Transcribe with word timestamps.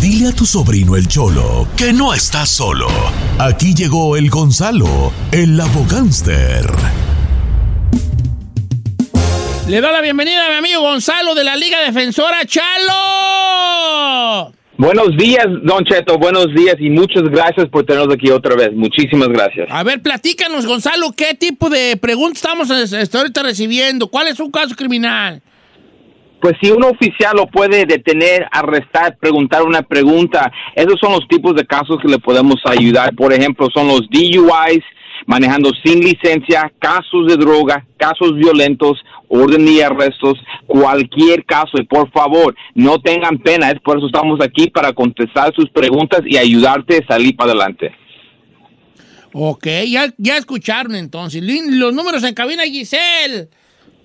Dile 0.00 0.28
a 0.28 0.32
tu 0.32 0.46
sobrino 0.46 0.94
el 0.94 1.08
Cholo 1.08 1.66
que 1.76 1.92
no 1.92 2.14
está 2.14 2.46
solo. 2.46 2.86
Aquí 3.40 3.74
llegó 3.74 4.16
el 4.16 4.30
Gonzalo, 4.30 5.12
el 5.32 5.60
abogánster. 5.60 6.64
Le 9.66 9.80
doy 9.80 9.92
la 9.92 10.00
bienvenida 10.00 10.46
a 10.46 10.50
mi 10.50 10.54
amigo 10.54 10.82
Gonzalo 10.82 11.34
de 11.34 11.42
la 11.42 11.56
Liga 11.56 11.80
Defensora 11.80 12.44
Chalo. 12.46 13.48
Buenos 14.76 15.16
días, 15.16 15.46
Don 15.64 15.84
Cheto, 15.84 16.16
buenos 16.16 16.54
días 16.54 16.76
y 16.78 16.90
muchas 16.90 17.24
gracias 17.24 17.68
por 17.68 17.84
tenernos 17.84 18.14
aquí 18.14 18.30
otra 18.30 18.54
vez. 18.54 18.72
Muchísimas 18.72 19.26
gracias. 19.30 19.66
A 19.68 19.82
ver, 19.82 20.00
platícanos, 20.00 20.64
Gonzalo, 20.64 21.10
¿qué 21.10 21.34
tipo 21.34 21.68
de 21.70 21.96
preguntas 21.96 22.36
estamos 22.44 22.70
este, 22.70 23.18
ahorita 23.18 23.42
recibiendo? 23.42 24.06
¿Cuál 24.06 24.28
es 24.28 24.38
un 24.38 24.52
caso 24.52 24.76
criminal? 24.76 25.42
Pues 26.40 26.54
si 26.62 26.70
un 26.70 26.84
oficial 26.84 27.36
lo 27.36 27.46
puede 27.46 27.84
detener, 27.84 28.46
arrestar, 28.52 29.16
preguntar 29.18 29.62
una 29.62 29.82
pregunta, 29.82 30.52
esos 30.74 30.94
son 31.00 31.12
los 31.12 31.26
tipos 31.28 31.54
de 31.54 31.66
casos 31.66 31.98
que 32.00 32.08
le 32.08 32.18
podemos 32.18 32.56
ayudar. 32.64 33.14
Por 33.14 33.32
ejemplo, 33.32 33.68
son 33.74 33.88
los 33.88 34.08
DUIs, 34.08 34.84
manejando 35.26 35.70
sin 35.84 36.00
licencia, 36.00 36.72
casos 36.78 37.26
de 37.26 37.36
droga, 37.36 37.84
casos 37.96 38.36
violentos, 38.36 38.98
orden 39.26 39.66
y 39.66 39.80
arrestos, 39.80 40.38
cualquier 40.66 41.44
caso. 41.44 41.78
Y 41.78 41.84
por 41.84 42.10
favor, 42.12 42.54
no 42.74 43.00
tengan 43.00 43.38
pena, 43.38 43.70
es 43.70 43.80
por 43.80 43.98
eso 43.98 44.06
estamos 44.06 44.40
aquí 44.40 44.70
para 44.70 44.92
contestar 44.92 45.52
sus 45.54 45.68
preguntas 45.70 46.22
y 46.24 46.36
ayudarte 46.36 46.98
a 46.98 47.06
salir 47.06 47.34
para 47.36 47.50
adelante. 47.50 47.92
Ok, 49.32 49.66
ya, 49.86 50.12
ya 50.16 50.36
escucharon 50.36 50.94
entonces. 50.94 51.42
Los 51.42 51.92
números 51.92 52.22
en 52.24 52.34
cabina, 52.34 52.62
Giselle. 52.64 53.48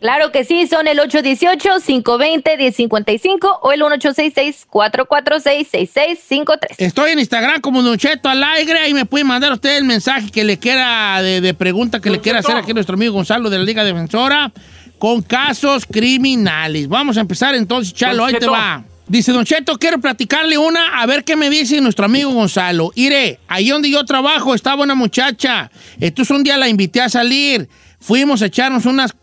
Claro 0.04 0.32
que 0.34 0.44
sí, 0.44 0.68
son 0.68 0.86
el 0.90 1.00
818-520-1055 1.00 3.60
o 3.62 3.72
el 3.72 3.84
1866-446-6653. 3.84 6.76
Estoy 6.78 7.12
en 7.12 7.20
Instagram 7.20 7.62
como 7.62 7.82
Don 7.82 7.98
Cheto 7.98 8.28
Alegre 8.28 8.90
y 8.90 8.94
me 8.94 9.06
puede 9.06 9.24
mandar 9.24 9.54
usted 9.54 9.78
el 9.78 9.86
mensaje 9.86 10.30
que 10.30 10.44
le 10.44 10.60
quiera 10.60 11.22
de, 11.22 11.54
pregunta 11.54 12.02
que 12.02 12.10
le 12.10 12.20
quiera 12.20 12.40
hacer 12.40 12.58
aquí 12.58 12.72
a 12.72 12.74
nuestro 12.74 12.96
amigo 12.96 13.14
Gonzalo 13.14 13.50
de 13.50 13.60
la 13.60 13.64
Liga 13.64 13.86
Defensora 13.86 14.52
con 14.98 15.22
casos 15.22 15.86
criminales. 15.86 16.90
Vamos 16.90 17.16
a 17.16 17.22
empezar 17.22 17.56
entonces, 17.56 17.94
Chalo, 17.94 18.26
ahí 18.26 18.34
te 18.34 18.48
va. 18.48 18.84
Dice 19.08 19.32
Don 19.32 19.46
Cheto, 19.46 19.78
quiero 19.78 20.02
platicarle 20.02 20.58
una, 20.58 21.00
a 21.00 21.06
ver 21.06 21.24
qué 21.24 21.38
me 21.38 21.50
dice 21.50 21.80
nuestro 21.80 22.04
amigo 22.04 22.30
Gonzalo. 22.32 22.92
Iré, 22.96 23.40
ahí 23.48 23.70
donde 23.70 23.90
yo 23.90 24.04
trabajo 24.04 24.54
estaba 24.54 24.84
una 24.84 24.96
muchacha. 24.96 25.72
Entonces 26.02 26.36
un 26.36 26.44
día 26.44 26.58
la 26.58 26.68
invité 26.68 27.00
a 27.00 27.08
salir. 27.08 27.70
Fuimos 28.02 28.42
a 28.42 28.48
echarnos 28.48 28.86
unas 28.86 29.16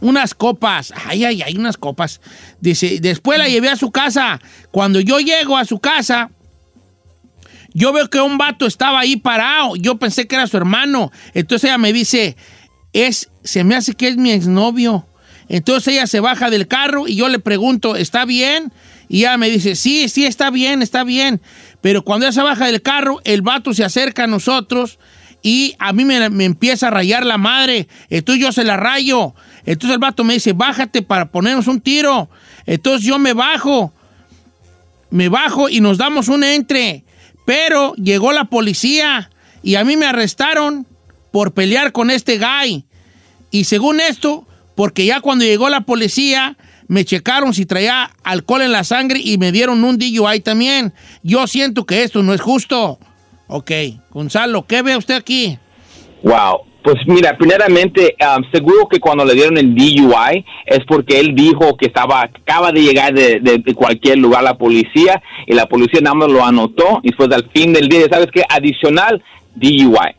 unas 0.00 0.34
copas. 0.34 0.92
Ay, 1.06 1.24
ay, 1.24 1.42
ay, 1.42 1.56
unas 1.56 1.76
copas. 1.76 2.20
Dice, 2.60 2.98
después 3.00 3.38
la 3.38 3.48
llevé 3.48 3.68
a 3.68 3.76
su 3.76 3.90
casa. 3.90 4.40
Cuando 4.70 5.00
yo 5.00 5.18
llego 5.18 5.56
a 5.56 5.64
su 5.64 5.78
casa, 5.78 6.30
yo 7.72 7.92
veo 7.92 8.08
que 8.08 8.20
un 8.20 8.38
vato 8.38 8.66
estaba 8.66 9.00
ahí 9.00 9.16
parado. 9.16 9.76
Yo 9.76 9.96
pensé 9.96 10.26
que 10.26 10.36
era 10.36 10.46
su 10.46 10.56
hermano. 10.56 11.10
Entonces 11.34 11.68
ella 11.68 11.78
me 11.78 11.92
dice, 11.92 12.36
es, 12.92 13.30
se 13.42 13.64
me 13.64 13.74
hace 13.74 13.94
que 13.94 14.08
es 14.08 14.16
mi 14.16 14.30
exnovio. 14.30 15.06
Entonces 15.48 15.94
ella 15.94 16.06
se 16.06 16.20
baja 16.20 16.50
del 16.50 16.68
carro 16.68 17.06
y 17.06 17.16
yo 17.16 17.28
le 17.28 17.38
pregunto, 17.38 17.96
¿está 17.96 18.24
bien? 18.24 18.72
Y 19.08 19.20
ella 19.20 19.36
me 19.36 19.50
dice, 19.50 19.74
sí, 19.74 20.08
sí, 20.08 20.24
está 20.24 20.50
bien, 20.50 20.80
está 20.80 21.04
bien. 21.04 21.42
Pero 21.80 22.02
cuando 22.02 22.26
ella 22.26 22.32
se 22.32 22.42
baja 22.42 22.66
del 22.66 22.80
carro, 22.80 23.20
el 23.24 23.42
vato 23.42 23.74
se 23.74 23.84
acerca 23.84 24.24
a 24.24 24.26
nosotros 24.26 24.98
y 25.42 25.74
a 25.78 25.92
mí 25.92 26.06
me, 26.06 26.30
me 26.30 26.44
empieza 26.44 26.86
a 26.86 26.90
rayar 26.90 27.26
la 27.26 27.36
madre. 27.36 27.88
Entonces 28.08 28.42
yo 28.42 28.52
se 28.52 28.64
la 28.64 28.76
rayo. 28.78 29.34
Entonces 29.66 29.94
el 29.94 29.98
vato 29.98 30.24
me 30.24 30.34
dice, 30.34 30.52
bájate 30.52 31.02
para 31.02 31.30
ponernos 31.30 31.66
un 31.66 31.80
tiro. 31.80 32.28
Entonces 32.66 33.06
yo 33.06 33.18
me 33.18 33.32
bajo, 33.32 33.92
me 35.10 35.28
bajo 35.28 35.68
y 35.68 35.80
nos 35.80 35.98
damos 35.98 36.28
un 36.28 36.44
entre. 36.44 37.04
Pero 37.44 37.94
llegó 37.94 38.32
la 38.32 38.46
policía 38.46 39.30
y 39.62 39.76
a 39.76 39.84
mí 39.84 39.96
me 39.96 40.06
arrestaron 40.06 40.86
por 41.30 41.52
pelear 41.52 41.92
con 41.92 42.10
este 42.10 42.38
guy. 42.38 42.84
Y 43.50 43.64
según 43.64 44.00
esto, 44.00 44.46
porque 44.74 45.06
ya 45.06 45.20
cuando 45.20 45.44
llegó 45.44 45.68
la 45.68 45.82
policía, 45.82 46.56
me 46.88 47.04
checaron 47.04 47.54
si 47.54 47.66
traía 47.66 48.10
alcohol 48.22 48.62
en 48.62 48.72
la 48.72 48.84
sangre 48.84 49.20
y 49.22 49.38
me 49.38 49.52
dieron 49.52 49.84
un 49.84 49.98
DUI 49.98 50.40
también. 50.40 50.92
Yo 51.22 51.46
siento 51.46 51.86
que 51.86 52.02
esto 52.02 52.22
no 52.22 52.34
es 52.34 52.40
justo. 52.40 52.98
Ok, 53.46 53.70
Gonzalo, 54.10 54.66
¿qué 54.66 54.82
ve 54.82 54.96
usted 54.96 55.14
aquí? 55.14 55.58
Wow, 56.22 56.62
pues 56.84 56.96
mira, 57.06 57.34
primeramente, 57.38 58.14
um, 58.20 58.44
seguro 58.52 58.86
que 58.86 59.00
cuando 59.00 59.24
le 59.24 59.32
dieron 59.32 59.56
el 59.56 59.74
DUI 59.74 60.44
es 60.66 60.80
porque 60.86 61.18
él 61.18 61.34
dijo 61.34 61.78
que 61.78 61.86
estaba, 61.86 62.20
acaba 62.20 62.72
de 62.72 62.82
llegar 62.82 63.14
de, 63.14 63.62
cualquier 63.74 64.18
lugar 64.18 64.42
la 64.42 64.58
policía 64.58 65.22
y 65.46 65.54
la 65.54 65.64
policía 65.64 66.00
nada 66.02 66.14
más 66.14 66.28
lo 66.28 66.44
anotó 66.44 67.00
y 67.02 67.10
fue 67.14 67.24
al 67.34 67.48
fin 67.54 67.72
del 67.72 67.88
día, 67.88 68.06
¿sabes 68.10 68.28
qué? 68.30 68.42
Adicional 68.46 69.24
DUI. 69.54 70.14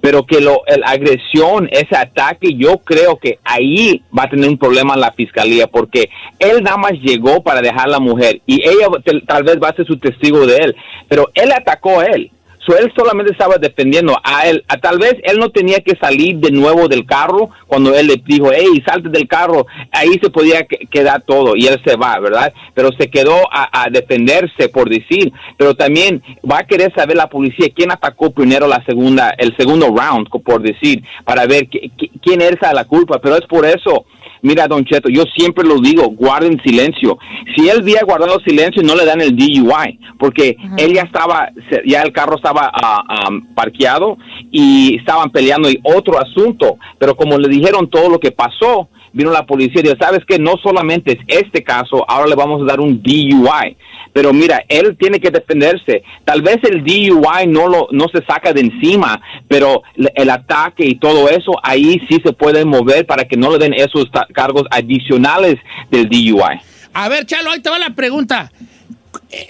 Pero 0.00 0.24
que 0.24 0.40
lo, 0.40 0.62
la 0.66 0.92
agresión, 0.92 1.68
ese 1.70 1.94
ataque, 1.94 2.54
yo 2.54 2.78
creo 2.78 3.18
que 3.18 3.38
ahí 3.44 4.02
va 4.16 4.22
a 4.22 4.30
tener 4.30 4.48
un 4.48 4.56
problema 4.56 4.96
la 4.96 5.12
fiscalía 5.12 5.66
porque 5.66 6.08
él 6.38 6.62
nada 6.62 6.78
más 6.78 6.92
llegó 7.02 7.42
para 7.42 7.60
dejar 7.60 7.86
a 7.86 7.90
la 7.90 8.00
mujer 8.00 8.40
y 8.46 8.66
ella 8.66 8.86
tal 9.26 9.42
vez 9.42 9.58
va 9.62 9.68
a 9.68 9.76
ser 9.76 9.86
su 9.86 9.98
testigo 9.98 10.46
de 10.46 10.56
él, 10.56 10.76
pero 11.06 11.30
él 11.34 11.52
atacó 11.52 12.00
a 12.00 12.06
él 12.06 12.30
él 12.76 12.92
solamente 12.96 13.32
estaba 13.32 13.56
defendiendo 13.56 14.18
a 14.22 14.48
él. 14.48 14.64
A, 14.68 14.76
tal 14.78 14.98
vez 14.98 15.14
él 15.22 15.38
no 15.38 15.50
tenía 15.50 15.80
que 15.80 15.96
salir 16.00 16.36
de 16.36 16.50
nuevo 16.50 16.88
del 16.88 17.06
carro 17.06 17.50
cuando 17.66 17.94
él 17.94 18.08
le 18.08 18.22
dijo, 18.24 18.50
hey, 18.54 18.82
salte 18.86 19.08
del 19.08 19.28
carro. 19.28 19.66
Ahí 19.92 20.18
se 20.22 20.30
podía 20.30 20.66
quedar 20.90 21.22
todo 21.22 21.56
y 21.56 21.66
él 21.66 21.80
se 21.84 21.96
va, 21.96 22.18
¿verdad? 22.18 22.52
Pero 22.74 22.90
se 22.98 23.08
quedó 23.08 23.36
a, 23.50 23.86
defenderse, 23.90 24.68
por 24.68 24.88
decir. 24.88 25.32
Pero 25.56 25.74
también 25.74 26.22
va 26.50 26.58
a 26.58 26.66
querer 26.66 26.92
saber 26.94 27.16
la 27.16 27.28
policía 27.28 27.68
quién 27.74 27.90
atacó 27.90 28.30
primero 28.30 28.66
la 28.66 28.84
segunda, 28.84 29.30
el 29.38 29.56
segundo 29.56 29.86
round, 29.86 30.28
por 30.28 30.62
decir, 30.62 31.02
para 31.24 31.46
ver 31.46 31.68
quién 31.68 32.42
es 32.42 32.56
la 32.60 32.84
culpa. 32.84 33.18
Pero 33.20 33.36
es 33.36 33.46
por 33.46 33.64
eso 33.64 34.04
Mira, 34.42 34.66
Don 34.66 34.84
Cheto, 34.84 35.08
yo 35.08 35.24
siempre 35.36 35.64
lo 35.64 35.80
digo, 35.80 36.08
guarden 36.10 36.60
silencio. 36.62 37.18
Si 37.56 37.68
él 37.68 37.80
había 37.80 38.02
guardado 38.04 38.38
silencio, 38.40 38.82
no 38.82 38.94
le 38.94 39.04
dan 39.04 39.20
el 39.20 39.36
DUI, 39.36 39.98
porque 40.18 40.56
él 40.76 40.94
ya 40.94 41.02
estaba, 41.02 41.50
ya 41.86 42.02
el 42.02 42.12
carro 42.12 42.36
estaba 42.36 42.70
uh, 42.70 43.54
parqueado 43.54 44.18
y 44.50 44.96
estaban 44.96 45.30
peleando 45.30 45.70
y 45.70 45.80
otro 45.82 46.18
asunto, 46.20 46.78
pero 46.98 47.16
como 47.16 47.38
le 47.38 47.48
dijeron 47.48 47.88
todo 47.88 48.08
lo 48.08 48.18
que 48.18 48.30
pasó, 48.30 48.88
vino 49.12 49.30
la 49.30 49.46
policía 49.46 49.80
y 49.80 49.84
dijo, 49.84 49.96
¿sabes 50.00 50.20
qué? 50.26 50.38
No 50.38 50.56
solamente 50.62 51.12
es 51.12 51.18
este 51.26 51.62
caso, 51.62 52.04
ahora 52.08 52.28
le 52.28 52.34
vamos 52.34 52.62
a 52.62 52.64
dar 52.64 52.80
un 52.80 53.02
DUI. 53.02 53.76
Pero 54.12 54.32
mira, 54.32 54.64
él 54.68 54.96
tiene 54.98 55.20
que 55.20 55.30
defenderse. 55.30 56.02
Tal 56.24 56.42
vez 56.42 56.58
el 56.64 56.82
DUI 56.82 57.46
no 57.46 57.68
lo 57.68 57.88
no 57.90 58.06
se 58.08 58.24
saca 58.24 58.52
de 58.52 58.62
encima, 58.62 59.20
pero 59.46 59.82
el 60.14 60.30
ataque 60.30 60.84
y 60.84 60.96
todo 60.96 61.28
eso 61.28 61.52
ahí 61.62 62.00
sí 62.08 62.18
se 62.24 62.32
puede 62.32 62.64
mover 62.64 63.06
para 63.06 63.24
que 63.24 63.36
no 63.36 63.50
le 63.50 63.58
den 63.58 63.74
esos 63.74 64.06
cargos 64.32 64.64
adicionales 64.70 65.56
del 65.90 66.08
DUI. 66.08 66.60
A 66.94 67.08
ver, 67.08 67.26
Chalo, 67.26 67.50
ahí 67.50 67.60
te 67.60 67.70
va 67.70 67.78
la 67.78 67.90
pregunta. 67.90 68.50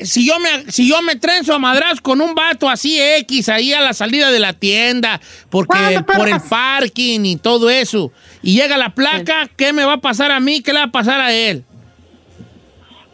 Si 0.03 0.27
yo 0.27 0.39
me 0.41 0.71
si 0.71 0.89
yo 0.89 1.03
me 1.03 1.17
trenzo 1.17 1.55
a 1.55 1.59
madras 1.59 2.01
con 2.01 2.21
un 2.21 2.35
vato 2.35 2.69
así 2.69 3.01
X 3.01 3.49
ahí 3.49 3.73
a 3.73 3.81
la 3.81 3.93
salida 3.93 4.31
de 4.31 4.41
la 4.41 4.53
tienda, 4.53 5.21
porque 5.51 6.03
por 6.17 6.29
el 6.29 6.41
parking 6.49 7.21
y 7.25 7.37
todo 7.37 7.71
eso, 7.71 8.13
y 8.43 8.57
llega 8.57 8.77
la 8.77 8.91
placa, 8.91 9.49
¿qué 9.57 9.73
me 9.73 9.85
va 9.85 9.95
a 9.95 10.01
pasar 10.01 10.31
a 10.31 10.41
mí? 10.41 10.63
¿Qué 10.63 10.73
le 10.73 10.81
va 10.81 10.87
a 10.87 10.93
pasar 10.93 11.21
a 11.21 11.33
él? 11.33 11.65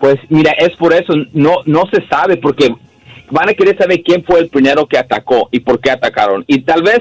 Pues 0.00 0.16
mira, 0.28 0.52
es 0.52 0.76
por 0.76 0.92
eso, 0.92 1.14
no, 1.32 1.58
no 1.66 1.84
se 1.92 2.06
sabe, 2.08 2.36
porque 2.36 2.68
van 3.30 3.48
a 3.48 3.54
querer 3.54 3.76
saber 3.78 4.02
quién 4.02 4.24
fue 4.24 4.40
el 4.40 4.48
primero 4.48 4.86
que 4.86 4.98
atacó 4.98 5.48
y 5.50 5.60
por 5.60 5.80
qué 5.80 5.90
atacaron. 5.90 6.44
Y 6.46 6.60
tal 6.60 6.82
vez 6.82 7.00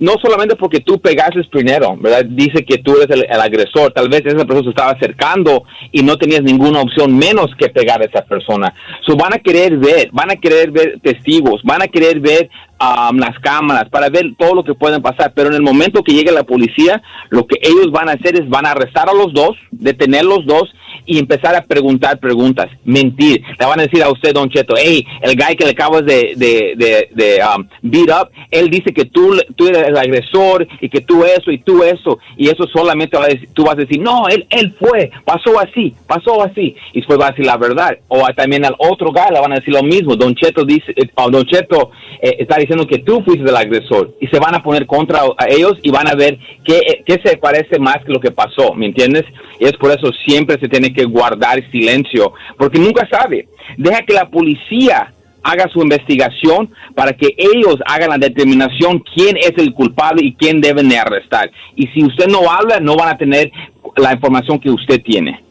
no 0.00 0.12
solamente 0.22 0.56
porque 0.56 0.80
tú 0.80 1.00
pegaste 1.00 1.42
primero, 1.50 1.96
¿verdad? 1.96 2.24
Dice 2.24 2.64
que 2.64 2.78
tú 2.78 2.96
eres 2.96 3.08
el, 3.10 3.40
agresor, 3.40 3.92
tal 3.92 4.08
vez 4.08 4.22
esa 4.24 4.44
persona 4.44 4.62
se 4.62 4.70
estaba 4.70 4.90
acercando 4.92 5.64
y 5.92 6.02
no 6.02 6.16
tenías 6.16 6.42
ninguna 6.42 6.80
opción 6.80 7.16
menos 7.16 7.48
que 7.58 7.68
pegar 7.68 8.00
a 8.00 8.06
esa 8.06 8.22
persona. 8.22 8.72
So 9.06 9.16
van 9.16 9.34
a 9.34 9.38
querer 9.38 9.76
ver, 9.76 10.10
van 10.12 10.30
a 10.30 10.36
querer 10.36 10.70
ver 10.70 11.00
testigos, 11.02 11.62
van 11.64 11.82
a 11.82 11.88
querer 11.88 12.20
ver 12.20 12.48
um, 12.80 13.18
las 13.18 13.38
cámaras 13.40 13.88
para 13.90 14.08
ver 14.08 14.24
todo 14.38 14.54
lo 14.54 14.64
que 14.64 14.74
pueden 14.74 15.02
pasar, 15.02 15.32
pero 15.34 15.48
en 15.48 15.54
el 15.54 15.62
momento 15.62 16.02
que 16.02 16.14
llegue 16.14 16.32
la 16.32 16.44
policía, 16.44 17.02
lo 17.30 17.46
que 17.46 17.58
ellos 17.62 17.90
van 17.90 18.08
a 18.08 18.12
hacer 18.12 18.36
es 18.36 18.48
van 18.48 18.66
a 18.66 18.72
arrestar 18.72 19.08
a 19.08 19.14
los 19.14 19.32
dos, 19.32 19.56
detener 19.70 20.24
los 20.24 20.44
dos 20.46 20.64
y 21.08 21.18
empezar 21.18 21.54
a 21.56 21.62
preguntar 21.62 22.20
preguntas, 22.20 22.66
mentir. 22.84 23.42
Le 23.58 23.66
van 23.66 23.80
a 23.80 23.84
decir 23.84 24.02
a 24.02 24.10
usted, 24.10 24.34
Don 24.34 24.50
Cheto, 24.50 24.74
hey, 24.76 25.04
el 25.22 25.34
guy 25.34 25.56
que 25.56 25.64
le 25.64 25.70
acabas 25.70 26.04
de, 26.04 26.34
de, 26.36 26.74
de, 26.76 27.08
de, 27.14 27.40
um, 27.42 27.66
beat 27.82 28.10
up, 28.10 28.28
él 28.50 28.68
dice 28.68 28.92
que 28.92 29.06
tú, 29.06 29.36
tú 29.56 29.66
eres 29.68 29.88
el 29.88 29.96
agresor 29.96 30.68
y 30.80 30.88
que 30.90 31.00
tú 31.00 31.24
eso 31.24 31.50
y 31.50 31.58
tú 31.58 31.82
eso, 31.82 32.18
y 32.36 32.48
eso 32.48 32.66
solamente 32.72 33.16
va 33.16 33.24
a 33.24 33.28
decir- 33.28 33.48
tú 33.54 33.64
vas 33.64 33.72
a 33.72 33.80
decir, 33.80 34.00
no, 34.00 34.28
él, 34.28 34.46
él 34.50 34.74
fue, 34.78 35.10
pasó 35.24 35.58
así, 35.58 35.94
pasó 36.06 36.42
así, 36.42 36.76
y 36.92 36.98
después 36.98 37.18
va 37.18 37.28
a 37.28 37.30
decir 37.30 37.46
la 37.46 37.56
verdad. 37.56 37.96
O 38.08 38.24
también 38.36 38.64
al 38.66 38.74
otro 38.78 39.08
guy 39.10 39.32
le 39.32 39.40
van 39.40 39.52
a 39.52 39.56
decir 39.56 39.72
lo 39.72 39.82
mismo, 39.82 40.14
Don 40.14 40.34
Cheto 40.34 40.64
dice, 40.64 40.94
oh, 41.14 41.30
Don 41.30 41.44
Cheto 41.46 41.90
eh, 42.20 42.36
está 42.38 42.58
diciendo 42.58 42.86
que 42.86 42.98
tú 42.98 43.22
fuiste 43.24 43.48
el 43.48 43.56
agresor, 43.56 44.14
y 44.20 44.26
se 44.26 44.38
van 44.38 44.54
a 44.54 44.62
poner 44.62 44.86
contra 44.86 45.22
a 45.38 45.46
ellos 45.48 45.78
y 45.82 45.90
van 45.90 46.06
a 46.06 46.14
ver 46.14 46.38
qué, 46.64 46.76
eh, 46.78 47.02
qué 47.06 47.18
se 47.24 47.38
parece 47.38 47.78
más 47.78 47.96
que 48.04 48.12
lo 48.12 48.20
que 48.20 48.30
pasó, 48.30 48.74
¿me 48.74 48.86
entiendes? 48.86 49.24
Y 49.58 49.64
es 49.64 49.72
por 49.72 49.90
eso 49.90 50.12
siempre 50.26 50.58
se 50.60 50.68
tiene 50.68 50.92
que 50.92 50.97
guardar 51.04 51.62
silencio, 51.70 52.32
porque 52.56 52.78
nunca 52.78 53.08
sabe. 53.10 53.48
Deja 53.76 54.02
que 54.02 54.14
la 54.14 54.28
policía 54.28 55.12
haga 55.42 55.68
su 55.72 55.80
investigación 55.80 56.70
para 56.94 57.12
que 57.12 57.34
ellos 57.36 57.76
hagan 57.86 58.10
la 58.10 58.18
determinación 58.18 59.02
quién 59.14 59.36
es 59.36 59.52
el 59.56 59.72
culpable 59.72 60.24
y 60.24 60.34
quién 60.34 60.60
deben 60.60 60.88
de 60.88 60.98
arrestar. 60.98 61.50
Y 61.74 61.86
si 61.88 62.04
usted 62.04 62.26
no 62.26 62.50
habla, 62.50 62.80
no 62.80 62.96
van 62.96 63.08
a 63.08 63.16
tener 63.18 63.50
la 63.96 64.12
información 64.12 64.58
que 64.58 64.70
usted 64.70 65.02
tiene. 65.02 65.42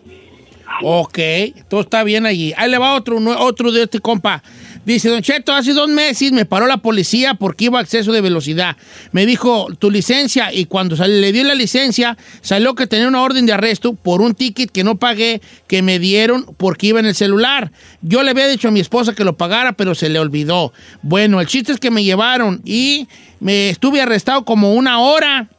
Ok, 0.83 1.17
todo 1.69 1.81
está 1.81 2.03
bien 2.03 2.25
allí. 2.25 2.53
Ahí 2.55 2.69
le 2.69 2.77
va 2.77 2.95
otro, 2.95 3.17
otro 3.39 3.71
de 3.71 3.83
este 3.83 3.99
compa. 3.99 4.43
Dice, 4.87 5.09
Don 5.09 5.21
Cheto, 5.21 5.53
hace 5.53 5.73
dos 5.73 5.89
meses 5.89 6.31
me 6.31 6.45
paró 6.45 6.65
la 6.65 6.77
policía 6.77 7.33
porque 7.33 7.65
iba 7.65 7.77
a 7.77 7.81
exceso 7.81 8.13
de 8.13 8.21
velocidad. 8.21 8.77
Me 9.11 9.25
dijo, 9.25 9.67
tu 9.77 9.91
licencia, 9.91 10.53
y 10.53 10.63
cuando 10.63 10.95
le 11.05 11.33
dio 11.33 11.43
la 11.43 11.55
licencia, 11.55 12.17
salió 12.39 12.73
que 12.73 12.87
tenía 12.87 13.09
una 13.09 13.21
orden 13.21 13.45
de 13.45 13.51
arresto 13.51 13.95
por 13.95 14.21
un 14.21 14.33
ticket 14.33 14.71
que 14.71 14.85
no 14.85 14.95
pagué, 14.95 15.41
que 15.67 15.81
me 15.81 15.99
dieron 15.99 16.45
porque 16.55 16.87
iba 16.87 17.01
en 17.01 17.05
el 17.05 17.15
celular. 17.15 17.73
Yo 18.01 18.23
le 18.23 18.31
había 18.31 18.47
dicho 18.47 18.69
a 18.69 18.71
mi 18.71 18.79
esposa 18.79 19.13
que 19.13 19.25
lo 19.25 19.35
pagara, 19.35 19.73
pero 19.73 19.93
se 19.93 20.07
le 20.07 20.19
olvidó. 20.19 20.71
Bueno, 21.01 21.41
el 21.41 21.47
chiste 21.47 21.73
es 21.73 21.81
que 21.81 21.91
me 21.91 22.05
llevaron 22.05 22.61
y 22.63 23.09
me 23.41 23.67
estuve 23.67 23.99
arrestado 23.99 24.45
como 24.45 24.73
una 24.73 25.01
hora 25.01 25.49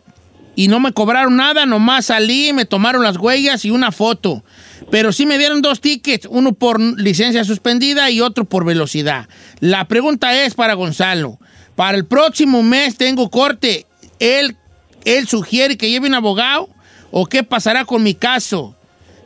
y 0.59 0.67
no 0.67 0.81
me 0.81 0.93
cobraron 0.93 1.37
nada, 1.37 1.67
nomás 1.67 2.07
salí, 2.07 2.53
me 2.55 2.65
tomaron 2.65 3.05
las 3.05 3.19
huellas 3.19 3.65
y 3.67 3.71
una 3.71 3.93
foto. 3.93 4.43
Pero 4.91 5.13
sí 5.13 5.27
me 5.27 5.39
dieron 5.39 5.63
dos 5.63 5.81
tickets, 5.81 6.27
uno 6.31 6.53
por 6.55 6.81
licencia 6.81 7.45
suspendida 7.45 8.11
y 8.11 8.21
otro 8.21 8.45
por 8.45 8.65
velocidad. 8.65 9.29
La 9.61 9.87
pregunta 9.89 10.45
es 10.45 10.55
para 10.55 10.75
Gonzalo. 10.75 11.39
Para 11.77 11.97
el 11.97 12.05
próximo 12.07 12.63
mes 12.63 12.97
tengo 12.97 13.31
corte. 13.31 13.87
¿Él, 14.19 14.57
él 15.05 15.29
sugiere 15.29 15.77
que 15.77 15.91
lleve 15.91 16.09
un 16.09 16.15
abogado 16.15 16.69
o 17.11 17.27
qué 17.27 17.43
pasará 17.45 17.85
con 17.85 18.03
mi 18.03 18.15
caso? 18.15 18.75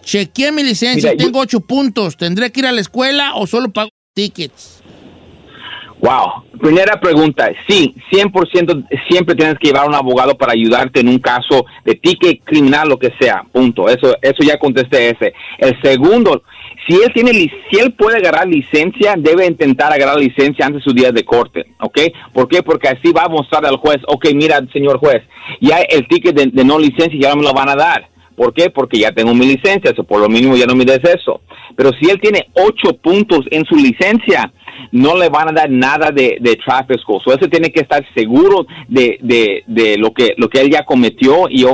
Chequeé 0.04 0.52
mi 0.52 0.62
licencia, 0.64 1.10
Mira, 1.12 1.22
yo- 1.22 1.26
tengo 1.26 1.38
ocho 1.40 1.60
puntos. 1.60 2.16
¿Tendré 2.16 2.50
que 2.50 2.60
ir 2.60 2.66
a 2.66 2.72
la 2.72 2.80
escuela 2.80 3.34
o 3.36 3.46
solo 3.46 3.72
pago 3.72 3.90
tickets? 4.14 4.81
Wow. 6.02 6.42
Primera 6.60 7.00
pregunta. 7.00 7.48
Sí, 7.68 7.94
100% 8.10 8.88
siempre 9.08 9.36
tienes 9.36 9.56
que 9.58 9.68
llevar 9.68 9.84
a 9.84 9.88
un 9.88 9.94
abogado 9.94 10.36
para 10.36 10.52
ayudarte 10.52 10.98
en 10.98 11.08
un 11.08 11.20
caso 11.20 11.64
de 11.84 11.94
ticket 11.94 12.42
criminal, 12.44 12.88
lo 12.88 12.98
que 12.98 13.12
sea. 13.20 13.44
Punto. 13.52 13.88
Eso, 13.88 14.16
eso 14.20 14.42
ya 14.42 14.58
contesté 14.58 15.10
ese. 15.10 15.32
El 15.58 15.80
segundo, 15.80 16.42
si 16.88 16.96
él 16.96 17.12
tiene, 17.14 17.30
si 17.30 17.78
él 17.78 17.92
puede 17.92 18.16
agarrar 18.16 18.48
licencia, 18.48 19.14
debe 19.16 19.46
intentar 19.46 19.92
agarrar 19.92 20.18
licencia 20.18 20.66
antes 20.66 20.80
de 20.80 20.84
sus 20.84 20.94
días 20.94 21.14
de 21.14 21.24
corte. 21.24 21.66
¿Ok? 21.80 22.00
¿Por 22.32 22.48
qué? 22.48 22.64
Porque 22.64 22.88
así 22.88 23.12
va 23.12 23.24
a 23.26 23.28
mostrar 23.28 23.64
al 23.64 23.76
juez, 23.76 23.98
ok, 24.08 24.26
mira, 24.34 24.60
señor 24.72 24.98
juez, 24.98 25.22
ya 25.60 25.78
el 25.82 26.08
ticket 26.08 26.34
de, 26.34 26.46
de 26.46 26.64
no 26.64 26.80
licencia 26.80 27.18
ya 27.20 27.36
me 27.36 27.42
lo 27.42 27.52
van 27.52 27.68
a 27.68 27.76
dar. 27.76 28.08
¿Por 28.36 28.54
qué? 28.54 28.70
Porque 28.70 28.98
ya 28.98 29.12
tengo 29.12 29.34
mi 29.34 29.46
licencia, 29.46 29.90
eso 29.90 30.02
por 30.02 30.20
lo 30.20 30.28
mínimo 30.28 30.56
ya 30.56 30.66
no 30.66 30.74
me 30.74 30.84
des 30.84 31.04
eso. 31.04 31.42
Pero 31.76 31.90
si 32.00 32.10
él 32.10 32.20
tiene 32.20 32.48
ocho 32.54 32.96
puntos 32.96 33.40
en 33.50 33.64
su 33.64 33.76
licencia, 33.76 34.52
no 34.90 35.16
le 35.16 35.28
van 35.28 35.48
a 35.48 35.52
dar 35.52 35.70
nada 35.70 36.10
de, 36.10 36.38
traffic 36.64 37.00
school. 37.00 37.20
So, 37.24 37.32
ese 37.32 37.48
tiene 37.48 37.70
que 37.70 37.80
estar 37.80 38.04
seguro 38.14 38.66
de, 38.88 39.18
de, 39.20 39.96
lo 39.98 40.12
que 40.12 40.34
lo 40.36 40.48
que 40.48 40.60
él 40.60 40.70
ya 40.70 40.84
cometió 40.84 41.46
y, 41.48 41.64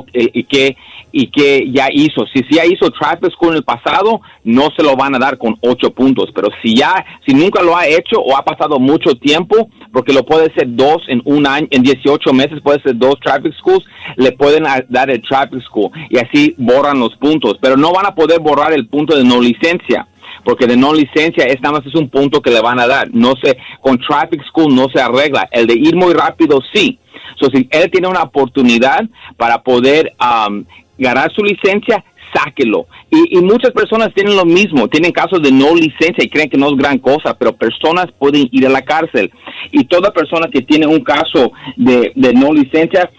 que 0.44 0.76
y 1.12 1.26
que 1.28 1.70
ya 1.70 1.88
hizo. 1.92 2.26
Si 2.32 2.42
si 2.48 2.56
ya 2.56 2.66
hizo 2.66 2.90
traffic 2.90 3.32
school 3.32 3.50
en 3.50 3.56
el 3.56 3.64
pasado, 3.64 4.20
no 4.44 4.68
se 4.76 4.82
lo 4.82 4.96
van 4.96 5.14
a 5.14 5.18
dar 5.18 5.38
con 5.38 5.58
ocho 5.60 5.90
puntos. 5.90 6.30
Pero 6.34 6.48
si 6.62 6.74
ya, 6.74 7.04
si 7.26 7.34
nunca 7.34 7.62
lo 7.62 7.76
ha 7.76 7.86
hecho 7.86 8.20
o 8.20 8.36
ha 8.36 8.44
pasado 8.44 8.78
mucho 8.78 9.14
tiempo, 9.14 9.68
porque 9.92 10.12
lo 10.12 10.24
puede 10.24 10.52
ser 10.54 10.74
dos 10.74 11.02
en 11.08 11.22
un 11.24 11.46
año, 11.46 11.66
en 11.70 11.82
18 11.82 12.32
meses 12.32 12.60
puede 12.62 12.82
ser 12.82 12.96
dos 12.96 13.16
traffic 13.20 13.54
schools, 13.54 13.84
le 14.16 14.32
pueden 14.32 14.64
dar 14.88 15.10
el 15.10 15.22
traffic 15.22 15.62
school 15.62 15.90
y 16.10 16.18
así 16.18 16.54
borran 16.58 17.00
los 17.00 17.16
puntos. 17.16 17.58
Pero 17.60 17.76
no 17.76 17.92
van 17.92 18.06
a 18.06 18.14
poder 18.14 18.40
borrar 18.40 18.72
el 18.72 18.86
punto 18.88 19.16
de 19.16 19.24
no 19.24 19.40
licencia 19.40 20.06
porque 20.44 20.66
de 20.66 20.76
no 20.76 20.92
licencia 20.92 21.44
es 21.44 21.60
nada 21.60 21.78
más 21.78 21.86
es 21.86 21.94
un 21.94 22.08
punto 22.08 22.40
que 22.40 22.50
le 22.50 22.60
van 22.60 22.80
a 22.80 22.86
dar. 22.86 23.08
No 23.12 23.34
se, 23.42 23.56
con 23.80 23.98
traffic 23.98 24.42
school 24.48 24.74
no 24.74 24.88
se 24.88 25.00
arregla. 25.00 25.48
El 25.50 25.66
de 25.66 25.74
ir 25.74 25.96
muy 25.96 26.14
rápido 26.14 26.60
sí. 26.72 26.98
So, 27.40 27.50
si 27.50 27.68
él 27.70 27.90
tiene 27.90 28.08
una 28.08 28.22
oportunidad 28.22 29.04
para 29.36 29.62
poder 29.62 30.12
um, 30.20 30.64
ganar 30.98 31.32
su 31.32 31.42
licencia, 31.42 32.04
sáquelo. 32.34 32.86
Y, 33.10 33.38
y 33.38 33.42
muchas 33.42 33.70
personas 33.72 34.12
tienen 34.14 34.36
lo 34.36 34.44
mismo, 34.44 34.88
tienen 34.88 35.12
casos 35.12 35.40
de 35.42 35.52
no 35.52 35.74
licencia 35.74 36.24
y 36.24 36.28
creen 36.28 36.50
que 36.50 36.58
no 36.58 36.68
es 36.68 36.76
gran 36.76 36.98
cosa, 36.98 37.34
pero 37.34 37.56
personas 37.56 38.06
pueden 38.18 38.48
ir 38.50 38.66
a 38.66 38.70
la 38.70 38.82
cárcel. 38.82 39.30
Y 39.70 39.84
toda 39.84 40.12
persona 40.12 40.48
que 40.52 40.62
tiene 40.62 40.86
un 40.86 41.00
caso 41.00 41.52
de, 41.76 42.12
de 42.14 42.32
no 42.34 42.52
licencia 42.52 43.10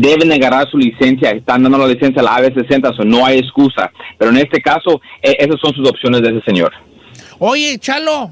deben 0.00 0.28
de 0.28 0.38
ganar 0.38 0.68
su 0.70 0.76
licencia, 0.78 1.30
están 1.30 1.62
dando 1.62 1.78
la 1.78 1.86
licencia 1.86 2.20
a 2.20 2.24
la 2.24 2.36
AB60, 2.38 2.96
so 2.96 3.04
no 3.04 3.24
hay 3.24 3.38
excusa. 3.38 3.90
Pero 4.18 4.30
en 4.30 4.38
este 4.38 4.60
caso, 4.60 5.00
eh, 5.22 5.36
esas 5.38 5.60
son 5.60 5.74
sus 5.74 5.88
opciones 5.88 6.22
de 6.22 6.28
ese 6.30 6.42
señor. 6.46 6.72
Oye, 7.38 7.78
Chalo, 7.78 8.30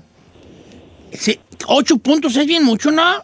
ocho 1.69 1.99
puntos 1.99 2.37
es 2.37 2.47
bien 2.47 2.65
mucho, 2.65 2.91
¿no? 2.91 3.23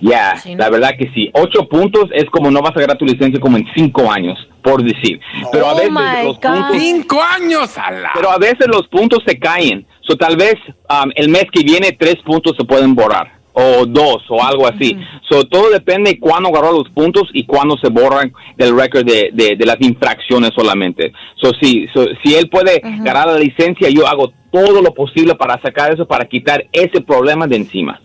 Ya, 0.00 0.36
Sí, 0.36 0.54
¿no? 0.54 0.58
la 0.64 0.70
verdad 0.70 0.90
que 0.98 1.10
sí. 1.14 1.30
Ocho 1.32 1.66
puntos 1.68 2.10
es 2.12 2.26
como 2.26 2.50
no 2.50 2.60
vas 2.60 2.76
a 2.76 2.80
ganar 2.80 2.98
tu 2.98 3.06
licencia 3.06 3.40
como 3.40 3.56
en 3.56 3.66
cinco 3.74 4.10
años, 4.10 4.36
por 4.62 4.82
decir. 4.82 5.18
Pero 5.50 5.66
a 5.66 5.72
Oh 5.72 5.76
veces 5.76 5.90
my 5.90 6.24
los 6.24 6.36
God. 6.38 6.42
puntos, 6.42 6.76
¡Cinco 6.78 7.22
años 7.22 7.74
pero 8.14 8.30
a 8.30 8.38
veces 8.38 8.66
los 8.68 8.86
puntos 8.88 9.20
se 9.26 9.38
caen. 9.38 9.86
So, 10.02 10.16
tal 10.16 10.36
vez 10.36 10.54
um, 10.90 11.10
el 11.14 11.28
mes 11.30 11.44
que 11.50 11.62
viene 11.64 11.92
tres 11.92 12.16
puntos 12.24 12.54
se 12.58 12.64
pueden 12.64 12.94
borrar 12.94 13.35
o 13.58 13.86
dos 13.86 14.18
o 14.28 14.42
algo 14.44 14.66
así. 14.68 14.94
So, 15.30 15.44
todo 15.44 15.70
depende 15.70 16.10
de 16.10 16.20
cuándo 16.20 16.50
agarró 16.50 16.72
los 16.72 16.90
puntos 16.90 17.22
y 17.32 17.46
cuándo 17.46 17.76
se 17.78 17.88
borran 17.88 18.30
del 18.58 18.76
récord 18.78 19.04
de, 19.06 19.30
de, 19.32 19.56
de 19.56 19.64
las 19.66 19.76
infracciones 19.80 20.50
solamente. 20.54 21.10
So, 21.40 21.52
sí, 21.60 21.86
so, 21.94 22.04
si 22.22 22.34
él 22.34 22.50
puede 22.50 22.80
ganar 22.80 23.28
la 23.28 23.38
licencia, 23.38 23.88
yo 23.88 24.06
hago 24.06 24.30
todo 24.52 24.82
lo 24.82 24.92
posible 24.92 25.34
para 25.36 25.58
sacar 25.62 25.94
eso, 25.94 26.06
para 26.06 26.26
quitar 26.28 26.66
ese 26.70 27.00
problema 27.00 27.46
de 27.46 27.56
encima. 27.56 27.98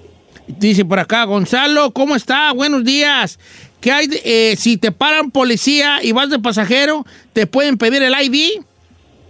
Dice 0.48 0.86
por 0.86 1.00
acá, 1.00 1.26
Gonzalo, 1.26 1.92
¿cómo 1.92 2.16
está? 2.16 2.54
Buenos 2.54 2.86
días. 2.86 3.38
¿Qué 3.82 3.92
hay? 3.92 4.08
de- 4.08 4.22
eh, 4.24 4.56
si 4.56 4.78
te 4.78 4.92
paran 4.94 5.32
policía 5.32 6.00
y 6.02 6.14
vas 6.14 6.30
de 6.30 6.40
pasajero, 6.40 7.06
¿te 7.34 7.46
pueden 7.46 7.78
pedir 7.78 8.02
el 8.04 8.14
ID? 8.14 8.62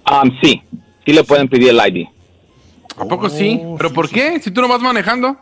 Um, 0.10 0.30
sí, 0.44 0.62
sí 1.06 1.14
le 1.14 1.24
pueden 1.24 1.48
pedir 1.48 1.70
el 1.70 1.78
ID. 1.78 2.06
¿A 2.98 3.06
poco 3.06 3.28
sí? 3.30 3.60
¿Pero 3.78 3.92
por 3.92 4.08
qué? 4.10 4.40
Si 4.40 4.52
tú 4.52 4.62
no 4.62 4.68
vas 4.68 4.82
manejando. 4.82 5.38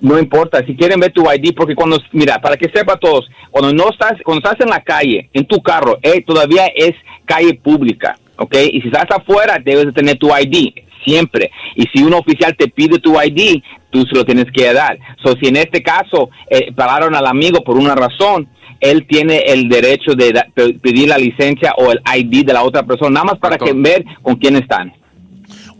No 0.00 0.18
importa, 0.18 0.64
si 0.66 0.74
quieren 0.74 0.98
ver 0.98 1.12
tu 1.12 1.22
ID, 1.30 1.54
porque 1.54 1.74
cuando, 1.74 1.98
mira, 2.12 2.40
para 2.40 2.56
que 2.56 2.70
sepa 2.74 2.96
todos, 2.96 3.28
cuando 3.50 3.72
no 3.72 3.90
estás, 3.90 4.14
cuando 4.24 4.48
estás 4.48 4.64
en 4.64 4.70
la 4.70 4.82
calle, 4.82 5.28
en 5.32 5.46
tu 5.46 5.62
carro, 5.62 5.98
eh, 6.02 6.22
todavía 6.22 6.66
es 6.74 6.92
calle 7.26 7.54
pública, 7.54 8.18
¿ok? 8.36 8.56
Y 8.72 8.80
si 8.80 8.88
estás 8.88 9.06
afuera, 9.10 9.58
debes 9.62 9.86
de 9.86 9.92
tener 9.92 10.16
tu 10.16 10.28
ID, 10.28 10.72
siempre. 11.04 11.50
Y 11.76 11.84
si 11.92 12.02
un 12.02 12.14
oficial 12.14 12.56
te 12.56 12.68
pide 12.68 12.98
tu 12.98 13.20
ID, 13.20 13.62
tú 13.90 14.04
se 14.06 14.16
lo 14.16 14.24
tienes 14.24 14.46
que 14.52 14.72
dar. 14.72 14.98
So, 15.22 15.34
si 15.40 15.48
en 15.48 15.56
este 15.56 15.82
caso 15.82 16.30
eh, 16.48 16.72
pararon 16.72 17.14
al 17.14 17.26
amigo 17.26 17.62
por 17.62 17.76
una 17.76 17.94
razón, 17.94 18.48
él 18.80 19.06
tiene 19.06 19.42
el 19.46 19.68
derecho 19.68 20.14
de 20.14 20.32
pedir 20.80 21.08
la 21.08 21.18
licencia 21.18 21.74
o 21.76 21.92
el 21.92 22.00
ID 22.16 22.46
de 22.46 22.52
la 22.54 22.62
otra 22.62 22.82
persona, 22.82 23.10
nada 23.10 23.24
más 23.32 23.38
para 23.38 23.58
que 23.58 23.72
ver 23.74 24.04
con 24.22 24.36
quién 24.36 24.56
están. 24.56 24.92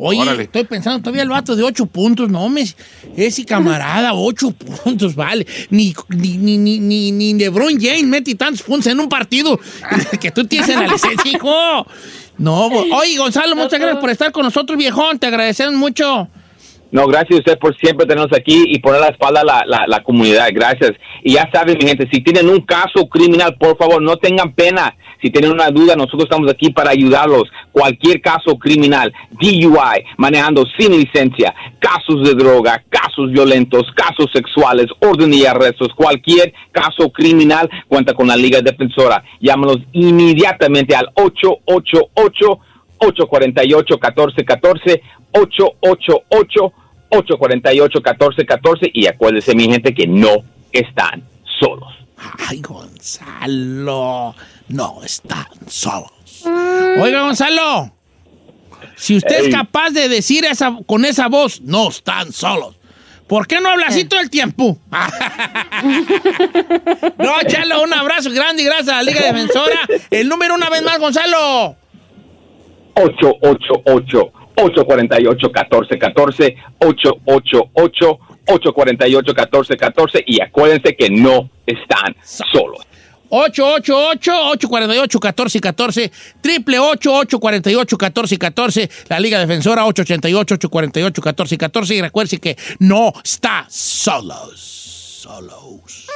Oye, 0.02 0.22
Órale. 0.22 0.44
estoy 0.44 0.64
pensando 0.64 1.00
todavía 1.00 1.24
el 1.24 1.28
vato 1.28 1.54
de 1.54 1.62
ocho 1.62 1.84
puntos, 1.84 2.30
no 2.30 2.48
me 2.48 2.64
ese 3.16 3.44
camarada, 3.44 4.14
ocho 4.14 4.50
puntos, 4.50 5.14
vale. 5.14 5.46
Ni, 5.68 5.94
ni, 6.08 6.38
ni, 6.38 6.56
ni, 6.56 6.78
ni, 6.80 7.12
ni 7.12 7.34
LeBron 7.34 7.78
James 7.78 8.04
mete 8.04 8.34
tantos 8.34 8.62
puntos 8.62 8.86
en 8.86 8.98
un 8.98 9.10
partido 9.10 9.60
que 10.20 10.30
tú 10.30 10.46
tienes 10.46 10.70
en 10.70 10.80
la 10.80 10.86
licencia, 10.86 11.30
hijo. 11.30 11.86
No, 12.38 12.68
oye, 12.68 13.18
Gonzalo, 13.18 13.54
muchas 13.54 13.78
gracias 13.78 14.00
por 14.00 14.08
estar 14.08 14.32
con 14.32 14.42
nosotros, 14.42 14.78
viejón. 14.78 15.18
Te 15.18 15.26
agradecemos 15.26 15.74
mucho. 15.74 16.30
No, 16.92 17.06
gracias 17.06 17.36
a 17.36 17.38
usted 17.38 17.58
por 17.58 17.76
siempre 17.76 18.04
tenernos 18.04 18.36
aquí 18.36 18.64
y 18.66 18.80
poner 18.80 19.00
la 19.00 19.08
espalda 19.08 19.44
la, 19.44 19.64
la, 19.86 20.02
comunidad. 20.02 20.48
Gracias. 20.52 20.92
Y 21.22 21.34
ya 21.34 21.48
saben, 21.52 21.78
mi 21.78 21.86
gente, 21.86 22.08
si 22.12 22.20
tienen 22.20 22.48
un 22.48 22.60
caso 22.62 23.08
criminal, 23.08 23.56
por 23.58 23.76
favor, 23.76 24.02
no 24.02 24.16
tengan 24.16 24.52
pena. 24.52 24.96
Si 25.22 25.30
tienen 25.30 25.52
una 25.52 25.68
duda, 25.68 25.94
nosotros 25.94 26.24
estamos 26.24 26.50
aquí 26.50 26.70
para 26.70 26.90
ayudarlos. 26.90 27.44
Cualquier 27.70 28.20
caso 28.20 28.58
criminal, 28.58 29.12
DUI, 29.30 30.04
manejando 30.16 30.64
sin 30.78 30.92
licencia, 30.92 31.54
casos 31.78 32.24
de 32.24 32.34
droga, 32.34 32.82
casos 32.88 33.30
violentos, 33.30 33.84
casos 33.94 34.26
sexuales, 34.32 34.86
orden 35.00 35.32
y 35.32 35.44
arrestos, 35.44 35.90
cualquier 35.94 36.52
caso 36.72 37.12
criminal, 37.12 37.70
cuenta 37.86 38.14
con 38.14 38.26
la 38.26 38.36
Liga 38.36 38.60
Defensora. 38.62 39.22
Llámanos 39.40 39.78
inmediatamente 39.92 40.96
al 40.96 41.10
888 41.14 42.60
848-1414, 47.10 48.46
888-848-1414 48.46 48.90
y 48.92 49.06
acuérdense 49.06 49.54
mi 49.54 49.64
gente 49.64 49.94
que 49.94 50.06
no 50.06 50.44
están 50.72 51.24
solos. 51.60 51.88
Ay, 52.48 52.60
Gonzalo, 52.60 54.34
no 54.68 55.02
están 55.04 55.46
solos. 55.66 56.12
Oiga, 57.00 57.22
Gonzalo, 57.22 57.92
si 58.96 59.16
usted 59.16 59.46
es 59.46 59.54
capaz 59.54 59.90
de 59.90 60.08
decir 60.08 60.44
esa, 60.44 60.78
con 60.86 61.04
esa 61.04 61.28
voz, 61.28 61.60
no 61.62 61.88
están 61.88 62.32
solos. 62.32 62.76
¿Por 63.26 63.46
qué 63.46 63.60
no 63.60 63.68
habla 63.68 63.86
así 63.86 64.04
todo 64.04 64.18
el 64.20 64.28
tiempo? 64.28 64.76
no, 67.18 67.32
Chalo, 67.46 67.82
un 67.82 67.94
abrazo 67.94 68.30
grande 68.32 68.62
y 68.62 68.66
gracias 68.66 68.88
a 68.88 68.96
la 68.96 69.02
Liga 69.04 69.22
Defensora. 69.24 69.78
El 70.10 70.28
número 70.28 70.54
una 70.56 70.68
vez 70.68 70.82
más, 70.82 70.98
Gonzalo. 70.98 71.76
888-848-1414, 74.56 76.56
888-848-1414 78.46 80.24
y 80.26 80.40
acuérdense 80.40 80.96
que 80.96 81.10
no 81.10 81.50
están 81.66 82.16
solos. 82.52 82.86
888-848-1414, 83.30 86.10
triple 86.40 86.80
848-1414, 86.80 88.90
la 89.08 89.20
Liga 89.20 89.38
Defensora 89.38 89.84
888-848-1414 89.86 91.96
y 91.96 92.02
recuerde 92.02 92.38
que 92.38 92.56
no 92.80 93.12
está 93.22 93.66
solos. 93.68 94.78
Solos. 95.20 96.06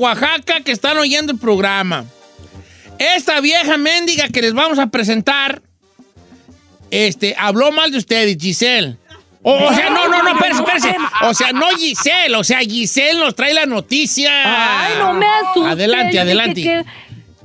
Oaxaca 0.00 0.60
que 0.64 0.72
están 0.72 0.96
oyendo 0.98 1.32
el 1.32 1.38
programa. 1.38 2.04
Esta 2.98 3.40
vieja 3.40 3.76
mendiga 3.76 4.28
que 4.28 4.42
les 4.42 4.52
vamos 4.52 4.78
a 4.78 4.88
presentar, 4.88 5.62
este, 6.90 7.34
habló 7.38 7.70
mal 7.72 7.90
de 7.90 7.98
ustedes, 7.98 8.36
Giselle. 8.38 8.96
O, 9.42 9.52
o 9.54 9.72
sea, 9.74 9.88
no, 9.90 10.06
no, 10.08 10.22
no, 10.22 10.30
espérese, 10.32 10.60
espérese. 10.62 10.96
O 11.22 11.32
sea, 11.32 11.52
no 11.52 11.68
Giselle, 11.78 12.34
o 12.36 12.44
sea, 12.44 12.58
Giselle 12.60 13.18
nos 13.18 13.34
trae 13.34 13.54
la 13.54 13.64
noticia. 13.64 14.30
Ay, 14.84 14.94
no 14.98 15.14
me 15.14 15.24
asustes. 15.26 15.72
Adelante, 15.72 16.20
adelante. 16.20 16.62
que- 16.62 16.84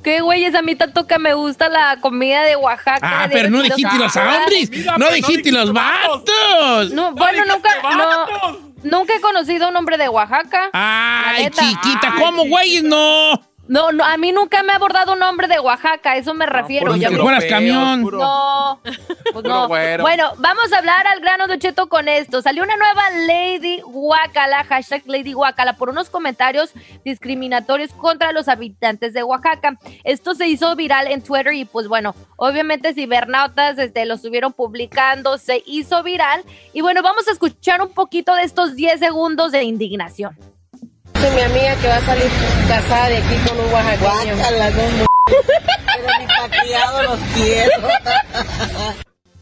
Qué 0.06 0.20
güeyes, 0.20 0.54
a 0.54 0.62
mí 0.62 0.76
tanto 0.76 1.04
que 1.08 1.18
me 1.18 1.34
gusta 1.34 1.68
la 1.68 1.96
comida 2.00 2.44
de 2.44 2.54
Oaxaca. 2.54 3.00
Ah, 3.02 3.26
de 3.26 3.34
pero 3.34 3.50
no 3.50 3.60
dijiste 3.60 3.98
los 3.98 4.14
hombres, 4.14 4.70
no 4.98 5.10
dijiste 5.10 5.50
los 5.50 5.72
vatos. 5.72 6.92
No, 6.92 7.10
bueno, 7.10 7.44
nunca, 7.44 7.70
no, 7.82 8.56
nunca 8.84 9.14
he 9.16 9.20
conocido 9.20 9.66
a 9.66 9.70
un 9.70 9.76
hombre 9.76 9.98
de 9.98 10.08
Oaxaca. 10.08 10.70
Ay, 10.72 11.50
chiquita, 11.50 12.14
¿cómo, 12.20 12.46
güeyes? 12.46 12.84
No. 12.84 13.32
No, 13.68 13.90
no, 13.90 14.04
a 14.04 14.16
mí 14.16 14.32
nunca 14.32 14.62
me 14.62 14.72
ha 14.72 14.76
abordado 14.76 15.12
un 15.12 15.22
hombre 15.22 15.48
de 15.48 15.58
Oaxaca, 15.58 16.12
a 16.12 16.16
eso 16.16 16.34
me 16.34 16.46
refiero. 16.46 16.92
Fueras 16.92 17.44
camión. 17.46 18.02
No, 18.02 18.80
pues 19.32 19.44
no. 19.44 19.68
güero. 19.68 20.02
Bueno, 20.02 20.32
vamos 20.38 20.72
a 20.72 20.78
hablar 20.78 21.06
al 21.06 21.20
grano 21.20 21.46
de 21.48 21.58
Cheto 21.58 21.88
con 21.88 22.08
esto. 22.08 22.42
Salió 22.42 22.62
una 22.62 22.76
nueva 22.76 23.10
Lady 23.26 23.80
Guacala, 23.80 24.64
hashtag 24.64 25.02
Lady 25.06 25.32
Guacala, 25.32 25.74
por 25.74 25.90
unos 25.90 26.10
comentarios 26.10 26.72
discriminatorios 27.04 27.92
contra 27.92 28.32
los 28.32 28.48
habitantes 28.48 29.12
de 29.12 29.22
Oaxaca. 29.22 29.78
Esto 30.04 30.34
se 30.34 30.46
hizo 30.46 30.74
viral 30.76 31.08
en 31.08 31.22
Twitter 31.22 31.54
y 31.54 31.64
pues 31.64 31.88
bueno, 31.88 32.14
obviamente 32.36 32.94
cibernautas 32.94 33.78
este, 33.78 34.06
lo 34.06 34.14
estuvieron 34.14 34.52
publicando, 34.52 35.38
se 35.38 35.62
hizo 35.66 36.02
viral. 36.02 36.44
Y 36.72 36.82
bueno, 36.82 37.02
vamos 37.02 37.26
a 37.28 37.32
escuchar 37.32 37.82
un 37.82 37.92
poquito 37.92 38.34
de 38.34 38.42
estos 38.42 38.76
10 38.76 39.00
segundos 39.00 39.52
de 39.52 39.64
indignación. 39.64 40.36
Dice 41.16 41.34
mi 41.34 41.40
amiga 41.40 41.74
que 41.76 41.88
va 41.88 41.96
a 41.96 42.04
salir 42.04 42.30
casada 42.68 43.08
de 43.08 43.16
aquí 43.16 43.34
con 43.48 43.58
un 43.58 43.72
oaxaqueño. 43.72 44.34
Pero 44.36 46.18
ni 46.20 46.26
pa' 46.26 46.48
criado 46.50 47.02
los 47.04 47.18
quiero. 47.34 47.88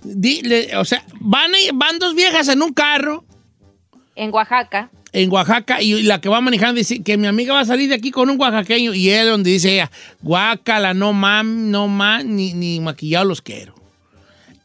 Dile, 0.04 0.76
o 0.76 0.85
sea, 0.85 1.04
van, 1.19 1.50
van 1.75 1.99
dos 1.99 2.14
viejas 2.14 2.47
en 2.49 2.62
un 2.62 2.73
carro 2.73 3.25
En 4.14 4.33
Oaxaca. 4.33 4.90
en 5.12 5.33
Oaxaca 5.33 5.83
y 5.83 6.02
la 6.02 6.21
que 6.21 6.28
va 6.28 6.40
manejando 6.40 6.78
dice 6.78 7.02
que 7.02 7.16
mi 7.16 7.26
amiga 7.26 7.54
va 7.54 7.61
a 7.61 7.64
salir 7.64 7.88
de 7.88 7.97
aquí 7.97 8.11
con 8.11 8.31
un 8.31 8.38
oaxaqueño 8.40 8.95
y 8.95 9.11
él 9.11 9.28
donde 9.28 9.50
dice 9.50 9.73
ella, 9.75 9.90
guácala, 10.23 10.95
no 10.95 11.12
mam, 11.12 11.71
no 11.71 11.88
mam, 11.88 12.37
ni, 12.37 12.52
ni 12.52 12.78
maquillado 12.81 13.25
los 13.25 13.43
quiero. 13.43 13.75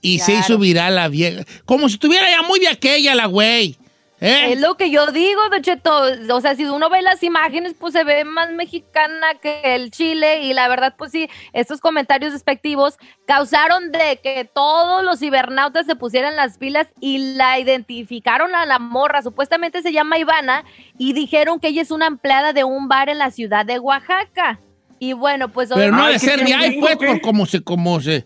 Y 0.02 0.20
se 0.20 0.34
hizo 0.34 0.58
viral 0.60 0.96
la 0.96 1.08
vieja. 1.08 1.44
Como 1.66 1.90
si 1.90 1.96
estuviera 1.96 2.30
ya 2.30 2.44
muy 2.44 2.60
de 2.60 2.68
aquella 2.70 3.16
la 3.16 3.26
güey. 3.26 3.78
¿Eh? 4.22 4.54
Es 4.54 4.60
lo 4.60 4.76
que 4.76 4.92
yo 4.92 5.08
digo, 5.08 5.42
Don 5.50 5.62
Cheto. 5.62 6.04
O 6.34 6.42
sea, 6.42 6.56
si 6.56 6.66
uno 6.66 6.90
ve 6.90 7.02
las 7.02 7.24
imágenes, 7.24 7.74
pues 7.80 7.94
se 7.94 8.04
ve 8.04 8.26
más 8.26 8.52
mexicana 8.52 9.28
que 9.42 9.62
el 9.76 9.92
Chile. 9.92 10.44
Y 10.44 10.54
la 10.54 10.68
verdad, 10.68 10.96
pues 10.98 11.12
sí, 11.12 11.30
estos 11.54 11.80
comentarios 11.80 12.34
despectivos 12.34 12.98
causaron 13.26 13.92
de 13.92 14.20
que 14.22 14.44
todos 14.44 15.04
los 15.04 15.20
cibernautas 15.20 15.86
se 15.86 15.96
pusieran 15.96 16.36
las 16.36 16.58
pilas 16.58 16.88
y 17.00 17.36
la 17.36 17.60
identificaron 17.60 18.56
a 18.56 18.66
la 18.66 18.80
morra. 18.80 19.22
Supuestamente 19.22 19.82
se 19.82 19.94
llama 19.94 20.20
Ivana 20.20 20.66
y 20.98 21.14
dijeron 21.14 21.60
que 21.60 21.70
ella 21.70 21.82
es 21.82 21.92
una 21.92 22.08
empleada 22.08 22.52
de 22.52 22.66
un 22.66 22.90
bar 22.90 23.10
en 23.10 23.20
la 23.20 23.32
ciudad 23.32 23.66
de 23.66 23.80
Oaxaca. 23.80 24.60
Y 25.00 25.14
bueno, 25.14 25.48
pues 25.48 25.70
Pero 25.74 25.96
no 25.96 26.04
Ay, 26.04 26.14
de 26.14 26.20
¿qué 26.20 26.26
ser 26.26 26.40
de 26.40 26.46
tiene 26.46 26.66
ahí, 26.66 26.80
pues, 26.80 26.98
por 26.98 27.22
cómo 27.22 27.46
se, 27.46 27.62
cómo 27.62 28.02
se, 28.02 28.26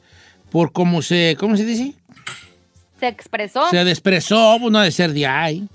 por 0.49 0.71
cómo 0.71 1.03
se, 1.03 1.37
¿cómo 1.39 1.55
se 1.55 1.65
dice? 1.65 1.93
se 3.03 3.09
expresó. 3.09 3.69
Se 3.69 3.81
expresó, 3.81 4.57
pues 4.61 4.71
no 4.71 4.79
de 4.79 4.89
ser 4.89 5.11
de 5.11 5.27
ahí. 5.27 5.67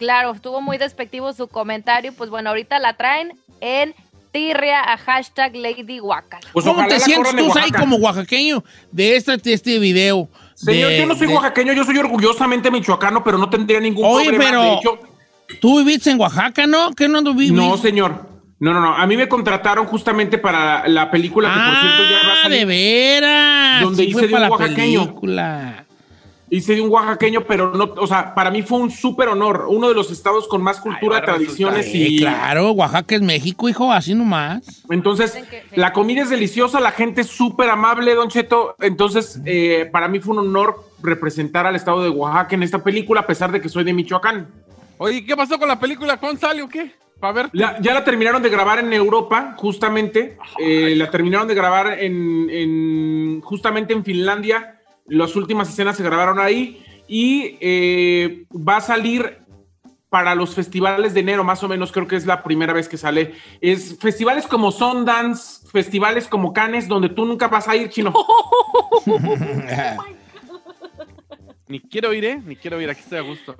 Claro, 0.00 0.32
estuvo 0.32 0.62
muy 0.62 0.78
despectivo 0.78 1.30
su 1.34 1.46
comentario. 1.46 2.14
Pues 2.16 2.30
bueno, 2.30 2.48
ahorita 2.48 2.78
la 2.78 2.94
traen 2.96 3.34
en 3.60 3.94
tirria 4.32 4.80
a 4.80 4.96
hashtag 4.96 5.54
Lady. 5.54 6.00
Pues 6.54 6.64
¿Cómo 6.64 6.86
te 6.86 6.98
sientes 7.00 7.36
tú 7.36 7.52
ahí 7.58 7.70
como 7.70 7.96
oaxaqueño 7.96 8.64
de 8.90 9.16
este, 9.16 9.36
de 9.36 9.52
este 9.52 9.78
video? 9.78 10.30
Señor, 10.54 10.88
de- 10.88 10.98
yo 11.00 11.06
no 11.06 11.14
soy 11.14 11.26
de- 11.26 11.34
oaxaqueño, 11.34 11.74
yo 11.74 11.84
soy 11.84 11.98
orgullosamente 11.98 12.70
michoacano, 12.70 13.22
pero 13.22 13.36
no 13.36 13.50
tendría 13.50 13.78
ningún 13.78 14.06
Oye, 14.06 14.30
problema. 14.30 14.44
pero 14.50 14.62
De 14.62 14.72
hecho, 14.76 14.98
tú 15.60 15.78
viviste 15.84 16.10
en 16.10 16.18
Oaxaca, 16.18 16.66
¿no? 16.66 16.92
¿Qué 16.92 17.06
no 17.06 17.18
ando 17.18 17.34
viviendo? 17.34 17.60
no, 17.62 17.76
señor. 17.76 18.26
No, 18.58 18.72
no, 18.72 18.80
no. 18.80 18.94
A 18.94 19.06
mí 19.06 19.18
me 19.18 19.28
contrataron 19.28 19.84
justamente 19.86 20.38
para 20.38 20.88
la 20.88 21.10
película 21.10 21.48
que, 21.48 21.60
por 21.60 21.80
cierto, 21.80 22.02
ya 22.10 22.26
va 22.28 22.32
a 22.34 22.36
Ah, 22.38 22.42
salir. 22.44 22.58
de 22.60 22.64
veras. 22.64 23.82
Donde 23.82 24.02
Sí 24.04 24.08
hice 24.10 24.12
fue 24.18 24.22
de 24.28 24.32
para 24.32 24.44
un 24.46 24.50
la 24.50 24.56
oaxaqueño. 24.56 25.00
película. 25.04 25.86
Hice 26.52 26.74
de 26.74 26.80
un 26.80 26.90
oaxaqueño, 26.90 27.42
pero 27.44 27.72
no, 27.72 27.84
o 27.96 28.06
sea, 28.08 28.34
para 28.34 28.50
mí 28.50 28.62
fue 28.62 28.78
un 28.80 28.90
súper 28.90 29.28
honor. 29.28 29.66
Uno 29.68 29.88
de 29.88 29.94
los 29.94 30.10
estados 30.10 30.48
con 30.48 30.60
más 30.62 30.80
cultura, 30.80 31.16
Ay, 31.18 31.22
a 31.22 31.24
tradiciones 31.24 31.88
y. 31.94 32.18
claro, 32.18 32.72
Oaxaca 32.72 33.14
es 33.14 33.22
México, 33.22 33.68
hijo, 33.68 33.92
así 33.92 34.14
nomás. 34.14 34.82
Entonces, 34.90 35.38
la 35.76 35.92
comida 35.92 36.22
es 36.22 36.30
deliciosa, 36.30 36.80
la 36.80 36.90
gente 36.90 37.20
es 37.20 37.28
súper 37.28 37.70
amable, 37.70 38.14
Don 38.16 38.28
Cheto. 38.28 38.74
Entonces, 38.80 39.40
eh, 39.44 39.88
para 39.92 40.08
mí 40.08 40.18
fue 40.18 40.32
un 40.32 40.40
honor 40.40 40.84
representar 41.02 41.66
al 41.66 41.76
estado 41.76 42.02
de 42.02 42.08
Oaxaca 42.10 42.56
en 42.56 42.64
esta 42.64 42.82
película, 42.82 43.20
a 43.20 43.26
pesar 43.28 43.52
de 43.52 43.60
que 43.60 43.68
soy 43.68 43.84
de 43.84 43.92
Michoacán. 43.92 44.48
Oye, 44.98 45.24
¿qué 45.24 45.36
pasó 45.36 45.56
con 45.56 45.68
la 45.68 45.78
película? 45.78 46.16
¿Cuándo 46.18 46.40
sale 46.40 46.62
o 46.62 46.68
qué? 46.68 46.90
Para 47.20 47.32
ver. 47.32 47.48
La- 47.52 47.80
ya 47.80 47.94
la 47.94 48.02
terminaron 48.02 48.42
de 48.42 48.48
grabar 48.48 48.80
en 48.80 48.92
Europa, 48.92 49.54
justamente. 49.56 50.36
Eh, 50.58 50.94
la 50.96 51.10
terminaron 51.10 51.46
de 51.46 51.54
grabar 51.54 51.98
en, 52.00 52.50
en- 52.50 53.40
justamente 53.42 53.92
en 53.92 54.04
Finlandia. 54.04 54.79
Las 55.10 55.36
últimas 55.36 55.68
escenas 55.68 55.96
se 55.96 56.02
grabaron 56.02 56.38
ahí. 56.38 56.84
Y 57.06 57.56
eh, 57.60 58.46
va 58.56 58.76
a 58.76 58.80
salir 58.80 59.38
para 60.08 60.34
los 60.34 60.54
festivales 60.54 61.14
de 61.14 61.20
enero, 61.20 61.44
más 61.44 61.62
o 61.62 61.68
menos 61.68 61.92
creo 61.92 62.06
que 62.08 62.16
es 62.16 62.26
la 62.26 62.42
primera 62.42 62.72
vez 62.72 62.88
que 62.88 62.96
sale. 62.96 63.34
Es 63.60 63.96
festivales 63.98 64.46
como 64.46 64.72
Sundance, 64.72 65.66
festivales 65.70 66.26
como 66.26 66.52
Cannes, 66.52 66.88
donde 66.88 67.08
tú 67.10 67.24
nunca 67.26 67.46
vas 67.48 67.68
a 67.68 67.76
ir, 67.76 67.90
chino. 67.90 68.12
Ni 71.68 71.78
quiero 71.80 72.12
ir, 72.12 72.24
¿eh? 72.24 72.42
Ni 72.44 72.56
quiero 72.56 72.80
ir, 72.80 72.90
aquí 72.90 73.00
estoy 73.00 73.18
a 73.18 73.22
gusto. 73.22 73.54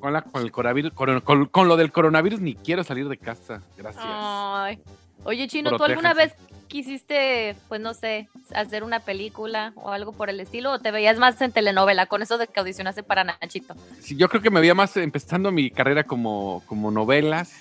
Con, 0.00 0.12
la, 0.12 0.20
con 0.22 0.42
el 0.42 0.52
coronavirus, 0.52 0.92
con, 0.92 1.20
con- 1.22 1.46
con 1.46 1.68
lo 1.68 1.76
del 1.78 1.90
coronavirus 1.90 2.40
ni 2.40 2.54
quiero 2.54 2.84
salir 2.84 3.08
de 3.08 3.16
casa. 3.16 3.62
Gracias. 3.78 4.04
Ay. 4.06 4.78
Oye, 5.24 5.48
Chino, 5.48 5.74
¿tú 5.76 5.84
alguna 5.84 6.12
vez. 6.12 6.34
Quisiste, 6.66 7.56
pues 7.68 7.80
no 7.80 7.94
sé, 7.94 8.28
hacer 8.54 8.84
una 8.84 9.00
película 9.00 9.72
o 9.76 9.90
algo 9.90 10.12
por 10.12 10.30
el 10.30 10.40
estilo? 10.40 10.72
¿O 10.72 10.78
te 10.78 10.90
veías 10.90 11.18
más 11.18 11.40
en 11.40 11.52
telenovela 11.52 12.06
con 12.06 12.22
eso 12.22 12.38
de 12.38 12.46
que 12.46 12.60
audicionaste 12.60 13.02
para 13.02 13.24
Nachito? 13.24 13.74
Sí, 14.00 14.16
yo 14.16 14.28
creo 14.28 14.42
que 14.42 14.50
me 14.50 14.60
veía 14.60 14.74
más 14.74 14.96
empezando 14.96 15.50
mi 15.52 15.70
carrera 15.70 16.04
como, 16.04 16.62
como 16.66 16.90
novelas 16.90 17.54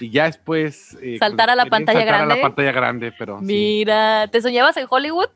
y 0.00 0.10
ya 0.10 0.24
después... 0.24 0.96
eh, 1.02 1.16
¿Saltar 1.18 1.50
a 1.50 1.54
la 1.54 1.66
pantalla 1.66 2.00
saltar 2.00 2.14
a 2.14 2.18
grande? 2.18 2.36
la 2.36 2.42
pantalla 2.42 2.72
grande, 2.72 3.12
pero... 3.18 3.38
sí. 3.40 3.44
Mira, 3.44 4.28
¿te 4.28 4.40
soñabas 4.42 4.76
en 4.76 4.86
Hollywood? 4.88 5.28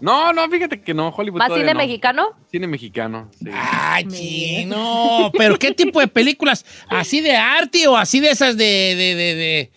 No, 0.00 0.32
no, 0.32 0.48
fíjate 0.48 0.80
que 0.80 0.94
no, 0.94 1.10
Hollywood 1.10 1.38
¿Más 1.38 1.52
cine 1.52 1.74
no. 1.74 1.78
mexicano? 1.78 2.30
Cine 2.50 2.66
mexicano, 2.66 3.28
sí. 3.38 3.50
Ay, 3.52 4.06
chino. 4.08 5.30
¿Pero 5.36 5.58
qué 5.58 5.72
tipo 5.74 6.00
de 6.00 6.08
películas? 6.08 6.64
¿Así 6.88 7.20
de 7.20 7.36
arte 7.36 7.86
o 7.86 7.96
así 7.96 8.18
de 8.18 8.30
esas 8.30 8.56
de, 8.56 8.64
de, 8.64 9.14
de, 9.14 9.34
de, 9.34 9.70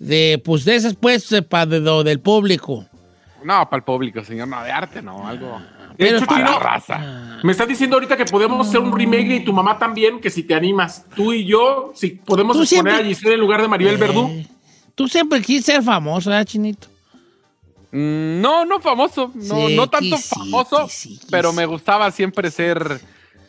de, 0.00 0.42
pues 0.44 0.64
de 0.64 0.74
esas, 0.74 0.94
pues, 0.96 1.28
de 1.28 1.42
pa- 1.42 1.66
de 1.66 1.78
del 1.80 2.18
público? 2.18 2.84
No, 3.44 3.64
para 3.70 3.76
el 3.78 3.84
público, 3.84 4.24
señor, 4.24 4.48
no, 4.48 4.62
de 4.64 4.72
arte, 4.72 5.00
no, 5.00 5.26
algo... 5.28 5.60
De 5.96 6.08
hecho, 6.16 6.24
para 6.24 6.50
la 6.52 6.58
raza. 6.58 7.38
me 7.42 7.52
estás 7.52 7.68
diciendo 7.68 7.96
ahorita 7.96 8.16
que 8.16 8.24
podemos 8.24 8.66
hacer 8.66 8.80
un 8.80 8.96
remake 8.96 9.34
y 9.36 9.44
tu 9.44 9.52
mamá 9.52 9.78
también, 9.78 10.18
que 10.18 10.30
si 10.30 10.42
te 10.44 10.54
animas, 10.54 11.04
tú 11.14 11.32
y 11.34 11.44
yo, 11.44 11.92
si 11.94 12.08
podemos 12.10 12.56
Tú 12.56 12.62
exponer 12.62 12.92
siempre- 12.94 13.06
a 13.06 13.08
Giselle 13.14 13.34
en 13.34 13.40
lugar 13.40 13.60
de 13.60 13.68
Maribel 13.68 13.98
Verdú. 13.98 14.26
Eh, 14.28 14.46
Tú 14.94 15.06
siempre 15.08 15.40
quisiste 15.42 15.72
ser 15.72 15.82
famoso, 15.82 16.30
¿verdad, 16.30 16.44
chinito? 16.46 16.88
Mm, 17.92 18.40
No, 18.40 18.64
no 18.64 18.80
famoso, 18.80 19.30
no, 19.34 19.68
Sí, 19.68 19.76
no 19.76 19.88
tanto 19.90 20.16
sí, 20.16 20.22
famoso, 20.28 20.88
sí, 20.88 21.20
pero 21.30 21.52
me 21.52 21.66
gustaba 21.66 22.10
siempre 22.10 22.50
ser 22.50 23.00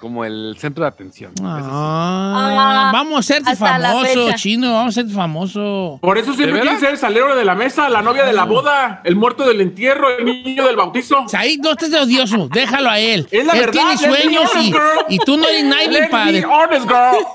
como 0.01 0.25
el 0.25 0.58
centro 0.58 0.84
de 0.84 0.88
atención. 0.89 1.31
Ah, 1.43 2.89
vamos 2.91 3.29
a 3.29 3.39
la 3.39 3.55
famoso, 3.55 4.31
chino, 4.36 4.74
vamos 4.74 4.98
a 4.98 5.00
hacerte 5.00 5.13
famoso. 5.13 6.00
Por 6.01 6.17
eso 6.17 6.34
siempre 6.34 6.48
¿De 6.48 6.62
quieren 6.62 6.67
veras? 6.70 6.79
ser 6.79 6.89
el 6.89 6.98
salero 6.98 7.36
de 7.36 7.46
la 7.46 7.53
mesa, 7.53 7.88
la 7.88 8.01
novia 8.01 8.25
de 8.25 8.34
la 8.34 8.46
boda, 8.46 9.01
el 9.03 9.15
muerto 9.15 9.48
del 9.48 9.62
entierro, 9.62 10.10
el 10.10 10.25
niño 10.25 10.65
del 10.65 10.75
bautizo. 10.75 11.25
Ahí 11.34 11.58
no 11.58 11.72
estés 11.72 11.93
odioso, 11.93 12.50
déjalo 12.51 12.89
a 12.89 13.00
él. 13.00 13.27
Es 13.29 13.46
la 13.46 13.53
él 13.53 13.60
verdad, 13.60 13.72
tiene 13.72 13.98
sueños 13.98 14.51
y, 14.55 14.58
honest, 14.58 14.74
girl. 14.74 15.05
y 15.10 15.17
tú 15.20 15.38
no 15.38 15.48
eres 15.48 15.63
nadie 15.65 16.10
be 16.10 16.46
honest, 16.46 16.88
girl. 16.88 17.25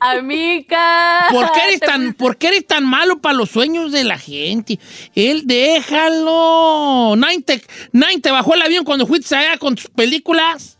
Amiga. 0.00 1.26
¿Por 1.30 1.52
qué, 1.52 1.60
eres 1.68 1.80
tan, 1.80 2.12
¿Por 2.12 2.36
qué 2.36 2.48
eres 2.48 2.66
tan 2.66 2.84
malo 2.84 3.18
para 3.20 3.34
los 3.34 3.50
sueños 3.50 3.92
de 3.92 4.04
la 4.04 4.18
gente? 4.18 4.78
Él, 5.14 5.46
déjalo. 5.46 7.14
Nine 7.16 7.42
te, 7.42 7.62
Nine 7.92 8.20
te 8.20 8.30
bajó 8.30 8.54
el 8.54 8.62
avión 8.62 8.84
cuando 8.84 9.06
fuiste 9.06 9.34
allá 9.34 9.56
con 9.56 9.74
tus 9.74 9.88
películas. 9.88 10.78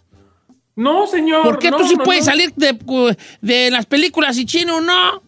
No, 0.76 1.06
señor. 1.06 1.42
¿Por 1.42 1.58
qué 1.58 1.70
no, 1.70 1.76
tú 1.78 1.86
sí 1.88 1.96
no, 1.96 2.04
puedes 2.04 2.24
no. 2.24 2.30
salir 2.32 2.52
de, 2.56 3.16
de 3.40 3.70
las 3.70 3.86
películas 3.86 4.36
y 4.38 4.46
chino 4.46 4.80
no? 4.80 5.22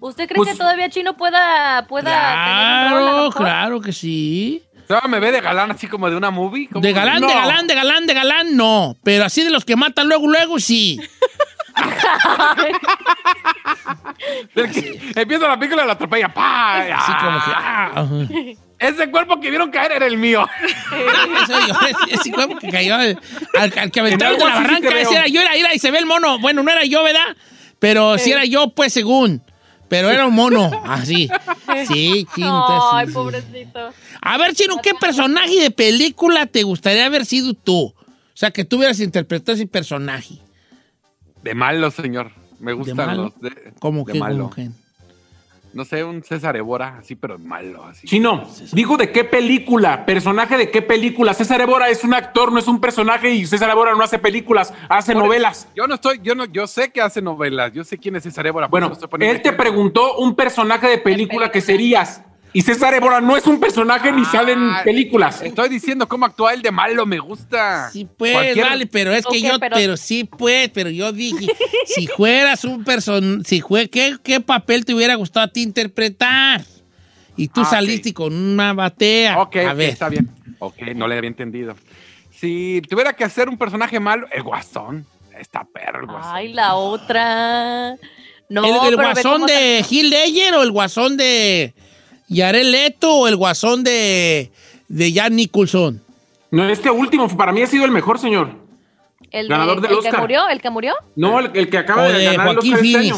¿Usted 0.00 0.26
cree 0.26 0.36
Pues- 0.36 0.50
que 0.50 0.56
todavía 0.58 0.88
Chino 0.90 1.16
pueda, 1.16 1.86
pueda 1.86 2.10
tener 2.10 2.98
un 2.98 3.04
Claro, 3.04 3.16
mejor? 3.26 3.34
claro 3.36 3.80
que 3.80 3.92
sí. 3.92 4.60
Todavía 4.88 5.08
me 5.08 5.20
ve 5.20 5.30
de 5.30 5.40
galán 5.40 5.70
así 5.70 5.86
como 5.86 6.10
de 6.10 6.16
una 6.16 6.32
movie. 6.32 6.68
De 6.72 6.92
galán, 6.92 7.20
No. 7.20 7.28
de 7.28 7.34
galán, 7.34 7.66
de 7.68 7.74
galán, 7.76 8.06
de 8.06 8.14
galán, 8.14 8.56
no. 8.56 8.96
Pero 9.04 9.24
así 9.24 9.44
de 9.44 9.50
los 9.50 9.64
que 9.64 9.76
matan 9.76 10.08
luego, 10.08 10.26
luego, 10.26 10.58
sí. 10.58 10.98
Del 14.54 14.70
que 14.70 15.00
empieza 15.14 15.48
la 15.48 15.58
película 15.58 15.84
y 15.84 15.86
la 15.86 15.92
atropella. 15.92 16.28
¡pah! 16.34 16.80
Así 16.96 17.12
como 17.20 17.38
que... 17.44 17.50
¡Ah! 17.54 18.06
Ese 18.82 19.10
cuerpo 19.10 19.40
que 19.40 19.48
vieron 19.50 19.70
caer 19.70 19.92
era 19.92 20.06
el 20.06 20.16
mío. 20.16 20.46
Ese, 22.10 22.32
cuerpo 22.32 22.56
que 22.58 22.68
cayó 22.68 22.94
al, 22.96 23.18
al- 23.58 23.72
al 23.78 23.90
que 23.90 24.00
aventaron 24.00 24.38
de 24.38 24.44
la 24.44 24.50
así 24.54 24.58
sí 24.58 24.64
barranca, 24.68 25.00
ese 25.00 25.14
era 25.14 25.26
yo, 25.28 25.40
era, 25.40 25.54
era, 25.54 25.74
y 25.74 25.78
se 25.78 25.90
ve 25.90 25.98
el 25.98 26.06
mono. 26.06 26.38
Bueno, 26.38 26.62
no 26.62 26.70
era 26.70 26.84
yo, 26.84 27.02
¿verdad? 27.02 27.36
Pero 27.78 28.18
sí 28.18 28.32
era 28.32 28.44
yo, 28.44 28.70
pues, 28.74 28.92
según. 28.92 29.42
Pero 29.88 30.08
era 30.10 30.26
un 30.26 30.34
mono, 30.34 30.70
así. 30.86 31.28
Sí, 31.86 32.26
chinta, 32.34 32.94
Ay, 32.94 33.06
sí, 33.08 33.12
pobrecito. 33.12 33.90
A 34.22 34.38
ver, 34.38 34.54
Chino, 34.54 34.76
¿qué 34.82 34.92
personaje 34.98 35.60
de 35.60 35.70
película 35.70 36.46
te 36.46 36.62
gustaría 36.62 37.04
haber 37.04 37.26
sido 37.26 37.52
tú? 37.52 37.86
O 37.88 37.94
sea, 38.32 38.50
que 38.50 38.64
tú 38.64 38.76
hubieras 38.78 39.00
interpretado 39.00 39.54
ese 39.54 39.66
personaje. 39.66 40.36
De 41.42 41.54
malo, 41.54 41.90
señor. 41.90 42.32
Me 42.58 42.72
gustan 42.72 42.96
malo? 42.96 43.22
los 43.24 43.40
de, 43.40 43.72
¿Cómo 43.80 44.04
de 44.04 44.12
que? 44.14 44.18
malo. 44.18 44.50
cómo 44.50 44.54
que? 44.54 44.70
No 45.74 45.84
sé, 45.84 46.04
un 46.04 46.22
César 46.22 46.56
Évora, 46.56 46.98
así, 46.98 47.14
pero 47.14 47.38
malo, 47.38 47.84
así. 47.84 48.06
Chino, 48.06 48.44
digo 48.72 48.96
de 48.96 49.10
qué 49.10 49.24
película, 49.24 50.04
personaje 50.04 50.56
de 50.56 50.70
qué 50.70 50.82
película. 50.82 51.32
César 51.34 51.60
Évora 51.60 51.88
es 51.88 52.04
un 52.04 52.12
actor, 52.14 52.52
no 52.52 52.58
es 52.58 52.68
un 52.68 52.80
personaje 52.80 53.30
y 53.30 53.46
César 53.46 53.70
Évora 53.70 53.94
no 53.94 54.02
hace 54.02 54.18
películas, 54.18 54.72
hace 54.88 55.14
Por- 55.14 55.22
novelas. 55.24 55.68
Yo 55.74 55.86
no 55.86 55.94
estoy, 55.94 56.20
yo 56.22 56.34
no, 56.34 56.44
yo 56.44 56.66
sé 56.66 56.90
que 56.90 57.00
hace 57.00 57.22
novelas, 57.22 57.72
yo 57.72 57.84
sé 57.84 57.96
quién 57.98 58.16
es 58.16 58.22
César 58.22 58.46
Évora. 58.46 58.66
Bueno, 58.68 58.92
estoy 58.92 59.08
él 59.20 59.40
te 59.40 59.52
preguntó 59.52 60.16
un 60.18 60.34
personaje 60.34 60.88
de 60.88 60.98
película 60.98 61.50
que 61.50 61.60
serías. 61.60 62.22
Y 62.54 62.60
César 62.62 62.92
Évora 62.92 63.20
no 63.22 63.34
es 63.36 63.46
un 63.46 63.58
personaje 63.58 64.12
ni 64.12 64.24
sale 64.26 64.52
en 64.52 64.58
Ah, 64.70 64.82
películas. 64.84 65.40
Estoy 65.42 65.70
diciendo 65.70 66.06
cómo 66.06 66.26
actúa 66.26 66.52
él 66.52 66.60
de 66.60 66.70
malo, 66.70 67.06
me 67.06 67.18
gusta. 67.18 67.88
Sí, 67.90 68.06
pues, 68.16 68.34
Cualquier- 68.34 68.66
vale, 68.68 68.86
pero 68.86 69.12
es 69.12 69.24
que 69.24 69.40
yo, 69.40 69.58
pero... 69.58 69.74
pero- 69.74 69.96
sí, 69.96 70.24
pues, 70.24 70.68
pero 70.68 70.90
yo 70.90 71.12
dije, 71.12 71.46
si 71.86 72.06
fueras 72.08 72.64
un 72.64 72.84
person, 72.84 73.42
si 73.46 73.62
fue, 73.62 73.88
¿qué, 73.88 74.16
¿qué 74.22 74.40
papel 74.40 74.84
te 74.84 74.92
hubiera 74.94 75.14
gustado 75.14 75.46
a 75.46 75.48
ti 75.48 75.62
interpretar? 75.62 76.62
Y 77.38 77.48
tú 77.48 77.62
Ah, 77.62 77.64
saliste 77.64 78.12
con 78.12 78.34
una 78.34 78.74
batea. 78.74 79.40
Ok, 79.40 79.56
a 79.56 79.70
ok, 79.70 79.76
ver. 79.78 79.88
está 79.90 80.10
bien. 80.10 80.28
Ok, 80.58 80.76
no 80.94 81.08
le 81.08 81.16
había 81.16 81.28
entendido. 81.28 81.74
Si 82.30 82.82
tuviera 82.88 83.14
que 83.14 83.24
hacer 83.24 83.48
un 83.48 83.56
personaje 83.56 83.98
malo, 83.98 84.26
el 84.30 84.42
guasón. 84.42 85.06
Está 85.40 85.64
perro 85.64 86.00
el 86.00 86.06
guasón. 86.06 86.30
Ay, 86.34 86.52
la 86.52 86.74
otra. 86.74 87.94
No, 88.50 88.64
¿El, 88.84 88.88
el 88.88 88.96
guasón 88.96 89.46
de 89.46 89.82
Gil 89.88 90.10
Ledger 90.10 90.54
o 90.54 90.62
el 90.62 90.70
guasón 90.70 91.16
de 91.16 91.72
Yarel 92.32 92.70
Leto 92.72 93.14
o 93.14 93.28
el 93.28 93.36
guasón 93.36 93.84
de, 93.84 94.50
de 94.88 95.12
Jan 95.12 95.36
Nicholson? 95.36 96.02
No, 96.50 96.68
este 96.68 96.90
último 96.90 97.28
para 97.36 97.52
mí 97.52 97.62
ha 97.62 97.66
sido 97.66 97.84
el 97.84 97.90
mejor, 97.90 98.18
señor. 98.18 98.50
El, 99.30 99.48
de- 99.48 99.54
ganador 99.54 99.80
del 99.80 99.92
el 99.92 99.98
que 100.00 100.08
Oscar. 100.08 100.20
murió, 100.20 100.48
el 100.48 100.60
que 100.60 100.70
murió. 100.70 100.94
No, 101.16 101.40
el, 101.40 101.50
el 101.54 101.70
que 101.70 101.78
acaba 101.78 102.02
O 102.04 102.08
de, 102.12 102.18
de 102.18 102.24
ganar 102.24 102.48
el 102.48 102.54
Joaquín 102.54 102.74
Oscar 102.74 102.86
este 102.86 102.98
año. 102.98 103.16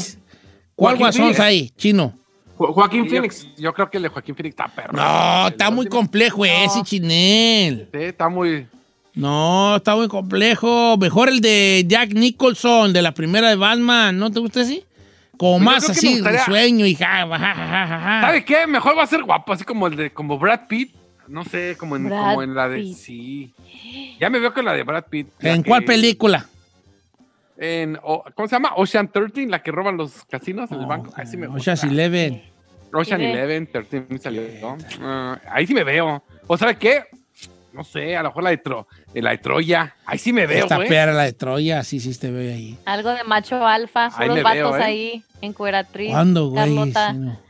¿Cuál 0.76 0.96
Joaquín 0.96 0.98
guasón 1.00 1.20
Phoenix. 1.22 1.38
es 1.38 1.44
ahí, 1.44 1.70
chino? 1.76 2.14
Jo- 2.56 2.72
Joaquín 2.72 3.08
Phoenix. 3.10 3.48
Yo, 3.56 3.72
creo 3.72 3.90
que 3.90 3.96
el 3.96 4.04
de 4.04 4.08
Joaquín 4.10 4.34
Phoenix 4.36 4.52
está 4.52 4.68
perro. 4.68 4.92
No, 4.92 5.46
El 5.48 5.52
está 5.52 5.70
muy 5.70 5.86
último. 5.86 6.00
complejo 6.00 6.44
ese, 6.44 6.82
chinel. 6.84 7.88
Sí, 7.92 7.98
está 8.00 8.28
muy. 8.28 8.66
No, 9.14 9.76
está 9.76 9.94
muy 9.96 10.08
complejo. 10.08 10.96
Mejor 10.96 11.28
el 11.28 11.40
de 11.40 11.84
Jack 11.86 12.12
Nicholson, 12.14 12.92
de 12.92 13.02
la 13.02 13.12
primera 13.12 13.48
de 13.48 13.56
Batman. 13.56 14.16
¿No 14.18 14.30
te 14.30 14.40
gusta 14.40 14.60
así? 14.60 14.84
Como 15.36 15.58
Pues 15.58 15.60
yo 15.60 15.64
más 15.64 15.90
así, 15.90 16.22
sueño 16.44 16.86
y 16.86 16.94
ja, 16.94 17.26
ja, 17.26 17.38
ja, 17.38 17.54
ja. 17.86 18.20
¿Sabe 18.22 18.44
qué? 18.44 18.66
Mejor 18.66 18.96
va 18.96 19.02
a 19.02 19.06
ser 19.06 19.22
guapo, 19.22 19.52
así 19.52 19.64
como 19.64 19.86
el 19.86 19.96
de 19.96 20.10
como 20.12 20.38
Brad 20.38 20.66
Pitt. 20.68 20.94
No 21.26 21.44
sé, 21.44 21.76
como 21.78 21.96
en, 21.96 22.08
como 22.08 22.42
en 22.42 22.54
la 22.54 22.68
de. 22.68 22.78
Pitt. 22.82 22.96
Sí. 22.96 23.54
Ya 24.20 24.30
me 24.30 24.38
veo 24.38 24.52
con 24.54 24.64
la 24.64 24.72
de 24.74 24.82
Brad 24.82 25.04
Pitt. 25.10 25.28
¿En 25.40 25.62
que- 25.62 25.68
cuál 25.68 25.84
película? 25.84 26.46
En, 27.56 27.96
¿Cómo 28.34 28.48
se 28.48 28.56
llama? 28.56 28.72
Ocean 28.76 29.08
13, 29.08 29.46
la 29.46 29.62
que 29.62 29.70
roban 29.70 29.96
los 29.96 30.24
casinos 30.24 30.70
en 30.72 30.80
el 30.80 30.86
banco. 30.86 31.12
Ahí 31.16 31.26
sí 31.26 31.36
me 31.36 31.46
gusta. 31.46 31.72
Ocean's 31.72 31.84
Eleven. 31.84 32.42
Ocean 32.92 33.20
Sí. 33.20 33.26
11, 33.26 33.66
13 33.66 34.06
me 34.08 34.18
salió. 34.18 34.42
¿no? 34.60 34.76
Ah, 35.00 35.40
ahí 35.50 35.66
sí 35.66 35.74
me 35.74 35.84
veo. 35.84 36.22
¿O 36.46 36.56
sabe 36.56 36.76
qué? 36.76 37.04
No 37.72 37.82
sé, 37.84 38.16
a 38.16 38.22
lo 38.22 38.28
mejor 38.28 38.42
la 38.44 38.50
de, 38.50 38.62
Tro- 38.62 38.86
eh, 39.14 39.22
la 39.22 39.30
de 39.30 39.38
Troya. 39.38 39.94
Ahí 40.06 40.18
sí 40.18 40.32
me 40.32 40.46
veo, 40.46 40.64
Esta 40.64 40.76
güey. 40.76 40.88
perra, 40.88 41.12
la 41.12 41.22
de 41.24 41.32
Troya, 41.32 41.82
sí, 41.84 42.00
sí 42.00 42.14
te 42.18 42.30
veo 42.30 42.52
ahí. 42.52 42.78
Algo 42.84 43.10
de 43.10 43.24
macho 43.24 43.66
alfa. 43.66 44.06
Ahí 44.06 44.28
Puros 44.28 44.36
me 44.36 44.42
vatos 44.42 44.72
veo, 44.72 44.76
¿eh? 44.76 44.82
ahí. 44.82 45.24
Encueratriz. 45.40 46.10
¿Cuándo, 46.10 46.48
güey? 46.48 46.64
Carlota. 46.64 47.12
Sí, 47.12 47.18
no. 47.18 47.40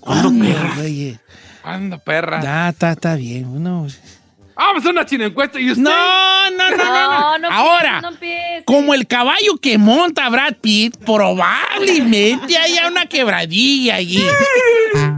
¿Cuándo, 0.00 0.46
güey? 0.76 1.18
Anda, 1.62 1.98
perra. 1.98 2.40
Ya, 2.42 2.68
está, 2.70 2.92
está 2.92 3.14
bien. 3.14 3.50
Bueno, 3.50 3.86
Vamos 4.58 4.84
a 4.84 4.90
una 4.90 5.06
china 5.06 5.26
encuesta 5.26 5.60
y 5.60 5.70
usted. 5.70 5.82
no, 5.82 6.50
no, 6.50 6.70
no, 6.70 6.76
no. 6.76 6.84
No, 6.84 7.38
no 7.38 7.48
Ahora, 7.48 8.00
no 8.00 8.10
como 8.64 8.92
el 8.92 9.06
caballo 9.06 9.56
que 9.62 9.78
monta 9.78 10.28
Brad 10.28 10.54
Pitt, 10.60 10.96
probablemente 11.06 12.58
haya 12.58 12.88
una 12.88 13.06
quebradilla 13.06 13.94
allí. 13.94 14.20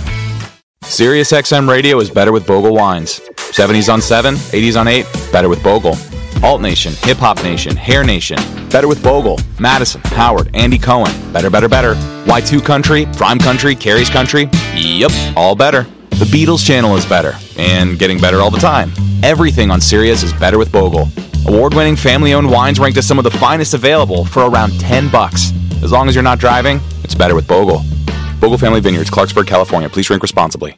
SiriusXM 0.91 1.69
Radio 1.69 1.99
is 1.99 2.09
better 2.09 2.31
with 2.31 2.45
Bogle 2.45 2.73
wines. 2.73 3.21
70s 3.35 3.91
on 3.91 4.01
7, 4.01 4.35
80s 4.35 4.79
on 4.79 4.87
8, 4.87 5.05
better 5.31 5.47
with 5.47 5.63
Bogle. 5.63 5.95
Alt 6.43 6.59
Nation, 6.59 6.93
Hip 7.03 7.17
Hop 7.17 7.41
Nation, 7.43 7.75
Hair 7.75 8.03
Nation, 8.03 8.37
better 8.69 8.87
with 8.87 9.01
Bogle. 9.01 9.39
Madison, 9.59 10.01
Howard, 10.05 10.49
Andy 10.53 10.77
Cohen, 10.77 11.13
better, 11.31 11.49
better, 11.49 11.69
better. 11.69 11.93
Y2 12.25 12.65
Country, 12.65 13.05
Prime 13.15 13.39
Country, 13.39 13.73
Carrie's 13.73 14.09
Country, 14.09 14.49
yep, 14.75 15.11
all 15.37 15.55
better. 15.55 15.83
The 16.09 16.25
Beatles 16.25 16.65
channel 16.65 16.97
is 16.97 17.05
better, 17.05 17.35
and 17.57 17.97
getting 17.97 18.19
better 18.19 18.41
all 18.41 18.51
the 18.51 18.59
time. 18.59 18.91
Everything 19.23 19.71
on 19.71 19.79
Sirius 19.79 20.23
is 20.23 20.33
better 20.33 20.57
with 20.57 20.71
Bogle. 20.71 21.07
Award-winning 21.47 21.95
family-owned 21.95 22.49
wines 22.49 22.79
ranked 22.79 22.97
as 22.97 23.07
some 23.07 23.17
of 23.17 23.23
the 23.23 23.31
finest 23.31 23.73
available 23.73 24.25
for 24.25 24.49
around 24.49 24.77
10 24.79 25.09
bucks. 25.09 25.53
As 25.83 25.91
long 25.91 26.09
as 26.09 26.15
you're 26.15 26.23
not 26.23 26.39
driving, 26.39 26.81
it's 27.03 27.15
better 27.15 27.35
with 27.35 27.47
Bogle. 27.47 27.83
Bogle 28.41 28.57
Family 28.57 28.81
Vineyards, 28.81 29.11
Clarksburg, 29.11 29.45
California. 29.45 29.87
Please 29.87 30.07
drink 30.07 30.23
responsibly. 30.23 30.75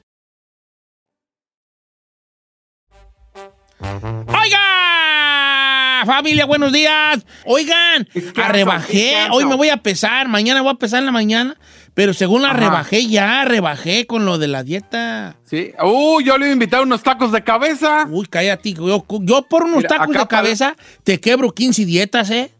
¡Oiga! 4.27 6.03
Familia, 6.05 6.45
buenos 6.45 6.73
días. 6.73 7.25
Oigan, 7.45 8.07
rebajé. 8.35 9.29
Hoy 9.31 9.45
me 9.45 9.55
voy 9.55 9.69
a 9.69 9.77
pesar. 9.77 10.27
Mañana 10.27 10.61
voy 10.61 10.71
a 10.71 10.75
pesar 10.75 10.99
en 10.99 11.05
la 11.05 11.13
mañana. 11.13 11.55
Pero 11.93 12.13
según 12.13 12.41
la 12.41 12.49
Ajá. 12.49 12.57
rebajé 12.59 13.07
ya, 13.07 13.45
rebajé 13.45 14.07
con 14.07 14.25
lo 14.25 14.37
de 14.37 14.47
la 14.47 14.63
dieta. 14.63 15.37
Sí. 15.45 15.71
Uh, 15.81 16.19
yo 16.21 16.37
le 16.37 16.47
iba 16.47 16.51
a 16.51 16.53
invitar 16.53 16.81
unos 16.81 17.01
tacos 17.01 17.31
de 17.31 17.43
cabeza. 17.43 18.07
Uy, 18.09 18.25
cállate. 18.25 18.73
Yo, 18.73 19.05
yo 19.21 19.41
por 19.43 19.63
unos 19.63 19.77
Mira, 19.77 19.89
tacos 19.89 20.15
de 20.17 20.27
cabeza 20.27 20.75
te 21.03 21.21
quebro 21.21 21.51
15 21.51 21.85
dietas, 21.85 22.29
¿eh? 22.31 22.51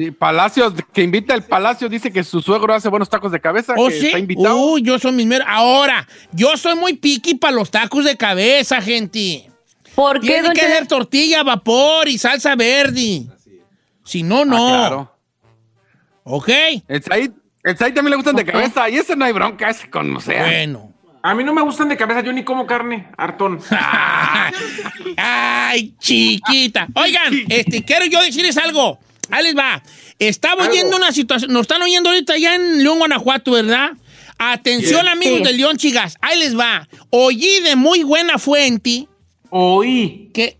Sí, 0.00 0.10
Palacios, 0.12 0.72
que 0.94 1.02
invita 1.02 1.34
el 1.34 1.42
Palacio, 1.42 1.86
dice 1.86 2.10
que 2.10 2.24
su 2.24 2.40
suegro 2.40 2.72
hace 2.72 2.88
buenos 2.88 3.10
tacos 3.10 3.32
de 3.32 3.38
cabeza. 3.38 3.74
¿Oh, 3.76 3.88
que 3.88 4.00
sí? 4.00 4.06
está 4.06 4.18
invitado. 4.18 4.78
Yo 4.78 4.98
soy 4.98 5.12
mis 5.12 5.26
meros. 5.26 5.46
Ahora, 5.46 6.08
yo 6.32 6.56
soy 6.56 6.74
muy 6.74 6.94
piqui 6.94 7.34
para 7.34 7.52
los 7.52 7.70
tacos 7.70 8.06
de 8.06 8.16
cabeza, 8.16 8.80
gente. 8.80 9.50
¿Por 9.94 10.18
qué, 10.20 10.28
Tiene 10.28 10.42
don 10.44 10.52
que 10.54 10.62
Cheto? 10.62 10.72
ser 10.72 10.86
tortilla, 10.86 11.42
vapor 11.42 12.08
y 12.08 12.16
salsa 12.16 12.56
verde. 12.56 13.26
Si 14.02 14.22
no, 14.22 14.46
no. 14.46 14.56
Ah, 14.56 14.70
claro. 14.70 15.16
¿Ok? 16.24 16.48
El 16.88 17.02
Said, 17.02 17.32
el 17.62 17.76
Said 17.76 17.92
también 17.92 18.12
le 18.12 18.16
gustan 18.16 18.36
de 18.36 18.46
cabeza. 18.46 18.88
Y 18.88 18.96
ese 18.96 19.14
no 19.16 19.26
hay 19.26 19.32
bronca, 19.34 19.68
ese 19.68 19.90
con, 19.90 20.16
o 20.16 20.20
sea. 20.22 20.44
Bueno. 20.44 20.94
A 21.22 21.34
mí 21.34 21.44
no 21.44 21.52
me 21.52 21.60
gustan 21.60 21.90
de 21.90 21.98
cabeza, 21.98 22.22
yo 22.22 22.32
ni 22.32 22.42
como 22.42 22.66
carne, 22.66 23.10
hartón. 23.18 23.60
Ay, 25.18 25.94
chiquita. 25.98 26.88
Oigan, 26.94 27.34
este, 27.50 27.84
quiero 27.84 28.06
yo 28.06 28.22
decirles 28.22 28.56
algo. 28.56 28.98
Ahí 29.30 29.44
les 29.44 29.56
va. 29.56 29.82
Estaba 30.18 30.68
oyendo 30.68 30.96
una 30.96 31.12
situación. 31.12 31.52
Nos 31.52 31.62
están 31.62 31.82
oyendo 31.82 32.10
ahorita 32.10 32.36
ya 32.38 32.54
en 32.54 32.82
León, 32.82 32.98
Guanajuato, 32.98 33.52
¿verdad? 33.52 33.90
Atención, 34.38 35.06
amigos 35.08 35.38
Sí. 35.38 35.44
de 35.44 35.52
León, 35.52 35.76
chicas. 35.76 36.16
Ahí 36.20 36.38
les 36.38 36.58
va. 36.58 36.88
Oí 37.10 37.60
de 37.62 37.76
muy 37.76 38.02
buena 38.04 38.38
fuente. 38.38 39.06
Oí. 39.50 40.30
Que. 40.32 40.58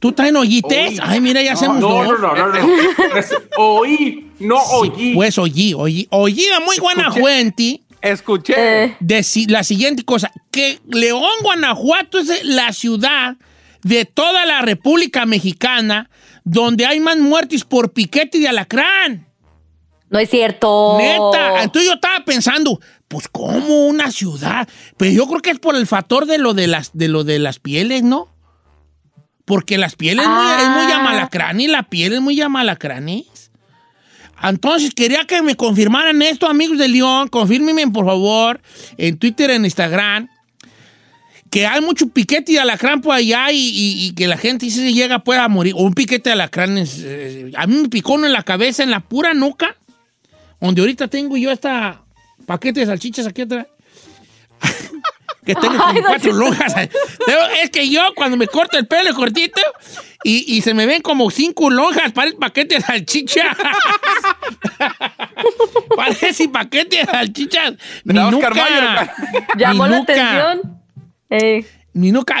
¿Tú 0.00 0.12
traen 0.12 0.36
oyites? 0.36 0.92
Oí. 0.92 0.98
Ay, 1.02 1.20
mira, 1.20 1.42
ya 1.42 1.52
hacemos 1.52 1.78
no, 1.78 1.88
dos. 1.88 2.18
no, 2.20 2.34
no, 2.34 2.34
no, 2.34 2.48
no. 2.48 3.16
Es- 3.16 3.30
Oí, 3.56 4.30
no 4.40 4.56
oí. 4.56 5.12
Pues 5.14 5.38
oí, 5.38 5.74
oí. 5.74 6.06
Oí 6.10 6.34
de 6.34 6.60
muy 6.64 6.78
buena 6.78 7.02
Escuché. 7.02 7.20
fuente. 7.20 7.80
Escuché. 8.00 8.96
de 8.98 9.22
si- 9.22 9.46
la 9.46 9.62
siguiente 9.62 10.02
cosa, 10.04 10.32
que 10.50 10.80
León, 10.90 11.22
Guanajuato 11.42 12.18
es 12.18 12.44
la 12.44 12.72
ciudad 12.72 13.36
de 13.84 14.04
toda 14.04 14.44
la 14.44 14.60
República 14.62 15.24
Mexicana 15.24 16.10
donde 16.44 16.86
hay 16.86 17.00
más 17.00 17.16
muertes 17.18 17.64
por 17.64 17.92
piquete 17.92 18.38
de 18.38 18.48
alacrán. 18.48 19.26
No 20.10 20.18
es 20.18 20.28
cierto. 20.28 20.98
Neta. 20.98 21.62
Entonces 21.62 21.88
yo 21.88 21.94
estaba 21.94 22.24
pensando, 22.24 22.78
pues 23.08 23.28
¿cómo 23.28 23.86
una 23.86 24.10
ciudad? 24.10 24.68
Pero 24.98 25.10
yo 25.12 25.26
creo 25.26 25.40
que 25.40 25.50
es 25.50 25.58
por 25.58 25.74
el 25.76 25.86
factor 25.86 26.26
de 26.26 26.38
lo 26.38 26.52
de 26.54 26.66
las, 26.66 26.90
de 26.92 27.08
lo 27.08 27.24
de 27.24 27.38
las 27.38 27.58
pieles, 27.58 28.02
¿no? 28.02 28.28
Porque 29.44 29.78
las 29.78 29.96
pieles 29.96 30.26
muy- 30.26 30.62
es 30.62 30.68
muy 30.68 30.82
Ah. 30.84 30.88
llamalacrán 30.90 31.60
y 31.60 31.66
la 31.66 31.84
piel 31.84 32.12
es 32.14 32.20
muy 32.20 32.36
llamalacranes. 32.36 33.50
Entonces 34.42 34.92
quería 34.94 35.24
que 35.24 35.40
me 35.40 35.54
confirmaran 35.56 36.20
esto, 36.22 36.48
amigos 36.48 36.76
de 36.78 36.88
León. 36.88 37.28
Confírmenme, 37.28 37.86
por 37.88 38.04
favor, 38.06 38.60
en 38.98 39.16
Twitter, 39.18 39.50
en 39.50 39.64
Instagram, 39.64 40.28
que 41.52 41.66
hay 41.66 41.82
mucho 41.82 42.08
piquete 42.08 42.52
de 42.52 42.60
alacrán 42.60 43.02
por 43.02 43.14
allá 43.14 43.52
y, 43.52 43.56
y- 43.58 44.06
y 44.06 44.14
que 44.14 44.26
la 44.26 44.38
gente 44.38 44.64
si 44.66 44.70
se 44.78 44.92
llega 44.94 45.18
pueda 45.18 45.46
morir. 45.48 45.74
O 45.76 45.82
un 45.82 45.92
piquete 45.92 46.30
de 46.30 46.32
alacrán. 46.32 46.78
es, 46.78 47.02
eh, 47.04 47.52
a 47.56 47.66
mí 47.66 47.76
me 47.82 47.88
picó 47.90 48.14
uno 48.14 48.24
en 48.26 48.32
la 48.32 48.42
cabeza, 48.42 48.82
en 48.82 48.90
la 48.90 49.00
pura 49.00 49.34
nuca, 49.34 49.76
donde 50.60 50.80
ahorita 50.80 51.08
tengo 51.08 51.36
yo 51.36 51.50
esta 51.50 52.00
paquete 52.46 52.80
de 52.80 52.86
salchichas 52.86 53.26
aquí 53.26 53.42
atrás. 53.42 53.66
que 55.44 55.54
tengo 55.56 55.76
como 55.76 55.84
Ay, 55.92 56.00
cuatro 56.06 56.32
lonjas. 56.32 56.74
Es 57.62 57.68
que 57.70 57.86
yo 57.90 58.00
cuando 58.16 58.38
me 58.38 58.46
corto 58.46 58.78
el 58.78 58.86
pelo 58.86 59.12
cortito 59.14 59.60
y, 60.24 60.56
y 60.56 60.62
se 60.62 60.72
me 60.72 60.86
ven 60.86 61.02
como 61.02 61.30
cinco 61.30 61.68
lonjas, 61.68 62.12
parece 62.12 62.36
paquete 62.36 62.76
de 62.76 62.80
salchicha. 62.80 63.54
parece 65.96 66.48
paquete 66.48 66.98
de 66.98 67.04
salchichas. 67.04 67.74
Nuca. 68.04 68.50
Mayer. 68.50 69.10
Llamó 69.58 69.84
mi 69.84 69.90
la 69.90 69.98
nuca. 69.98 70.12
atención. 70.12 70.81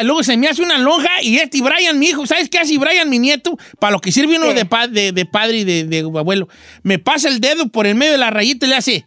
Luego 0.02 0.22
se 0.22 0.36
me 0.36 0.48
hace 0.48 0.62
una 0.62 0.78
lonja 0.78 1.20
y 1.22 1.36
este 1.36 1.58
y 1.58 1.60
Brian, 1.60 1.98
mi 1.98 2.06
hijo, 2.06 2.26
¿sabes 2.26 2.48
qué 2.48 2.58
hace 2.58 2.78
Brian, 2.78 3.08
mi 3.10 3.18
nieto? 3.18 3.58
Para 3.78 3.92
lo 3.92 4.00
que 4.00 4.10
sirve 4.10 4.36
uno 4.38 4.54
de, 4.54 4.64
pa- 4.64 4.88
de, 4.88 5.12
de 5.12 5.26
padre 5.26 5.58
y 5.58 5.64
de, 5.64 5.84
de 5.84 5.98
abuelo. 6.00 6.48
Me 6.82 6.98
pasa 6.98 7.28
el 7.28 7.38
dedo 7.40 7.68
por 7.68 7.86
el 7.86 7.94
medio 7.94 8.12
de 8.12 8.18
la 8.18 8.30
rayita 8.30 8.64
y 8.64 8.70
le 8.70 8.76
hace 8.76 9.04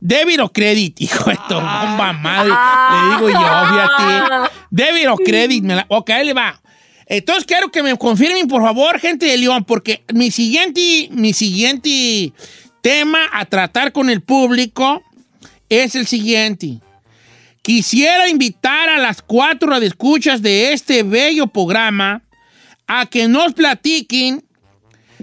débit 0.00 0.40
o 0.40 0.48
credit. 0.52 1.00
Hijo 1.00 1.30
de 1.30 1.36
tu 1.48 1.54
bomba 1.54 2.12
madre. 2.12 2.50
Le 2.50 3.14
digo 3.16 3.28
yo, 3.30 3.38
fíjate. 3.38 4.52
Débit 4.70 5.06
o 5.08 5.16
credit. 5.16 5.62
Me 5.64 5.76
la- 5.76 5.86
ok, 5.88 6.10
ahí 6.10 6.26
le 6.26 6.32
va. 6.34 6.60
Entonces 7.06 7.44
quiero 7.44 7.70
que 7.70 7.82
me 7.82 7.96
confirmen, 7.96 8.48
por 8.48 8.62
favor, 8.62 8.98
gente 8.98 9.26
de 9.26 9.36
León, 9.36 9.62
porque 9.64 10.02
mi 10.12 10.30
siguiente, 10.30 11.08
mi 11.12 11.32
siguiente 11.34 12.32
tema 12.82 13.20
a 13.32 13.44
tratar 13.44 13.92
con 13.92 14.10
el 14.10 14.22
público 14.22 15.02
es 15.68 15.94
el 15.94 16.06
siguiente. 16.06 16.78
Quisiera 17.64 18.28
invitar 18.28 18.90
a 18.90 18.98
las 18.98 19.22
cuatro 19.22 19.70
radioescuchas 19.70 20.42
de 20.42 20.74
este 20.74 21.02
bello 21.02 21.46
programa 21.46 22.20
a 22.86 23.06
que 23.06 23.26
nos 23.26 23.54
platiquen 23.54 24.44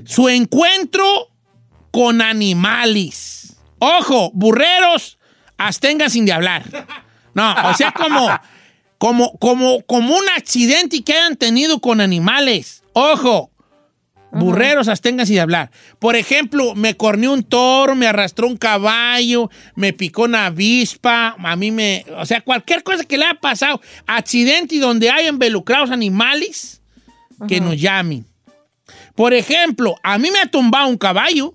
su 0.08 0.27
encuentro 0.27 1.30
con 1.91 2.19
animales. 2.19 3.58
Ojo, 3.77 4.32
burreros, 4.34 5.19
abstengan 5.56 6.10
sin 6.10 6.25
de 6.25 6.34
hablar. 6.34 6.63
No, 7.36 7.54
o 7.65 7.75
sea, 7.75 7.91
como, 7.91 8.27
como, 8.97 9.38
como, 9.38 9.84
como 9.84 10.15
un 10.15 10.23
accidente 10.36 11.04
que 11.04 11.13
hayan 11.13 11.36
tenido 11.36 11.80
con 11.80 12.01
animales. 12.01 12.82
Ojo, 12.93 13.51
burreros, 14.32 14.88
absténganse 14.88 15.34
de 15.34 15.41
hablar. 15.41 15.72
Por 16.00 16.15
ejemplo, 16.15 16.76
me 16.76 16.96
corneó 16.96 17.34
un 17.34 17.44
toro, 17.44 17.96
me 17.96 18.08
arrastró 18.08 18.48
un 18.48 18.58
caballo, 18.58 19.50
me 19.76 19.94
picó 19.94 20.24
una 20.24 20.48
avispa, 20.48 21.36
a 21.38 21.56
mí 21.56 21.72
me... 21.72 22.06
O 22.17 22.26
sea, 22.26 22.41
cualquier 22.41 22.84
cosa 22.84 23.04
que 23.04 23.17
le 23.17 23.26
haya 23.26 23.39
pasado, 23.39 23.82
accidente 24.08 24.76
y 24.76 24.80
donde 24.80 25.10
hay 25.10 25.28
involucrados 25.28 25.91
animales, 25.91 26.82
que 27.48 27.60
nos 27.60 27.80
llamen. 27.80 28.26
Por 29.15 29.34
ejemplo, 29.34 29.96
a 30.04 30.17
mí 30.17 30.30
me 30.32 30.39
ha 30.39 30.48
tumbado 30.48 30.88
un 30.88 30.98
caballo. 30.98 31.54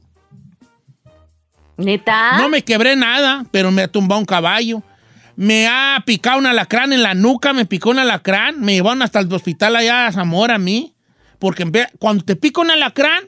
¿Neta? 1.76 2.38
No 2.38 2.48
me 2.48 2.62
quebré 2.62 2.96
nada, 2.96 3.44
pero 3.50 3.70
me 3.70 3.82
ha 3.82 3.88
tumbado 3.88 4.20
un 4.20 4.26
caballo. 4.26 4.82
Me 5.36 5.68
ha 5.68 6.02
picado 6.06 6.38
un 6.38 6.46
alacrán 6.46 6.92
en 6.92 7.02
la 7.02 7.14
nuca, 7.14 7.52
me 7.52 7.66
picó 7.66 7.90
un 7.90 7.98
alacrán, 7.98 8.60
me 8.60 8.72
llevaron 8.74 9.02
hasta 9.02 9.20
el 9.20 9.32
hospital 9.32 9.76
allá 9.76 10.06
a 10.06 10.12
Zamora 10.12 10.54
a 10.54 10.58
mí. 10.58 10.95
Porque 11.38 11.62
en 11.64 11.72
vez- 11.72 11.88
cuando 11.98 12.24
te 12.24 12.36
pica 12.36 12.60
un 12.60 12.70
alacrán, 12.70 13.24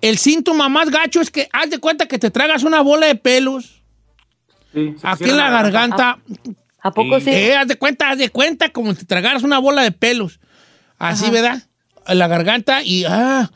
el 0.00 0.18
síntoma 0.18 0.68
más 0.68 0.90
gacho 0.90 1.20
es 1.20 1.30
que 1.30 1.48
haz 1.52 1.70
de 1.70 1.78
cuenta 1.78 2.06
que 2.06 2.18
te 2.18 2.30
tragas 2.30 2.62
una 2.62 2.80
bola 2.80 3.06
de 3.06 3.14
pelos. 3.16 3.82
Aquí 5.02 5.24
en 5.24 5.36
la 5.36 5.50
garganta. 5.50 6.18
¿A 6.82 6.90
poco 6.92 7.20
sí? 7.20 7.28
Eh, 7.30 7.54
haz 7.56 7.68
de 7.68 7.76
cuenta, 7.76 8.10
haz 8.10 8.18
de 8.18 8.30
cuenta 8.30 8.70
como 8.70 8.92
si 8.92 9.00
te 9.00 9.04
tragaras 9.06 9.42
una 9.42 9.58
bola 9.58 9.82
de 9.82 9.92
pelos. 9.92 10.40
Así, 10.98 11.24
Ajá. 11.24 11.32
¿verdad? 11.32 11.62
En 12.06 12.18
la 12.18 12.28
garganta 12.28 12.82
y... 12.82 13.04
Ah, 13.04 13.50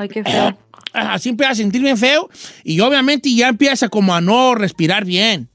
Ay, 0.00 0.08
qué 0.08 0.24
feo. 0.24 0.58
Así 0.92 1.28
empieza 1.28 1.52
a 1.52 1.54
sentir 1.54 1.82
bien 1.82 1.98
feo 1.98 2.30
y 2.64 2.80
obviamente 2.80 3.32
ya 3.34 3.48
empieza 3.48 3.88
como 3.88 4.14
a 4.14 4.20
no 4.20 4.54
respirar 4.54 5.04
bien. 5.04 5.48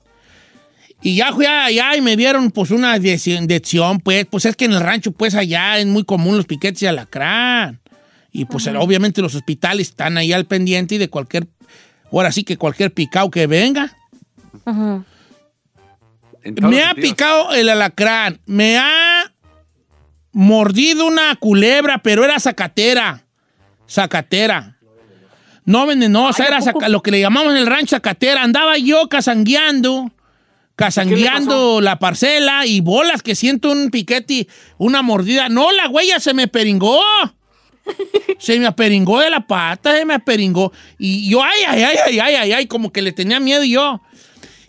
Y 1.03 1.15
ya 1.15 1.33
fui 1.33 1.45
allá 1.47 1.95
y 1.95 2.01
me 2.01 2.15
dieron 2.15 2.51
pues 2.51 2.69
una 2.71 2.95
inyección, 2.97 3.99
pues, 3.99 4.25
pues 4.29 4.45
es 4.45 4.55
que 4.55 4.65
en 4.65 4.73
el 4.73 4.81
rancho 4.81 5.11
pues 5.11 5.33
allá 5.35 5.77
es 5.79 5.85
muy 5.87 6.03
común 6.05 6.37
los 6.37 6.45
piquetes 6.45 6.79
de 6.81 6.89
alacrán. 6.89 7.79
Y 8.31 8.45
pues 8.45 8.67
obviamente 8.67 9.21
los 9.21 9.35
hospitales 9.35 9.89
están 9.89 10.17
ahí 10.17 10.31
al 10.31 10.45
pendiente 10.45 10.95
y 10.95 10.97
de 10.99 11.09
cualquier, 11.09 11.47
ahora 12.11 12.31
sí 12.31 12.43
que 12.43 12.55
cualquier 12.57 12.93
picado 12.93 13.29
que 13.31 13.47
venga. 13.47 13.97
Me 16.45 16.83
ha 16.83 16.93
picado 16.95 17.53
el 17.53 17.69
alacrán, 17.69 18.39
me 18.45 18.77
ha 18.77 19.31
mordido 20.31 21.05
una 21.07 21.35
culebra, 21.35 21.97
pero 21.99 22.23
era 22.23 22.39
zacatera. 22.39 23.25
Zacatera. 23.87 24.77
No 25.65 25.85
venenosa, 25.85 26.45
era 26.45 26.61
saca- 26.61 26.89
lo 26.89 27.01
que 27.03 27.11
le 27.11 27.19
llamamos 27.19 27.51
en 27.53 27.57
el 27.59 27.67
rancho 27.67 27.95
zacatera. 27.95 28.43
Andaba 28.43 28.77
yo 28.77 29.07
casangueando, 29.09 30.09
casangueando 30.75 31.81
la 31.81 31.99
parcela 31.99 32.65
y 32.65 32.81
bolas 32.81 33.21
que 33.21 33.35
siento 33.35 33.71
un 33.71 33.89
piquete, 33.89 34.47
una 34.77 35.01
mordida. 35.01 35.49
No, 35.49 35.71
la 35.71 35.89
huella 35.89 36.19
se 36.19 36.33
me 36.33 36.47
peringó. 36.47 36.99
Se 38.37 38.59
me 38.59 38.67
aperingó 38.67 39.19
de 39.19 39.29
la 39.31 39.45
pata, 39.45 39.95
se 39.95 40.05
me 40.05 40.13
aperingó. 40.13 40.71
Y 40.99 41.29
yo, 41.29 41.43
ay, 41.43 41.61
ay, 41.67 41.83
ay, 41.83 41.97
ay, 42.05 42.19
ay, 42.19 42.35
ay, 42.35 42.51
ay, 42.53 42.65
como 42.67 42.91
que 42.91 43.01
le 43.01 43.11
tenía 43.11 43.39
miedo 43.39 43.63
yo. 43.63 44.01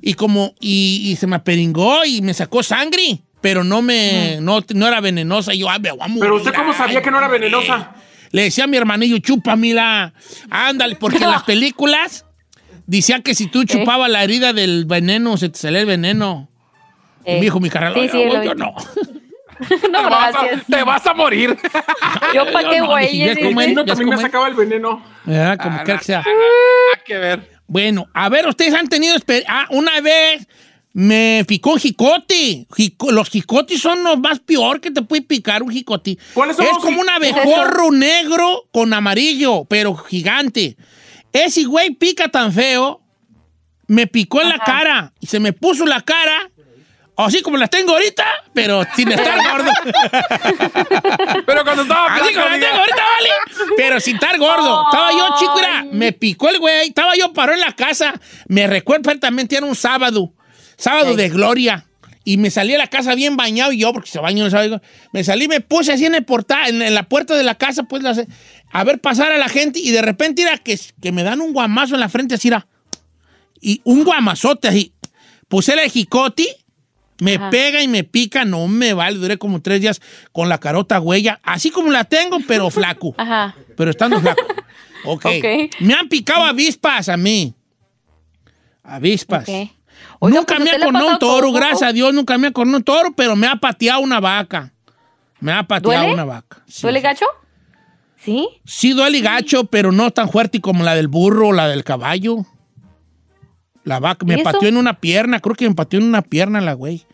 Y 0.01 0.15
como, 0.15 0.55
y, 0.61 1.01
y 1.05 1.17
se 1.17 1.27
me 1.27 1.37
aperingó 1.37 2.05
y 2.05 2.23
me 2.23 2.35
sacó 2.35 2.63
sangre, 2.63 3.23
pero 3.41 3.65
no 3.65 3.83
me, 3.83 4.39
no, 4.41 4.65
no 4.75 4.89
era 4.89 5.01
venenosa. 5.01 5.55
Y 5.55 5.59
yo, 5.59 5.71
ay, 5.71 5.81
me 5.81 5.91
voy 5.91 6.01
a 6.01 6.09
morir. 6.09 6.23
Pero 6.23 6.37
usted 6.37 6.55
cómo 6.55 6.73
sabía 6.73 6.99
ay, 6.99 7.05
que 7.05 7.11
no 7.11 7.19
era 7.19 7.29
venenosa. 7.29 7.95
Le 8.31 8.43
decía 8.45 8.65
a 8.65 8.67
mi 8.67 8.79
hermanillo, 8.79 9.19
chúpamela. 9.19 10.13
Ándale, 10.51 10.97
porque 10.97 11.19
en 11.25 11.31
las 11.31 11.45
películas 11.45 12.25
decían 12.97 13.23
que 13.23 13.35
si 13.35 13.47
tú 13.47 13.65
chupabas 13.65 14.11
la 14.11 14.23
herida 14.25 14.53
del 14.53 14.85
veneno, 14.87 15.37
se 15.37 15.49
te 15.49 15.59
salía 15.59 15.81
el 15.81 15.87
veneno. 15.87 16.49
Y 17.25 17.31
Eh, 17.33 17.35
me 17.37 17.41
dijo 17.43 17.61
mi 17.61 17.71
carnal, 17.71 17.95
sí, 17.95 18.09
sí, 18.09 18.17
"Oye, 18.17 18.27
lo 18.39 18.45
yo 18.45 18.55
no. 18.55 18.75
No, 19.93 20.03
gracias. 20.07 20.63
Te 20.69 20.83
vas 20.83 21.07
a 21.07 21.15
morir. 21.15 21.57
Yo 22.35 22.51
pa' 22.53 22.69
qué, 22.69 22.81
güey. 22.81 23.17
ya 23.19 23.35
No, 23.35 23.85
ya 23.85 23.85
también 23.95 24.09
me 24.09 24.17
sacaba 24.19 24.49
el 24.49 24.55
veneno. 24.55 25.01
Ah, 25.27 25.57
como 25.63 25.79
Ah, 25.79 25.85
que 25.85 25.99
sea. 26.01 26.19
Nada 26.19 27.05
que 27.05 27.17
ver. 27.17 27.51
Bueno, 27.69 28.07
a 28.13 28.29
ver, 28.29 28.49
ustedes 28.49 28.75
han 28.75 28.89
tenido 28.89 29.15
Ah, 29.47 29.67
una 29.71 30.01
vez 30.01 30.49
me 30.95 31.45
picó 31.47 31.75
un 31.75 31.79
jicote. 31.79 32.67
Jico- 32.71 33.13
los 33.13 33.29
jicotes 33.31 33.81
son 33.81 34.03
los 34.03 34.19
más 34.19 34.41
peor 34.41 34.81
que 34.81 34.91
te 34.91 35.03
puede 35.03 35.23
picar 35.23 35.63
un 35.63 35.71
jicote. 35.71 36.19
¿Cuáles 36.35 36.57
son 36.57 36.67
Es 36.67 36.73
como 36.79 37.01
un 37.01 37.09
abejorro 37.09 37.93
negro 37.93 38.65
con 38.73 38.93
amarillo, 38.93 39.65
pero 39.67 39.95
gigante. 39.95 40.77
Ese 41.33 41.65
güey 41.65 41.91
pica 41.91 42.29
tan 42.29 42.53
feo, 42.53 43.01
me 43.87 44.07
picó 44.07 44.41
en 44.43 44.49
la 44.51 44.59
cara 44.59 45.13
y 45.21 45.27
se 45.27 45.41
me 45.41 45.53
puso 45.53 45.85
la 45.87 46.01
cara. 46.01 46.51
Así 47.15 47.43
como 47.43 47.59
la 47.59 47.69
tengo 47.69 47.93
ahorita, 47.93 48.25
pero 48.55 48.83
sin 48.97 49.13
estar 49.13 49.39
gordo. 49.39 49.71
Pero 51.47 51.63
cuando 51.65 51.83
estaba 51.83 52.15
Así 52.15 52.33
como 52.35 52.47
flaco, 52.47 52.49
la 52.49 52.57
diga. 52.57 52.69
tengo 52.69 52.81
ahorita, 52.81 53.03
vale. 53.17 53.75
Pero 53.77 54.01
sin 54.01 54.15
estar 54.15 54.39
gordo. 54.39 54.85
Estaba 54.91 55.11
yo, 55.13 55.29
chico, 55.39 55.55
mira, 55.57 55.85
me 55.93 56.13
picó 56.13 56.49
el 56.49 56.59
güey. 56.59 56.89
Estaba 56.89 57.15
yo 57.17 57.33
paró 57.33 57.53
en 57.53 57.61
la 57.61 57.73
casa. 57.73 58.15
Me 58.49 58.67
recuerdo 58.67 59.03
perfectamente, 59.03 59.57
era 59.57 59.67
un 59.67 59.75
sábado. 59.77 60.33
Sábado 60.77 61.15
de 61.15 61.29
gloria. 61.29 61.87
Y 62.25 62.37
me 62.37 62.51
salí 62.51 62.75
a 62.75 62.79
la 62.79 62.87
casa 62.87 63.15
bien 63.17 63.37
bañado 63.37 63.73
y 63.73 63.79
yo, 63.79 63.93
porque 63.93 64.09
se 64.11 64.21
bañó, 64.21 64.45
no 64.45 64.51
sabe. 64.51 64.81
Me 65.13 65.25
salí, 65.25 65.49
me 65.49 65.61
puse 65.61 65.93
así 65.93 66.07
en 66.07 66.15
el 66.15 66.25
portal, 66.25 66.69
en, 66.69 66.81
en 66.81 66.95
la 66.95 67.03
puerta 67.03 67.35
de 67.35 67.43
la 67.43 67.57
casa, 67.57 67.83
pues, 67.83 68.03
la- 68.03 68.15
a 68.73 68.85
ver 68.85 69.01
pasar 69.01 69.31
a 69.33 69.39
la 69.39 69.49
gente. 69.49 69.79
Y 69.79 69.91
de 69.91 70.03
repente, 70.03 70.43
era 70.43 70.59
que, 70.59 70.79
que 71.01 71.13
me 71.13 71.23
dan 71.23 71.41
un 71.41 71.53
guamazo 71.53 71.95
en 71.95 72.01
la 72.01 72.09
frente, 72.09 72.35
así, 72.35 72.49
era. 72.49 72.67
Y 73.61 73.81
un 73.85 74.05
guamazote 74.05 74.69
así. 74.69 74.93
Puse 75.49 75.75
el 75.75 75.91
jicote, 75.91 76.47
me 77.21 77.35
Ajá. 77.35 77.51
pega 77.51 77.83
y 77.83 77.89
me 77.89 78.03
pica, 78.05 78.45
no 78.45 78.67
me 78.67 78.95
vale. 78.95 79.19
Duré 79.19 79.39
como 79.39 79.61
tres 79.61 79.81
días 79.81 80.01
con 80.33 80.49
la 80.49 80.59
carota 80.59 80.99
huella, 81.01 81.39
así 81.43 81.71
como 81.71 81.93
la 81.93 82.05
tengo, 82.05 82.39
pero 82.49 82.71
flaco. 82.71 83.15
Ajá. 83.19 83.55
Pero 83.77 83.91
estando 83.91 84.21
flaco. 84.21 84.43
Ok. 85.05 85.27
Ok. 85.27 85.45
Me 85.81 85.95
han 85.95 86.09
picado 86.09 86.45
avispas 86.45 87.09
a 87.09 87.17
mí. 87.17 87.55
Avispas. 88.83 89.49
Ok. 89.49 89.71
Oiga, 90.19 90.39
nunca 90.39 90.55
pues, 90.57 90.65
me 90.65 90.71
¿a 90.71 90.77
ha 90.77 90.81
cornado 90.85 91.09
un 91.09 91.19
toro, 91.19 91.49
todo? 91.49 91.53
gracias 91.53 91.83
a 91.83 91.93
Dios, 91.93 92.15
nunca 92.15 92.39
me 92.39 92.47
ha 92.49 92.53
cornado 92.53 92.79
un 92.79 92.85
toro, 92.85 93.13
pero 93.15 93.37
me 93.37 93.47
ha 93.47 93.57
pateado 93.57 94.01
una 94.01 94.21
vaca. 94.21 94.73
Me 95.41 95.53
ha 95.53 95.65
pateado 95.65 95.99
¿Duele? 95.99 96.15
una 96.15 96.25
vaca. 96.25 96.63
Sí. 96.67 96.83
¿Duele 96.83 97.01
gacho? 97.01 97.27
¿Sí? 98.25 98.49
Sí 98.65 98.93
duele 98.93 99.21
gacho, 99.21 99.65
pero 99.65 99.91
no 99.93 100.11
tan 100.11 100.29
fuerte 100.31 100.61
como 100.61 100.85
la 100.85 100.95
del 100.95 101.09
burro 101.09 101.49
o 101.49 101.53
la 101.53 101.69
del 101.69 101.83
caballo. 101.85 102.47
La 103.85 103.99
vaca 103.99 104.25
me 104.25 104.39
pateó 104.39 104.69
en 104.69 104.77
una 104.77 105.01
pierna, 105.01 105.41
creo 105.41 105.57
que 105.57 105.69
me 105.69 105.75
pateó 105.75 105.99
en 105.99 106.07
una 106.07 106.23
pierna 106.23 106.61
la 106.61 106.75
güey. 106.75 107.05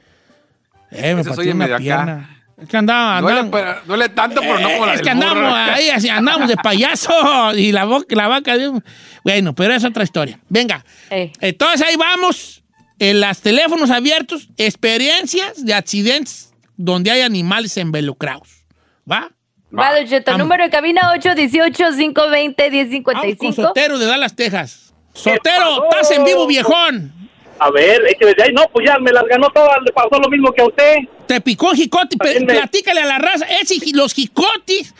Eh, 0.91 1.15
me 1.15 1.25
pateó 1.25 1.45
en 1.45 1.57
una 1.57 1.65
acá. 1.65 1.79
pierna. 1.79 2.35
Es 2.61 2.69
que 2.69 2.77
andaba, 2.77 3.21
Duele, 3.21 3.41
andaba- 3.41 3.75
pero- 3.75 3.87
duele 3.87 4.09
tanto, 4.11 4.41
pero 4.41 4.59
no 4.59 4.69
como 4.71 4.85
la 4.87 4.93
es 4.95 4.99
del 4.99 5.05
que 5.05 5.11
andamos 5.11 5.35
burro. 5.37 5.55
ahí, 5.55 5.89
así, 5.91 6.09
andamos 6.09 6.49
de 6.49 6.57
payaso 6.57 7.55
y 7.55 7.73
la, 7.73 7.85
boca, 7.85 8.15
la 8.17 8.27
vaca. 8.29 8.59
de- 8.59 8.83
Bueno, 9.25 9.55
pero 9.55 9.75
es 9.75 9.85
otra 9.85 10.03
historia. 10.05 10.39
Venga, 10.49 10.85
Eh. 11.11 11.33
entonces 11.41 11.87
ahí 11.87 11.97
vamos. 11.97 12.63
En 12.99 13.21
los 13.21 13.41
teléfonos 13.41 13.91
abiertos, 13.91 14.49
experiencias 14.57 15.65
de 15.65 15.73
accidentes 15.73 16.53
donde 16.77 17.13
hay 17.13 17.21
animales 17.21 17.77
involucrados. 17.77 18.65
¿Va? 19.11 19.31
Va, 19.77 19.95
Don 19.95 20.07
Cheto, 20.07 20.39
número 20.39 20.65
de 20.65 20.71
cabina 20.71 21.03
Vamos 21.05 21.23
con 21.25 21.37
818-520-1055. 21.37 23.55
Sotero 23.55 23.99
de 23.99 24.07
Dallas, 24.07 24.35
Texas. 24.35 24.95
Sotero, 25.13 25.85
estás 25.91 26.11
en 26.13 26.25
vivo, 26.25 26.47
viejón. 26.47 27.13
A 27.59 27.71
ver, 27.71 28.03
es 28.07 28.15
que 28.15 28.27
desde 28.27 28.45
ahí, 28.45 28.53
no, 28.53 28.63
pues 28.73 28.87
ya 28.87 28.99
me 28.99 29.11
las 29.13 29.25
ganó 29.25 29.49
todas, 29.51 29.77
le 29.85 29.93
pasó 29.93 30.19
lo 30.23 30.29
mismo 30.29 30.53
que 30.53 30.63
a 30.63 30.67
usted. 30.67 30.97
Te 31.27 31.41
picó 31.41 31.71
un 31.71 31.77
jicote, 31.77 32.17
me- 32.23 32.47
platícale 32.47 33.01
a 33.01 33.07
la 33.07 33.19
raza. 33.19 33.47
Ji- 33.47 33.93
los 33.95 34.15
jicotes 34.15 34.95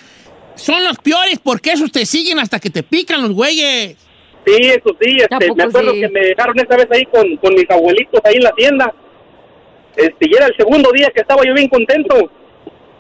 son 0.57 0.83
los 0.85 0.99
peores 0.99 1.39
porque 1.43 1.71
esos 1.73 1.93
te 1.93 2.05
siguen 2.05 2.41
hasta 2.41 2.59
que 2.59 2.69
te 2.69 2.83
pican 2.83 3.23
los 3.23 3.33
güeyes. 3.33 3.97
Sí, 4.45 4.55
eso 4.61 4.97
sí, 5.01 5.21
¿A 5.21 5.25
este, 5.31 5.55
me 5.55 5.63
acuerdo 5.63 5.93
sí? 5.93 6.01
que 6.01 6.09
me 6.09 6.21
dejaron 6.21 6.59
esa 6.59 6.77
vez 6.77 6.89
ahí 6.91 7.05
con, 7.07 7.37
con 7.37 7.55
mis 7.55 7.71
abuelitos 7.71 8.21
ahí 8.25 8.35
en 8.37 8.43
la 8.43 8.53
tienda. 8.53 8.93
Este, 9.97 10.29
y 10.29 10.35
era 10.35 10.47
el 10.47 10.57
segundo 10.57 10.91
día 10.93 11.11
que 11.15 11.21
estaba 11.21 11.43
yo 11.47 11.55
bien 11.55 11.69
contento. 11.69 12.31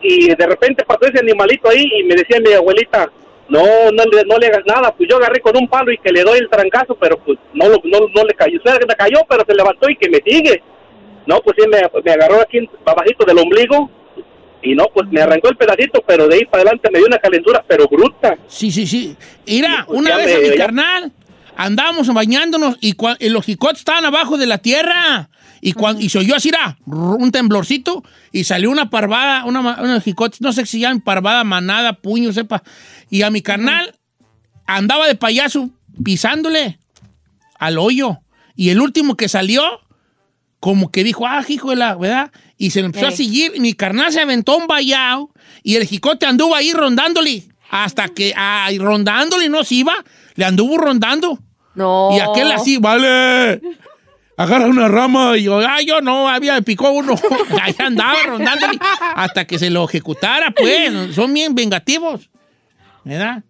Y 0.02 0.28
de 0.34 0.46
repente 0.46 0.84
pasó 0.84 1.06
ese 1.06 1.18
animalito 1.20 1.68
ahí 1.68 1.84
y 2.00 2.04
me 2.04 2.14
decía 2.14 2.38
mi 2.40 2.52
abuelita, 2.52 3.10
no, 3.48 3.62
no 3.92 4.04
le, 4.04 4.24
no 4.24 4.38
le 4.38 4.46
hagas 4.46 4.62
nada. 4.66 4.94
Pues 4.94 5.08
yo 5.08 5.16
agarré 5.16 5.40
con 5.40 5.56
un 5.56 5.66
palo 5.68 5.90
y 5.90 5.98
que 5.98 6.10
le 6.12 6.22
doy 6.22 6.38
el 6.38 6.48
trancazo, 6.48 6.96
pero 7.00 7.18
pues 7.18 7.38
no, 7.54 7.68
no, 7.68 7.78
no 8.14 8.24
le 8.24 8.34
cayó. 8.34 8.60
Que 8.62 8.86
me 8.86 8.94
cayó, 8.94 9.18
pero 9.28 9.44
se 9.46 9.54
levantó 9.54 9.88
y 9.90 9.96
que 9.96 10.08
me 10.10 10.18
sigue. 10.24 10.62
No, 11.26 11.40
pues 11.40 11.56
sí, 11.60 11.68
me, 11.68 11.80
me 12.04 12.12
agarró 12.12 12.40
aquí 12.40 12.58
abajito 12.84 13.24
del 13.26 13.38
ombligo. 13.38 13.90
Y 14.60 14.74
no, 14.74 14.86
pues 14.92 15.08
me 15.10 15.20
arrancó 15.20 15.48
el 15.50 15.56
pedacito, 15.56 16.02
pero 16.06 16.26
de 16.26 16.34
ahí 16.36 16.44
para 16.44 16.62
adelante 16.62 16.88
me 16.92 16.98
dio 16.98 17.06
una 17.06 17.18
calentura, 17.18 17.64
pero 17.66 17.86
bruta. 17.86 18.36
Sí, 18.48 18.70
sí, 18.72 18.86
sí. 18.86 19.16
Mira, 19.46 19.84
pues 19.86 19.98
una 20.00 20.16
vez 20.16 20.34
a 20.34 20.38
me- 20.38 20.42
mi 20.42 20.48
ya- 20.50 20.56
carnal 20.56 21.12
andábamos 21.58 22.06
bañándonos 22.14 22.78
y, 22.80 22.94
y 23.18 23.28
los 23.28 23.44
jicotes 23.44 23.80
estaban 23.80 24.04
abajo 24.04 24.38
de 24.38 24.46
la 24.46 24.58
tierra. 24.58 25.28
Y, 25.60 25.72
cuando, 25.72 26.00
y 26.00 26.08
se 26.08 26.18
oyó 26.20 26.36
así, 26.36 26.50
era 26.50 26.78
un 26.86 27.32
temblorcito 27.32 28.04
y 28.30 28.44
salió 28.44 28.70
una 28.70 28.90
parvada, 28.90 29.44
una, 29.44 29.60
una 29.60 30.00
jicote, 30.00 30.38
no 30.40 30.52
sé 30.52 30.64
si 30.66 30.78
llaman 30.78 31.00
parvada, 31.00 31.42
manada, 31.42 31.94
puño, 31.94 32.32
sepa. 32.32 32.62
Y 33.10 33.22
a 33.22 33.30
mi 33.30 33.42
carnal 33.42 33.98
andaba 34.66 35.08
de 35.08 35.16
payaso 35.16 35.70
pisándole 36.04 36.78
al 37.58 37.78
hoyo. 37.78 38.20
Y 38.54 38.70
el 38.70 38.80
último 38.80 39.16
que 39.16 39.28
salió 39.28 39.62
como 40.60 40.92
que 40.92 41.02
dijo, 41.02 41.26
ah, 41.26 41.44
hijo 41.48 41.70
de 41.70 41.76
la, 41.76 41.96
¿verdad? 41.96 42.30
Y 42.56 42.70
se 42.70 42.80
empezó 42.80 43.08
a 43.08 43.10
seguir. 43.10 43.52
y 43.56 43.60
Mi 43.60 43.74
carnal 43.74 44.12
se 44.12 44.20
aventó 44.20 44.56
un 44.56 44.68
vallado 44.68 45.30
y 45.64 45.74
el 45.74 45.86
jicote 45.86 46.24
anduvo 46.24 46.54
ahí 46.54 46.72
rondándole. 46.72 47.48
Hasta 47.68 48.08
que, 48.08 48.32
ay, 48.36 48.78
rondándole 48.78 49.48
no 49.48 49.64
se 49.64 49.74
iba, 49.76 49.92
le 50.36 50.44
anduvo 50.44 50.78
rondando. 50.78 51.40
No. 51.78 52.10
Y 52.16 52.20
aquel 52.20 52.50
así, 52.52 52.76
vale. 52.78 53.60
Agarra 54.36 54.66
una 54.66 54.86
rama 54.88 55.36
y 55.36 55.44
yo, 55.44 55.58
ah, 55.58 55.80
yo 55.84 56.00
no, 56.00 56.28
había, 56.28 56.54
me 56.54 56.62
picó 56.62 56.90
uno. 56.90 57.14
Ahí 57.62 57.74
andaba 57.78 58.16
rondándole 58.24 58.78
hasta 59.16 59.44
que 59.46 59.58
se 59.58 59.68
lo 59.70 59.84
ejecutara, 59.84 60.50
pues. 60.52 61.14
Son 61.14 61.32
bien 61.34 61.54
vengativos. 61.54 62.28
¿Verdad? 63.04 63.42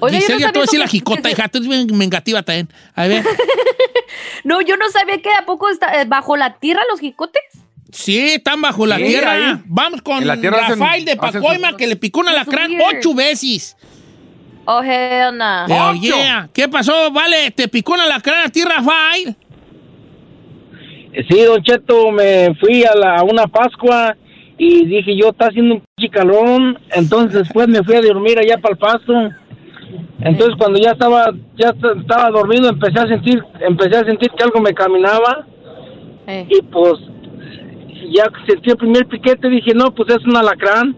Oye, 0.00 0.14
yo 0.14 0.20
Giselle, 0.20 0.34
no 0.40 0.46
ya 0.46 0.52
te 0.52 0.58
voy 0.58 0.64
a 0.64 0.66
sabía 0.66 0.66
decir 0.66 0.80
la 0.80 0.86
jicota, 0.88 1.22
que 1.22 1.30
hija, 1.32 1.48
tú 1.48 1.58
eres 1.58 1.68
bien 1.68 1.98
vengativa 1.98 2.42
también. 2.42 2.68
A 2.94 3.06
ver. 3.06 3.24
No, 4.44 4.60
yo 4.62 4.76
no 4.76 4.88
sabía 4.90 5.20
que 5.20 5.28
a 5.38 5.44
poco 5.44 5.68
está 5.68 6.00
eh, 6.00 6.04
bajo 6.06 6.36
la 6.36 6.58
tierra 6.58 6.80
los 6.90 7.00
jicotes. 7.00 7.42
Sí, 7.92 8.18
están 8.18 8.60
bajo 8.62 8.86
la 8.86 8.96
Sí, 8.96 9.04
tierra. 9.04 9.32
ahí. 9.32 9.62
Vamos 9.66 10.00
con 10.02 10.26
la 10.26 10.40
tierra 10.40 10.66
hacen- 10.66 10.78
Rafael 10.80 11.04
de 11.04 11.16
Pacoima 11.16 11.76
que 11.76 11.86
le 11.86 11.96
picó 11.96 12.20
un 12.20 12.28
alacrán 12.28 12.70
weird. 12.72 12.98
ocho 12.98 13.14
veces. 13.14 13.76
Oh, 14.72 14.82
hell 14.82 15.32
nah. 15.36 15.66
Oh, 15.68 15.94
yeah. 15.94 16.48
¿Qué 16.52 16.68
pasó? 16.68 17.10
Vale, 17.10 17.50
te 17.50 17.66
picó 17.68 17.94
un 17.94 18.00
alacrán 18.00 18.46
a 18.46 18.48
ti, 18.50 18.62
Rafael. 18.62 19.34
Sí, 21.28 21.42
Don 21.42 21.62
Cheto, 21.62 22.12
me 22.12 22.54
fui 22.60 22.84
a, 22.84 22.94
la, 22.94 23.16
a 23.16 23.22
una 23.24 23.46
Pascua 23.48 24.16
y 24.56 24.84
dije 24.86 25.16
yo, 25.16 25.30
está 25.30 25.46
haciendo 25.46 25.76
un 25.76 25.82
pinche 25.96 26.10
calorón. 26.12 26.78
Entonces 26.92 27.40
después 27.40 27.66
me 27.68 27.82
fui 27.82 27.96
a 27.96 28.00
dormir 28.00 28.38
allá 28.38 28.58
para 28.58 28.72
el 28.74 28.78
pasto. 28.78 29.12
Entonces 30.20 30.54
cuando 30.56 30.78
ya 30.78 30.92
estaba 30.92 31.32
ya 31.56 31.70
est- 31.70 31.98
estaba 32.02 32.30
dormido 32.30 32.68
empecé 32.68 33.00
a 33.00 33.08
sentir 33.08 33.42
empecé 33.58 33.96
a 33.96 34.04
sentir 34.04 34.30
que 34.30 34.44
algo 34.44 34.60
me 34.60 34.72
caminaba 34.72 35.44
Eh. 36.28 36.46
y 36.48 36.62
pues 36.62 36.94
ya 38.14 38.24
sentí 38.46 38.70
el 38.70 38.76
primer 38.76 39.06
piquete 39.06 39.48
dije 39.48 39.72
no 39.74 39.92
pues 39.92 40.10
es 40.14 40.24
un 40.26 40.36
alacrán 40.36 40.94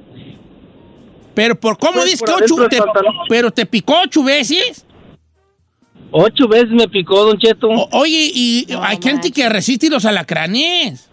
Pero 1.35 1.59
por 1.59 1.79
cómo 1.79 1.95
Pues, 1.95 2.05
dices 2.07 2.21
por 2.21 2.39
que 2.39 2.45
ocho, 2.45 2.69
te- 2.69 2.79
pero 3.29 3.51
te 3.51 3.65
picó 3.67 4.01
ocho 4.05 4.23
veces. 4.23 4.85
ocho 6.11 6.47
veces 6.47 6.71
me 6.71 6.89
picó 6.89 7.25
Don 7.25 7.39
Cheto 7.39 7.69
O- 7.69 7.89
oye, 7.93 8.31
y 8.35 8.67
hay 8.83 8.99
gente 9.03 9.31
que 9.31 9.49
resiste 9.49 9.89
los 9.89 10.05
alacranes. 10.05 11.09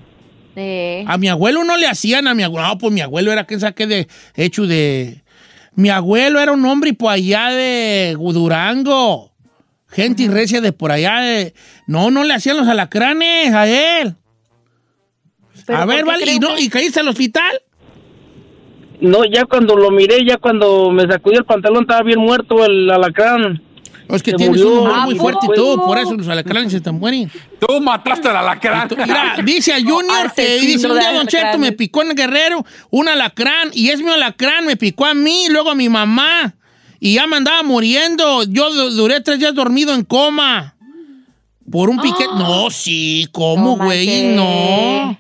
Eh. 0.55 1.05
A 1.07 1.17
mi 1.17 1.29
abuelo 1.29 1.63
no 1.63 1.77
le 1.77 1.87
hacían, 1.87 2.27
a 2.27 2.33
mi 2.35 2.43
abuelo, 2.43 2.67
no, 2.67 2.77
pues 2.77 2.91
mi 2.91 2.99
abuelo 2.99 3.31
era 3.31 3.45
que 3.47 3.57
saqué 3.59 3.87
de, 3.87 4.07
hecho 4.35 4.67
de, 4.67 5.23
mi 5.73 5.89
abuelo 5.89 6.41
era 6.41 6.51
un 6.51 6.65
hombre 6.65 6.93
por 6.93 7.13
allá 7.13 7.49
de 7.51 8.17
Durango, 8.19 9.31
gente 9.87 10.23
y 10.23 10.27
recia 10.27 10.59
de 10.59 10.73
por 10.73 10.91
allá 10.91 11.21
de, 11.21 11.53
no, 11.87 12.11
no 12.11 12.25
le 12.25 12.33
hacían 12.33 12.57
los 12.57 12.67
alacranes 12.67 13.53
a 13.53 13.67
él. 13.67 14.15
¿Pero 15.65 15.79
A 15.79 15.85
ver, 15.85 16.03
vale, 16.03 16.29
¿y, 16.29 16.39
no, 16.39 16.55
que- 16.55 16.63
¿y 16.63 16.69
caíste 16.69 16.99
al 16.99 17.07
hospital? 17.07 17.61
No 19.01 19.23
ya 19.25 19.45
cuando 19.45 19.75
lo 19.75 19.91
miré 19.91 20.25
ya 20.25 20.37
cuando 20.37 20.91
me 20.91 21.03
sacudí 21.07 21.35
el 21.37 21.45
pantalón 21.45 21.81
estaba 21.83 22.03
bien 22.03 22.19
muerto 22.19 22.63
el 22.65 22.89
alacrán 22.89 23.61
Es 24.09 24.23
que 24.23 24.31
Se 24.31 24.37
tienes 24.37 24.57
murió. 24.61 24.81
un 24.81 24.87
humor 24.87 24.99
muy 25.05 25.15
¿A 25.15 25.21
fuerte 25.21 25.45
y 25.45 25.55
todo, 25.55 25.85
por 25.85 25.97
eso 25.99 26.13
los 26.15 26.27
alacranes 26.27 26.71
se 26.71 26.77
están 26.77 26.95
mueren. 26.99 27.29
Tú 27.59 27.79
mataste 27.79 28.27
al 28.27 28.37
alacrán. 28.37 28.89
Mira, 28.97 29.35
dice 29.45 29.71
a 29.71 29.77
Junior 29.77 30.33
que 30.35 30.41
Asesino 30.41 30.71
dice 30.73 30.87
un 30.87 30.97
día 30.99 31.13
Don 31.13 31.27
Cheto 31.27 31.57
me 31.59 31.71
picó 31.73 32.01
en 32.01 32.09
el 32.09 32.15
guerrero 32.15 32.65
un 32.89 33.07
alacrán 33.07 33.69
y 33.71 33.89
es 33.89 34.01
mi 34.01 34.09
alacrán, 34.09 34.65
me 34.65 34.75
picó 34.77 35.05
a 35.05 35.13
mí, 35.13 35.45
luego 35.51 35.69
a 35.69 35.75
mi 35.75 35.89
mamá 35.89 36.55
y 36.99 37.13
ya 37.13 37.27
me 37.27 37.35
andaba 37.37 37.61
muriendo. 37.61 38.43
Yo 38.45 38.73
du- 38.73 38.89
duré 38.95 39.21
tres 39.21 39.37
días 39.39 39.53
dormido 39.53 39.93
en 39.93 40.03
coma 40.03 40.75
por 41.71 41.89
un 41.91 41.99
piquete. 42.01 42.33
No, 42.35 42.71
sí, 42.71 43.27
¿cómo, 43.31 43.77
güey? 43.77 44.33
no. 44.35 45.15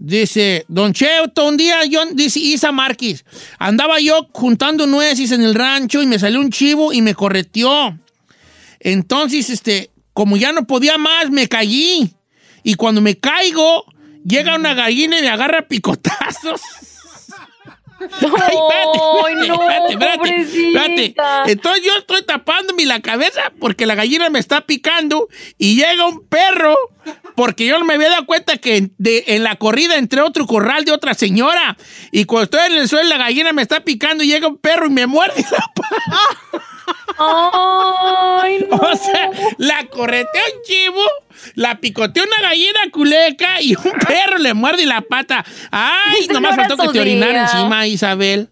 Dice, 0.00 0.64
Don 0.68 0.92
Cheto, 0.92 1.46
un 1.46 1.56
día 1.56 1.84
yo, 1.84 2.06
dice 2.12 2.38
Isa 2.38 2.70
Márquez, 2.70 3.24
andaba 3.58 3.98
yo 3.98 4.28
juntando 4.32 4.86
nueces 4.86 5.32
en 5.32 5.42
el 5.42 5.56
rancho 5.56 6.00
y 6.00 6.06
me 6.06 6.20
salió 6.20 6.38
un 6.38 6.50
chivo 6.50 6.92
y 6.92 7.02
me 7.02 7.16
correteó. 7.16 7.98
Entonces, 8.78 9.50
este, 9.50 9.90
como 10.12 10.36
ya 10.36 10.52
no 10.52 10.68
podía 10.68 10.98
más, 10.98 11.30
me 11.30 11.48
caí. 11.48 12.14
Y 12.62 12.74
cuando 12.74 13.00
me 13.00 13.18
caigo, 13.18 13.84
llega 14.24 14.54
una 14.54 14.74
gallina 14.74 15.18
y 15.18 15.22
me 15.22 15.28
agarra 15.28 15.58
a 15.58 15.66
Ay, 18.00 18.56
Ay, 19.26 19.48
no, 19.48 19.56
pobrecita. 20.18 21.42
Entonces 21.46 21.82
yo 21.84 21.92
estoy 21.98 22.22
tapándome 22.22 22.86
la 22.86 23.00
cabeza 23.00 23.52
porque 23.60 23.86
la 23.86 23.94
gallina 23.94 24.30
me 24.30 24.38
está 24.38 24.60
picando 24.62 25.28
y 25.58 25.74
llega 25.76 26.06
un 26.06 26.26
perro 26.28 26.74
porque 27.34 27.66
yo 27.66 27.78
no 27.78 27.84
me 27.84 27.94
había 27.94 28.10
dado 28.10 28.26
cuenta 28.26 28.56
que 28.58 28.90
de- 28.98 29.24
en 29.28 29.42
la 29.42 29.56
corrida 29.56 29.96
entré 29.96 30.20
a 30.20 30.24
otro 30.24 30.46
corral 30.46 30.84
de 30.84 30.92
otra 30.92 31.14
señora 31.14 31.76
y 32.12 32.24
cuando 32.24 32.44
estoy 32.44 32.72
en 32.72 32.78
el 32.80 32.88
suelo 32.88 33.08
la 33.08 33.18
gallina 33.18 33.52
me 33.52 33.62
está 33.62 33.80
picando 33.80 34.22
y 34.22 34.28
llega 34.28 34.46
un 34.48 34.58
perro 34.58 34.86
y 34.86 34.90
me 34.90 35.06
muerde 35.06 35.44
la 35.50 35.58
pata. 35.74 36.20
Ay, 37.18 38.66
no. 38.68 38.76
O 38.88 38.96
sea, 38.96 39.30
la 39.58 39.86
corretea 39.86 40.42
un 40.54 40.62
chivo, 40.62 41.02
la 41.54 41.78
picotea 41.78 42.22
una 42.22 42.48
gallina 42.48 42.80
culeca 42.92 43.60
y 43.60 43.74
un 43.74 43.92
perro 44.06 44.38
le 44.38 44.54
muerde 44.54 44.86
la 44.86 45.02
pata. 45.02 45.44
Ay, 45.70 46.26
nomás 46.28 46.56
faltó 46.56 46.76
que 46.76 46.88
te 46.88 47.00
orinara 47.00 47.42
encima, 47.42 47.86
Isabel. 47.86 48.48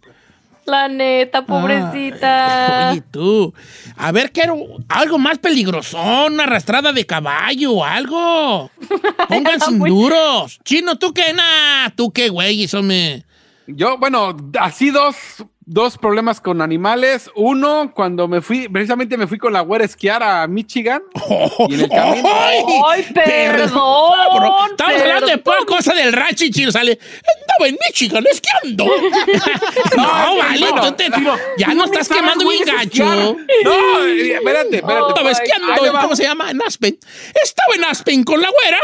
La 0.66 0.88
neta, 0.88 1.46
pobrecita. 1.46 2.90
Oye, 2.90 3.03
tú. 3.12 3.55
A 3.96 4.11
ver, 4.11 4.33
quiero 4.33 4.59
algo 4.88 5.16
más 5.16 5.38
peligroso, 5.38 5.96
una 6.27 6.42
arrastrada 6.42 6.92
de 6.92 7.07
caballo 7.07 7.72
o 7.72 7.85
algo. 7.85 8.70
Pongan 9.29 9.61
sin 9.61 9.79
duros. 9.79 10.59
Chino, 10.64 10.99
¿tú 10.99 11.14
qué? 11.14 11.33
Nah, 11.33 11.90
¿tú 11.94 12.12
qué, 12.12 12.29
güey? 12.31 12.64
Eso 12.64 12.83
me... 12.83 13.25
Yo, 13.68 13.96
bueno, 13.99 14.37
así 14.61 14.90
dos, 14.90 15.16
dos 15.68 15.98
problemas 15.98 16.40
con 16.40 16.62
animales. 16.62 17.29
Uno, 17.35 17.90
cuando 17.94 18.29
me 18.29 18.40
fui, 18.40 18.68
precisamente 18.68 19.16
me 19.16 19.26
fui 19.26 19.37
con 19.37 19.52
la 19.52 19.61
güera 19.62 19.83
a 19.83 19.87
esquiar 19.87 20.22
a 20.22 20.46
Michigan. 20.46 21.02
Y 21.68 21.74
en 21.74 21.81
el 21.81 21.88
camino. 21.88 22.29
Ay, 22.88 23.02
perdón. 23.12 23.70
Bro, 24.37 24.66
Estamos 24.70 25.00
hablando 25.02 25.26
de 25.26 25.38
perdón. 25.38 25.42
pura 25.42 25.76
cosa 25.76 25.92
del 25.94 26.12
rancho 26.12 26.44
y 26.44 26.50
chino 26.52 26.70
sale. 26.70 26.98
Andaba 27.02 27.68
en 27.68 27.79
Michigan 27.88 28.24
esquiando. 28.31 28.85
no, 29.96 30.09
Ay, 30.14 30.38
vale, 30.38 30.59
bueno, 30.61 30.83
tú 30.83 30.92
te- 30.92 31.11
Chino, 31.11 31.37
ya 31.59 31.66
no 31.68 31.74
no 31.74 31.85
estás 31.87 32.09
quemando 32.09 32.48
bien 32.48 32.62
gacho. 32.64 33.05
No, 33.64 34.07
eh, 34.07 34.35
espérate, 34.35 34.76
espérate. 34.76 35.09
Estaba 35.09 35.31
esquiando. 35.33 36.00
¿cómo 36.00 36.14
se 36.16 36.22
llama? 36.22 36.50
En 36.50 36.62
Aspen. 36.62 36.96
Estaba 37.42 37.74
en 37.74 37.85
Aspen 37.85 38.22
con 38.24 38.40
la 38.40 38.48
güera. 38.50 38.79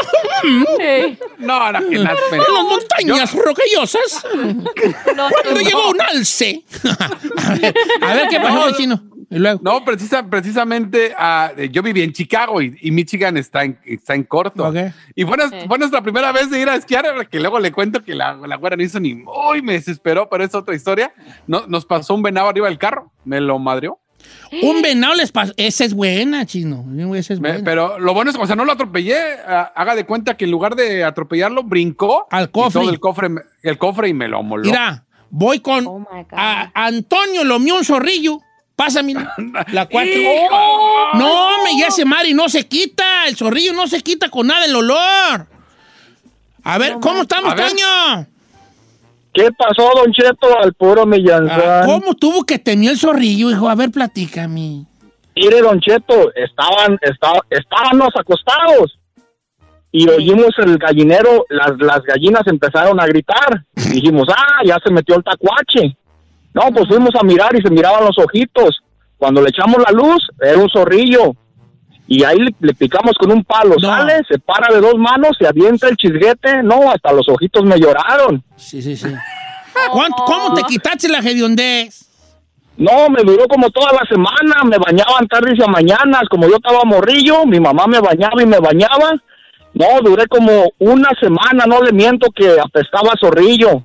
Sí. 0.79 1.19
No, 1.39 1.71
no, 1.73 1.89
que 1.89 1.99
las- 1.99 2.19
En 2.33 2.39
las 2.39 2.65
montañas 2.65 3.33
rocallosas. 3.35 4.25
No, 4.35 5.29
Cuando 5.31 5.51
no. 5.55 5.61
llegó 5.61 5.91
un 5.91 6.01
alce. 6.01 6.65
a, 7.39 7.55
ver, 7.55 7.75
a 8.01 8.15
ver, 8.15 8.29
¿qué 8.29 8.41
pasó, 8.41 8.71
No. 8.71 8.77
chino? 8.77 9.03
Y 9.31 9.39
luego. 9.39 9.61
No, 9.63 9.83
precisa, 9.83 10.27
precisamente 10.27 11.15
ah, 11.17 11.53
eh, 11.57 11.71
yo 11.71 11.83
viví 11.83 12.03
en 12.03 12.13
Chicago 12.13 12.61
y, 12.61 12.77
y 12.83 12.91
Michigan 12.91 13.37
está 13.39 13.65
en, 13.65 13.79
está 13.87 14.15
en 14.15 14.25
corto. 14.25 14.71
Y 15.15 15.25
fue, 15.25 15.39
nues- 15.39 15.67
fue 15.67 15.79
nuestra 15.79 16.03
primera 16.03 16.33
vez 16.33 16.51
de 16.51 16.61
ir 16.61 16.69
a 16.69 16.75
esquiar, 16.77 17.07
que 17.29 17.41
luego 17.41 17.59
le 17.59 17.73
cuento 17.73 18.05
que 18.05 18.15
la, 18.15 18.35
la 18.35 18.57
güera 18.57 18.77
no 18.77 18.83
hizo 18.83 19.01
ni 19.01 19.15
muy, 19.15 19.63
me 19.63 19.73
desesperó, 19.75 20.29
pero 20.29 20.45
es 20.45 20.55
otra 20.55 20.75
historia. 20.75 21.15
No, 21.47 21.67
nos 21.67 21.87
pasó 21.87 22.15
un 22.15 22.23
venado 22.23 22.49
arriba 22.49 22.69
del 22.69 22.77
carro, 22.79 23.11
me 23.25 23.41
lo 23.41 23.59
madreó. 23.59 23.99
Un 24.63 24.83
venado 24.83 25.15
les 25.15 25.33
pasó. 25.33 25.53
Esa 25.57 25.85
es 25.85 25.95
buena, 25.95 26.45
chino. 26.45 26.85
Esa 27.17 27.33
es 27.33 27.41
Me- 27.41 27.49
buena. 27.53 27.65
pero 27.65 27.99
lo 27.99 28.13
bueno 28.15 28.31
es 28.31 28.37
que, 28.37 28.43
o 28.43 28.47
sea, 28.47 28.55
no 28.55 28.65
lo 28.67 28.73
atropellé. 28.73 29.17
ah, 29.47 29.73
haga 29.75 29.95
de 29.97 30.05
cuenta 30.05 30.37
que 30.37 30.45
en 30.45 30.51
lugar 30.51 30.77
de 30.77 31.03
atropellarlo, 31.05 31.63
brincó 31.65 32.27
Al 32.31 32.45
y 32.45 32.49
cofre. 32.49 32.81
todo 32.83 32.91
el 32.91 33.01
cofre, 33.01 33.31
me- 33.31 33.41
el 33.63 33.79
cofre 33.79 34.09
y 34.11 34.15
me 34.15 34.29
lo 34.29 34.43
moló. 34.43 34.65
Mira, 34.65 35.07
voy 35.33 35.59
con 35.61 35.85
Oh 35.87 35.99
my 35.99 36.23
God. 36.31 36.39
a 36.39 36.71
Antonio 36.75 37.43
Lomió 37.43 37.75
un 37.77 37.85
zorrillo. 37.85 38.39
Pásame 38.77 39.15
la 39.15 39.87
cuarta. 39.87 40.13
Oh. 40.51 41.11
No, 41.15 41.65
me 41.65 41.79
ya 41.79 41.89
ese 41.89 42.05
Mari 42.05 42.33
no 42.35 42.49
se 42.49 42.67
quita. 42.67 43.27
El 43.27 43.37
zorrillo 43.37 43.73
no 43.73 43.87
se 43.87 44.01
quita 44.03 44.29
con 44.29 44.47
nada 44.47 44.65
el 44.65 44.75
olor. 44.77 45.47
A 46.65 46.79
ver, 46.79 46.97
¿cómo 47.01 47.23
estamos. 47.23 47.55
Toño? 47.55 48.27
¿Qué 49.35 49.51
pasó, 49.53 49.91
Don 49.97 50.13
Cheto, 50.13 50.59
al 50.59 50.75
puro 50.75 51.03
Ah, 51.03 51.07
Millanzán? 51.07 51.87
¿Cómo 51.87 52.15
tuvo 52.15 52.45
que 52.45 52.59
tener 52.59 52.91
el 52.93 52.99
zorrillo, 52.99 53.51
hijo? 53.51 53.69
A 53.69 53.75
ver, 53.75 53.91
platícame. 53.91 54.85
Mire, 55.35 55.61
Don 55.61 55.81
Cheto, 55.81 56.33
estaban, 56.35 56.99
estaba, 57.03 57.41
estábamos 57.51 58.09
acostados 58.19 58.99
y 59.93 60.09
oímos 60.09 60.51
el 60.59 60.79
gallinero, 60.79 61.45
las, 61.51 61.73
las 61.79 62.03
gallinas 62.03 62.43
empezaron 62.47 62.99
a 63.01 63.07
gritar. 63.07 63.63
Dijimos, 63.75 64.27
ah, 64.35 64.63
ya 64.65 64.79
se 64.85 64.91
metió 64.93 65.17
el 65.17 65.23
tacuache. 65.25 65.97
No, 66.55 66.63
pues 66.73 66.89
fuimos 66.89 67.11
a 67.19 67.23
mirar 67.25 67.55
y 67.57 67.63
se 67.63 67.71
miraban 67.71 68.05
los 68.05 68.19
ojitos. 68.19 68.81
Cuando 69.19 69.41
le 69.43 69.51
echamos 69.51 69.77
la 69.87 69.93
luz, 69.93 70.27
era 70.41 70.59
un 70.59 70.69
zorrillo. 70.69 71.35
Y 72.09 72.25
ahí 72.25 72.37
le, 72.39 72.51
le 72.61 72.75
picamos 72.75 73.13
con 73.19 73.31
un 73.31 73.45
palo. 73.45 73.77
No. 73.81 73.89
Sale, 73.89 74.21
se 74.29 74.39
para 74.39 74.75
de 74.75 74.81
dos 74.81 74.97
manos, 74.99 75.37
se 75.39 75.47
avienta 75.47 75.89
el 75.89 75.97
chisguete. 75.97 76.63
No, 76.63 76.91
hasta 76.91 77.13
los 77.13 77.29
ojitos 77.29 77.63
me 77.65 77.79
lloraron. 77.79 78.43
Sí, 78.57 78.83
sí, 78.83 78.97
sí. 78.97 79.07
¿Cuánto- 79.93 80.25
¿Cómo 80.27 80.55
te 80.55 80.63
quitaste 80.65 81.09
la 81.09 81.19
hediondez? 81.21 82.09
No, 82.77 83.09
me 83.11 83.23
duró 83.23 83.47
como 83.49 83.71
toda 83.71 83.93
la 83.93 84.03
semana, 84.09 84.65
me 84.65 84.79
bañaban 84.79 85.29
tardes 85.29 85.59
y 85.59 85.63
a 85.63 85.67
mañanas, 85.67 86.23
como 86.31 86.49
yo 86.49 86.57
estaba 86.57 86.81
morrillo, 86.85 87.45
mi 87.47 87.61
mamá 87.61 87.87
me 87.87 88.01
bañaba 88.01 88.43
y 88.43 88.47
me 88.47 88.59
bañaba, 88.59 89.13
No, 89.75 89.87
duré 90.03 90.27
como 90.29 90.73
una 90.79 91.09
semana, 91.21 91.65
no 91.67 91.83
le 91.83 91.93
miento 91.93 92.31
que 92.35 92.59
apestaba 92.61 93.13
a 93.13 93.19
zorrillo. 93.19 93.85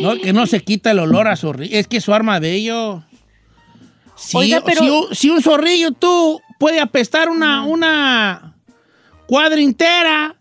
No, 0.00 0.14
que 0.16 0.32
no 0.32 0.46
se 0.46 0.60
quita 0.60 0.90
el 0.90 0.98
olor 0.98 1.28
a 1.28 1.36
zorrillo. 1.36 1.76
Es 1.78 1.86
que 1.86 2.00
su 2.00 2.12
arma 2.12 2.40
de 2.40 2.52
ello. 2.54 3.02
Si, 4.16 4.36
Oiga, 4.36 4.60
pero- 4.64 4.80
si 4.82 4.90
un- 4.90 5.14
si 5.14 5.30
un 5.30 5.40
zorrillo 5.42 5.92
tú 5.92 6.40
puede 6.58 6.80
apestar 6.80 7.28
una, 7.30 7.64
una 7.64 8.54
cuadra 9.26 9.60
entera. 9.60 10.36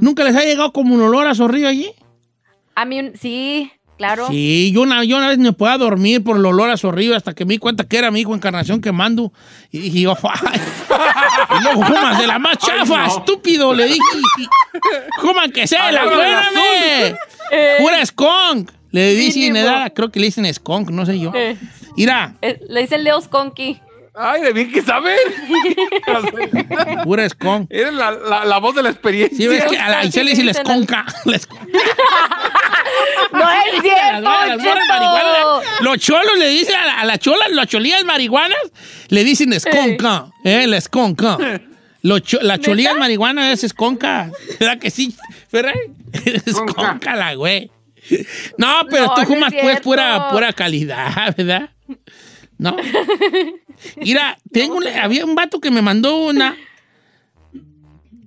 ¿Nunca 0.00 0.22
les 0.24 0.36
ha 0.36 0.44
llegado 0.44 0.72
como 0.72 0.94
un 0.94 1.02
olor 1.02 1.26
a 1.26 1.34
zorrillo 1.34 1.66
allí? 1.68 1.90
A 2.76 2.84
mí, 2.84 3.00
un- 3.00 3.12
sí, 3.16 3.70
claro. 3.98 4.28
Sí, 4.28 4.70
yo 4.72 4.80
una, 4.82 5.04
yo 5.04 5.18
una 5.18 5.28
vez 5.28 5.36
me 5.38 5.52
podía 5.52 5.76
dormir 5.76 6.24
por 6.24 6.38
el 6.38 6.46
olor 6.46 6.70
a 6.70 6.76
zorrillo 6.78 7.14
hasta 7.14 7.34
que 7.34 7.44
me 7.44 7.52
di 7.54 7.58
cuenta 7.58 7.84
que 7.84 7.98
era 7.98 8.10
mi 8.10 8.20
hijo 8.20 8.34
Encarnación 8.34 8.80
quemando. 8.80 9.32
Y 9.70 9.78
dije 9.80 10.00
yo, 10.02 10.14
¡ay! 10.22 10.60
Y 11.58 11.62
luego, 11.62 11.84
de 12.18 12.26
la 12.26 12.38
más 12.38 12.56
chafa, 12.58 13.06
estúpido, 13.06 13.74
le 13.74 13.84
dije. 13.86 14.00
Coman 15.20 15.50
que 15.52 15.66
sea 15.66 15.92
la 15.92 16.02
Agarra 16.02 16.16
buena, 16.16 16.48
el 16.48 16.54
me. 17.12 17.18
Eh. 17.50 17.76
Pura 17.80 18.06
skunk. 18.06 18.70
Le 18.90 19.14
dicen, 19.14 19.52
Mínimo. 19.52 19.58
edad, 19.66 19.92
creo 19.94 20.10
que 20.10 20.18
le 20.20 20.26
dicen 20.26 20.52
skunk, 20.54 20.90
no 20.90 21.04
sé 21.04 21.18
yo. 21.18 21.30
Eh. 21.34 21.56
Mira, 21.96 22.36
Eh, 22.40 22.58
le 22.68 22.80
dicen 22.82 23.04
Leo 23.04 23.20
Skonky. 23.20 23.80
Ay, 24.20 24.42
de 24.42 24.52
bien 24.52 24.72
que 24.72 24.82
saben. 24.82 25.16
pura 27.04 27.28
skunk. 27.28 27.68
Eres 27.70 27.92
la, 27.94 28.10
la, 28.10 28.44
la 28.44 28.58
voz 28.58 28.74
de 28.74 28.82
la 28.82 28.90
experiencia. 28.90 29.36
Sí, 29.38 29.46
ves 29.46 29.64
que 29.64 29.78
a 29.78 29.88
la 29.88 30.04
Isel 30.04 30.24
le 30.24 30.30
dicen 30.32 30.46
la 30.46 30.52
esconca. 30.52 31.04
La 31.24 31.36
esconca. 31.36 31.64
No 33.32 33.50
es 33.50 33.82
cierto, 33.82 34.30
Cheto. 34.58 35.62
Los 35.80 35.98
cholos 35.98 36.38
le 36.38 36.48
dicen 36.48 36.74
a 36.76 36.86
la, 36.86 37.00
a 37.00 37.04
la 37.04 37.18
chola, 37.18 37.44
las 37.50 37.66
cholillas 37.66 38.04
marihuanas, 38.04 38.58
le 39.08 39.24
dicen 39.24 39.52
esconca. 39.52 40.26
Eh, 40.44 40.66
la 40.66 40.76
esconca. 40.78 41.38
Los 42.02 42.22
cho- 42.22 42.40
la 42.40 42.58
cholilla 42.58 42.94
marihuana 42.94 43.52
es 43.52 43.64
esconca. 43.64 44.30
¿Verdad 44.58 44.78
que 44.78 44.90
sí? 44.90 45.14
¿Verdad? 45.52 45.74
Esconca 46.46 47.14
la 47.16 47.34
güey. 47.34 47.70
No, 48.56 48.86
pero 48.88 49.06
No, 49.06 49.14
tú 49.14 49.20
no 49.20 49.22
es 49.22 49.28
fumas 49.28 49.52
pues 49.60 49.80
pura, 49.80 50.28
pura 50.30 50.52
calidad, 50.52 51.34
¿verdad? 51.36 51.68
No. 52.58 52.76
Mira, 53.96 54.36
tengo 54.52 54.76
un- 54.76 54.86
había 54.88 55.24
un 55.24 55.34
vato 55.34 55.60
que 55.60 55.70
me 55.70 55.80
mandó 55.82 56.16
una. 56.26 56.56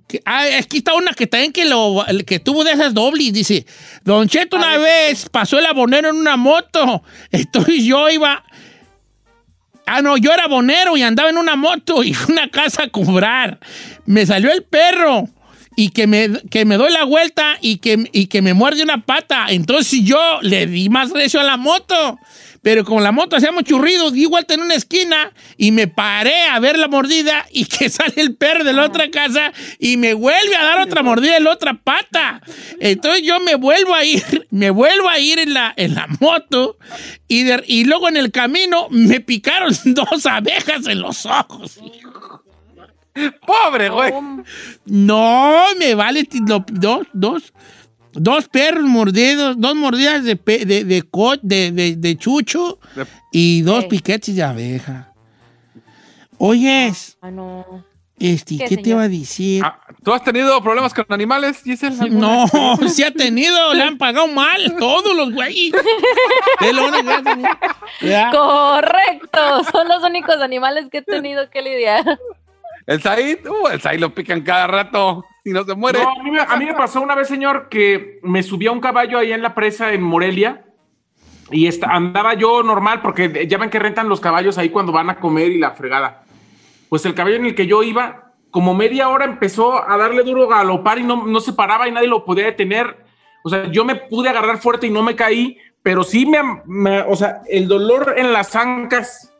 que- 0.08 0.22
ah, 0.24 0.44
aquí 0.58 0.78
está 0.78 0.94
una 0.94 1.12
que 1.12 1.26
también 1.26 1.52
que 1.52 1.64
lo 1.64 2.04
que 2.26 2.38
tuvo 2.38 2.64
de 2.64 2.72
esas 2.72 2.94
dobles. 2.94 3.32
Dice: 3.32 3.66
Don 4.04 4.28
Cheto, 4.28 4.56
una 4.56 4.78
vez 4.78 5.28
pasó 5.28 5.58
el 5.58 5.66
abonero 5.66 6.10
en 6.10 6.16
una 6.16 6.36
moto. 6.36 7.02
Entonces 7.30 7.84
yo 7.84 8.08
iba. 8.10 8.42
Ah, 9.86 10.00
no, 10.00 10.16
yo 10.16 10.32
era 10.32 10.44
abonero 10.44 10.96
y 10.96 11.02
andaba 11.02 11.28
en 11.30 11.36
una 11.38 11.56
moto 11.56 12.04
y 12.04 12.14
una 12.28 12.48
casa 12.48 12.84
a 12.84 12.88
cobrar. 12.88 13.58
Me 14.06 14.24
salió 14.24 14.52
el 14.52 14.62
perro 14.62 15.28
y 15.76 15.88
que 15.90 16.06
me, 16.06 16.28
que 16.50 16.64
me 16.64 16.76
doy 16.76 16.92
la 16.92 17.04
vuelta 17.04 17.56
y 17.60 17.78
que, 17.78 18.08
y 18.12 18.26
que 18.28 18.42
me 18.42 18.54
muerde 18.54 18.82
una 18.82 19.02
pata. 19.04 19.46
Entonces 19.48 20.00
yo 20.04 20.38
le 20.42 20.66
di 20.66 20.88
más 20.88 21.10
recio 21.10 21.40
a 21.40 21.44
la 21.44 21.56
moto. 21.56 22.18
Pero 22.62 22.84
como 22.84 23.00
la 23.00 23.10
moto 23.12 23.34
hacía 23.36 23.50
mucho 23.50 23.78
ruido, 23.78 24.10
di 24.12 24.24
vuelta 24.26 24.54
en 24.54 24.60
una 24.60 24.74
esquina 24.74 25.32
y 25.56 25.72
me 25.72 25.88
paré 25.88 26.44
a 26.44 26.60
ver 26.60 26.78
la 26.78 26.86
mordida 26.88 27.44
y 27.50 27.64
que 27.66 27.88
sale 27.88 28.14
el 28.16 28.36
perro 28.36 28.62
de 28.64 28.72
la 28.72 28.84
otra 28.84 29.10
casa 29.10 29.52
y 29.80 29.96
me 29.96 30.14
vuelve 30.14 30.54
a 30.56 30.62
dar 30.64 30.80
otra 30.80 31.02
mordida 31.02 31.36
en 31.36 31.44
la 31.44 31.50
otra 31.50 31.74
pata. 31.74 32.40
Entonces 32.78 33.22
yo 33.24 33.40
me 33.40 33.56
vuelvo 33.56 33.94
a 33.94 34.04
ir, 34.04 34.46
me 34.50 34.70
vuelvo 34.70 35.08
a 35.08 35.18
ir 35.18 35.40
en 35.40 35.54
la, 35.54 35.74
en 35.76 35.94
la 35.96 36.06
moto 36.20 36.78
y, 37.28 37.42
de- 37.42 37.64
y 37.66 37.84
luego 37.84 38.08
en 38.08 38.16
el 38.16 38.30
camino 38.30 38.86
me 38.90 39.20
picaron 39.20 39.74
dos 39.86 40.24
abejas 40.26 40.86
en 40.86 41.00
los 41.00 41.26
ojos. 41.26 41.80
Pobre, 43.46 43.90
güey. 43.90 44.12
No, 44.86 45.64
me 45.78 45.94
vale 45.94 46.26
dos, 46.30 46.62
dos, 47.12 47.52
dos 48.12 48.48
perros 48.48 48.84
mordidos, 48.84 49.56
dos 49.58 49.74
mordidas 49.74 50.24
de, 50.24 50.36
pe- 50.36 50.64
de, 50.64 50.84
de, 50.84 51.04
de, 51.42 51.72
de- 51.72 51.96
de 51.96 52.16
chucho 52.16 52.78
y 53.32 53.62
dos 53.62 53.84
piquetes 53.86 54.34
de 54.36 54.42
abeja. 54.42 55.12
Oyes, 56.38 57.16
Ah, 57.20 57.30
no. 57.30 57.84
este, 58.18 58.58
¿Qué, 58.58 58.64
¿qué, 58.64 58.76
te 58.78 58.90
iba 58.90 59.02
a 59.02 59.08
decir? 59.08 59.62
¿Tú 60.02 60.12
has 60.12 60.24
tenido 60.24 60.60
problemas 60.62 60.92
con 60.92 61.04
animales, 61.10 61.62
Giselle? 61.62 62.10
No, 62.10 62.46
se 62.88 63.04
ha 63.04 63.12
tenido, 63.12 63.72
le 63.74 63.82
han 63.84 63.96
pagado 63.98 64.26
mal 64.28 64.76
todos 64.78 65.14
los 65.16 65.32
güeyes. 65.32 65.72
Es 66.60 66.72
lo 66.74 66.86
único 66.88 67.04
que 67.04 67.12
ha 67.12 67.22
tenido. 67.22 67.48
Ya. 68.02 68.30
Correcto. 68.30 69.64
Son 69.70 69.86
los 69.88 70.02
únicos 70.02 70.36
animales 70.40 70.86
que 70.90 70.98
he 70.98 71.02
tenido 71.02 71.48
que 71.50 71.62
lidiar. 71.62 72.18
El 72.86 73.00
Said, 73.02 73.46
uh, 73.46 73.68
el 73.68 73.80
Said 73.80 74.00
lo 74.00 74.14
pican 74.14 74.42
cada 74.42 74.66
rato 74.66 75.24
y 75.44 75.50
no 75.50 75.64
se 75.64 75.74
muere. 75.74 76.00
No, 76.02 76.10
a, 76.10 76.22
mí 76.56 76.64
me, 76.66 76.74
pasó 76.74 77.00
una 77.00 77.14
vez, 77.14 77.28
señor, 77.28 77.68
que 77.68 78.18
me 78.22 78.42
subí 78.42 78.66
a 78.66 78.72
un 78.72 78.80
caballo 78.80 79.18
ahí 79.18 79.32
en 79.32 79.42
la 79.42 79.54
presa 79.54 79.92
en 79.92 80.02
Morelia 80.02 80.64
y 81.50 81.66
esta- 81.66 81.88
andaba 81.90 82.34
yo 82.34 82.62
normal 82.62 83.00
porque 83.02 83.46
ya 83.48 83.58
ven 83.58 83.70
que 83.70 83.78
rentan 83.78 84.08
los 84.08 84.20
caballos 84.20 84.58
ahí 84.58 84.70
cuando 84.70 84.92
van 84.92 85.10
a 85.10 85.16
comer 85.20 85.50
y 85.52 85.58
la 85.58 85.72
fregada. 85.72 86.24
Pues 86.88 87.04
el 87.06 87.14
caballo 87.14 87.36
en 87.36 87.46
el 87.46 87.54
que 87.54 87.66
yo 87.66 87.82
iba, 87.82 88.32
como 88.50 88.74
media 88.74 89.08
hora 89.08 89.24
empezó 89.24 89.88
a 89.88 89.96
darle 89.96 90.22
duro 90.24 90.46
galopar 90.48 90.98
y 90.98 91.02
no, 91.04 91.26
no 91.26 91.40
se 91.40 91.52
paraba 91.52 91.88
y 91.88 91.92
nadie 91.92 92.08
lo 92.08 92.24
podía 92.24 92.44
detener. 92.46 93.04
O 93.44 93.48
sea, 93.48 93.66
yo 93.70 93.84
me 93.84 93.96
pude 93.96 94.28
agarrar 94.28 94.58
fuerte 94.58 94.86
y 94.86 94.90
no 94.90 95.02
me 95.02 95.16
caí, 95.16 95.58
pero 95.82 96.04
sí 96.04 96.26
me, 96.26 96.38
me- 96.66 97.00
o 97.02 97.16
sea, 97.16 97.42
el 97.48 97.66
dolor 97.66 98.14
en 98.16 98.32
las 98.32 98.54
ancas 98.54 99.32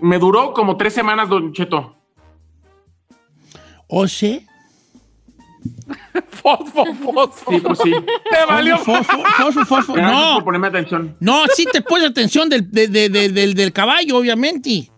me 0.00 0.18
duró 0.18 0.52
como 0.54 0.76
tres 0.76 0.94
semanas, 0.94 1.28
don 1.28 1.52
Cheto. 1.52 1.96
¿O 3.90 4.06
sí? 4.08 4.46
Fosfo, 6.30 6.84
fosfo. 6.94 7.50
Sí, 7.52 7.60
pues 7.60 7.78
sí. 7.84 7.90
Te 8.30 8.46
valió. 8.48 8.78
Fosfo, 8.78 9.22
fosfo, 9.36 9.64
fosfo. 9.66 9.96
No, 9.96 10.34
por 10.36 10.44
ponerme 10.44 10.68
atención. 10.68 11.14
no, 11.20 11.42
sí 11.54 11.66
te 11.70 11.82
pones 11.82 12.08
atención 12.08 12.48
del, 12.48 12.70
de- 12.70 12.88
de- 12.88 13.08
de- 13.10 13.28
del, 13.28 13.52
del 13.54 13.72
caballo, 13.72 14.16
obviamente. 14.16 14.90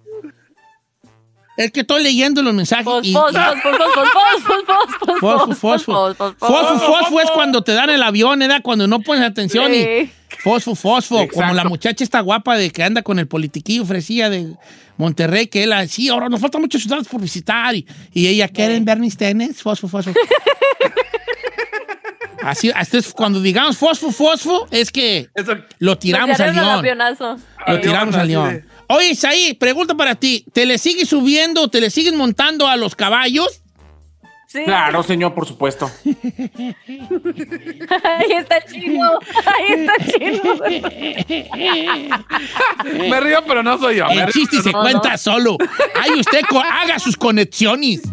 Es 1.57 1.71
que 1.71 1.81
estoy 1.81 2.03
leyendo 2.03 2.43
los 2.43 2.55
mensajes 2.55 2.87
y... 3.03 3.13
Fos, 3.13 3.33
fos, 3.33 3.43
fos, 3.63 3.77
fos, 3.77 4.09
fos, 4.13 4.43
fos, 4.43 4.97
fos, 4.99 5.21
Fosfo, 5.21 5.55
fosfo. 5.55 6.15
Fosfo, 6.39 6.79
fosfo 6.79 7.21
es 7.21 7.31
cuando 7.31 7.63
te 7.63 7.73
dan 7.73 7.91
el 7.91 8.03
avión, 8.03 8.39
¿verdad? 8.39 8.63
Cuando 8.63 8.87
no 8.87 9.01
pones 9.01 9.23
atención 9.25 9.73
y... 9.75 10.11
Fosfo, 10.43 10.75
fosfo. 10.75 11.17
Exacto. 11.21 11.41
Como 11.41 11.55
la 11.55 11.65
muchacha 11.65 12.03
esta 12.03 12.21
guapa 12.21 12.57
de 12.57 12.71
que 12.71 12.83
anda 12.83 13.03
con 13.03 13.19
el 13.19 13.29
politiquillo 13.29 13.85
fresilla 13.85 14.31
de 14.31 14.55
Monterrey, 14.97 15.47
que 15.47 15.63
él, 15.65 15.73
sí, 15.89 16.09
ahora 16.09 16.29
nos 16.31 16.41
faltan 16.41 16.63
muchas 16.63 16.81
ciudades 16.83 17.07
por 17.07 17.21
visitar. 17.21 17.75
Y, 17.75 17.87
y 18.13 18.27
ella, 18.29 18.49
¿quieren 18.49 18.85
ver 18.87 18.99
mis 18.99 19.17
tenis? 19.17 19.63
Fosfo, 19.63 19.89
fosfo. 19.89 20.13
Así, 22.43 22.73
así 22.75 22.97
es, 22.97 23.13
cuando 23.13 23.41
digamos 23.41 23.77
fosfo, 23.79 24.11
fosfo, 24.11 24.67
es 24.73 24.91
que 24.91 25.29
Eso- 25.35 25.57
lo 25.79 25.97
tiramos 25.97 26.41
al 26.41 26.55
león. 26.55 26.85
Lo 27.69 27.81
tiramos 27.81 28.15
al 28.17 28.23
así 28.23 28.31
león. 28.33 28.65
Oye, 28.95 29.13
Isaí, 29.13 29.55
pregunta 29.55 29.95
para 29.95 30.17
ti. 30.17 30.45
¿Te 30.53 30.67
le 30.67 30.77
sigues 30.77 31.09
subiendo, 31.09 31.69
te 31.69 31.81
le 31.81 31.89
sigues 31.89 32.13
montando 32.13 32.69
a 32.69 32.77
los 32.77 32.95
caballos? 32.95 33.63
Sí. 34.47 34.65
Claro, 34.65 35.03
señor, 35.03 35.33
por 35.33 35.47
supuesto. 35.47 35.91
Ahí 36.05 36.15
está 38.37 38.63
chino. 38.67 39.13
Ahí 39.47 39.73
está 39.73 39.95
chino. 40.13 40.43
Me 43.09 43.19
río, 43.21 43.43
pero 43.47 43.63
no 43.63 43.79
soy 43.79 43.97
yo. 43.97 44.05
El 44.09 44.31
chiste 44.31 44.61
se 44.61 44.73
no- 44.73 44.83
cuenta 44.83 45.17
solo. 45.17 45.57
Ahí 45.99 46.11
usted 46.21 46.43
haga 46.71 46.99
sus 46.99 47.17
conexiones. 47.17 48.03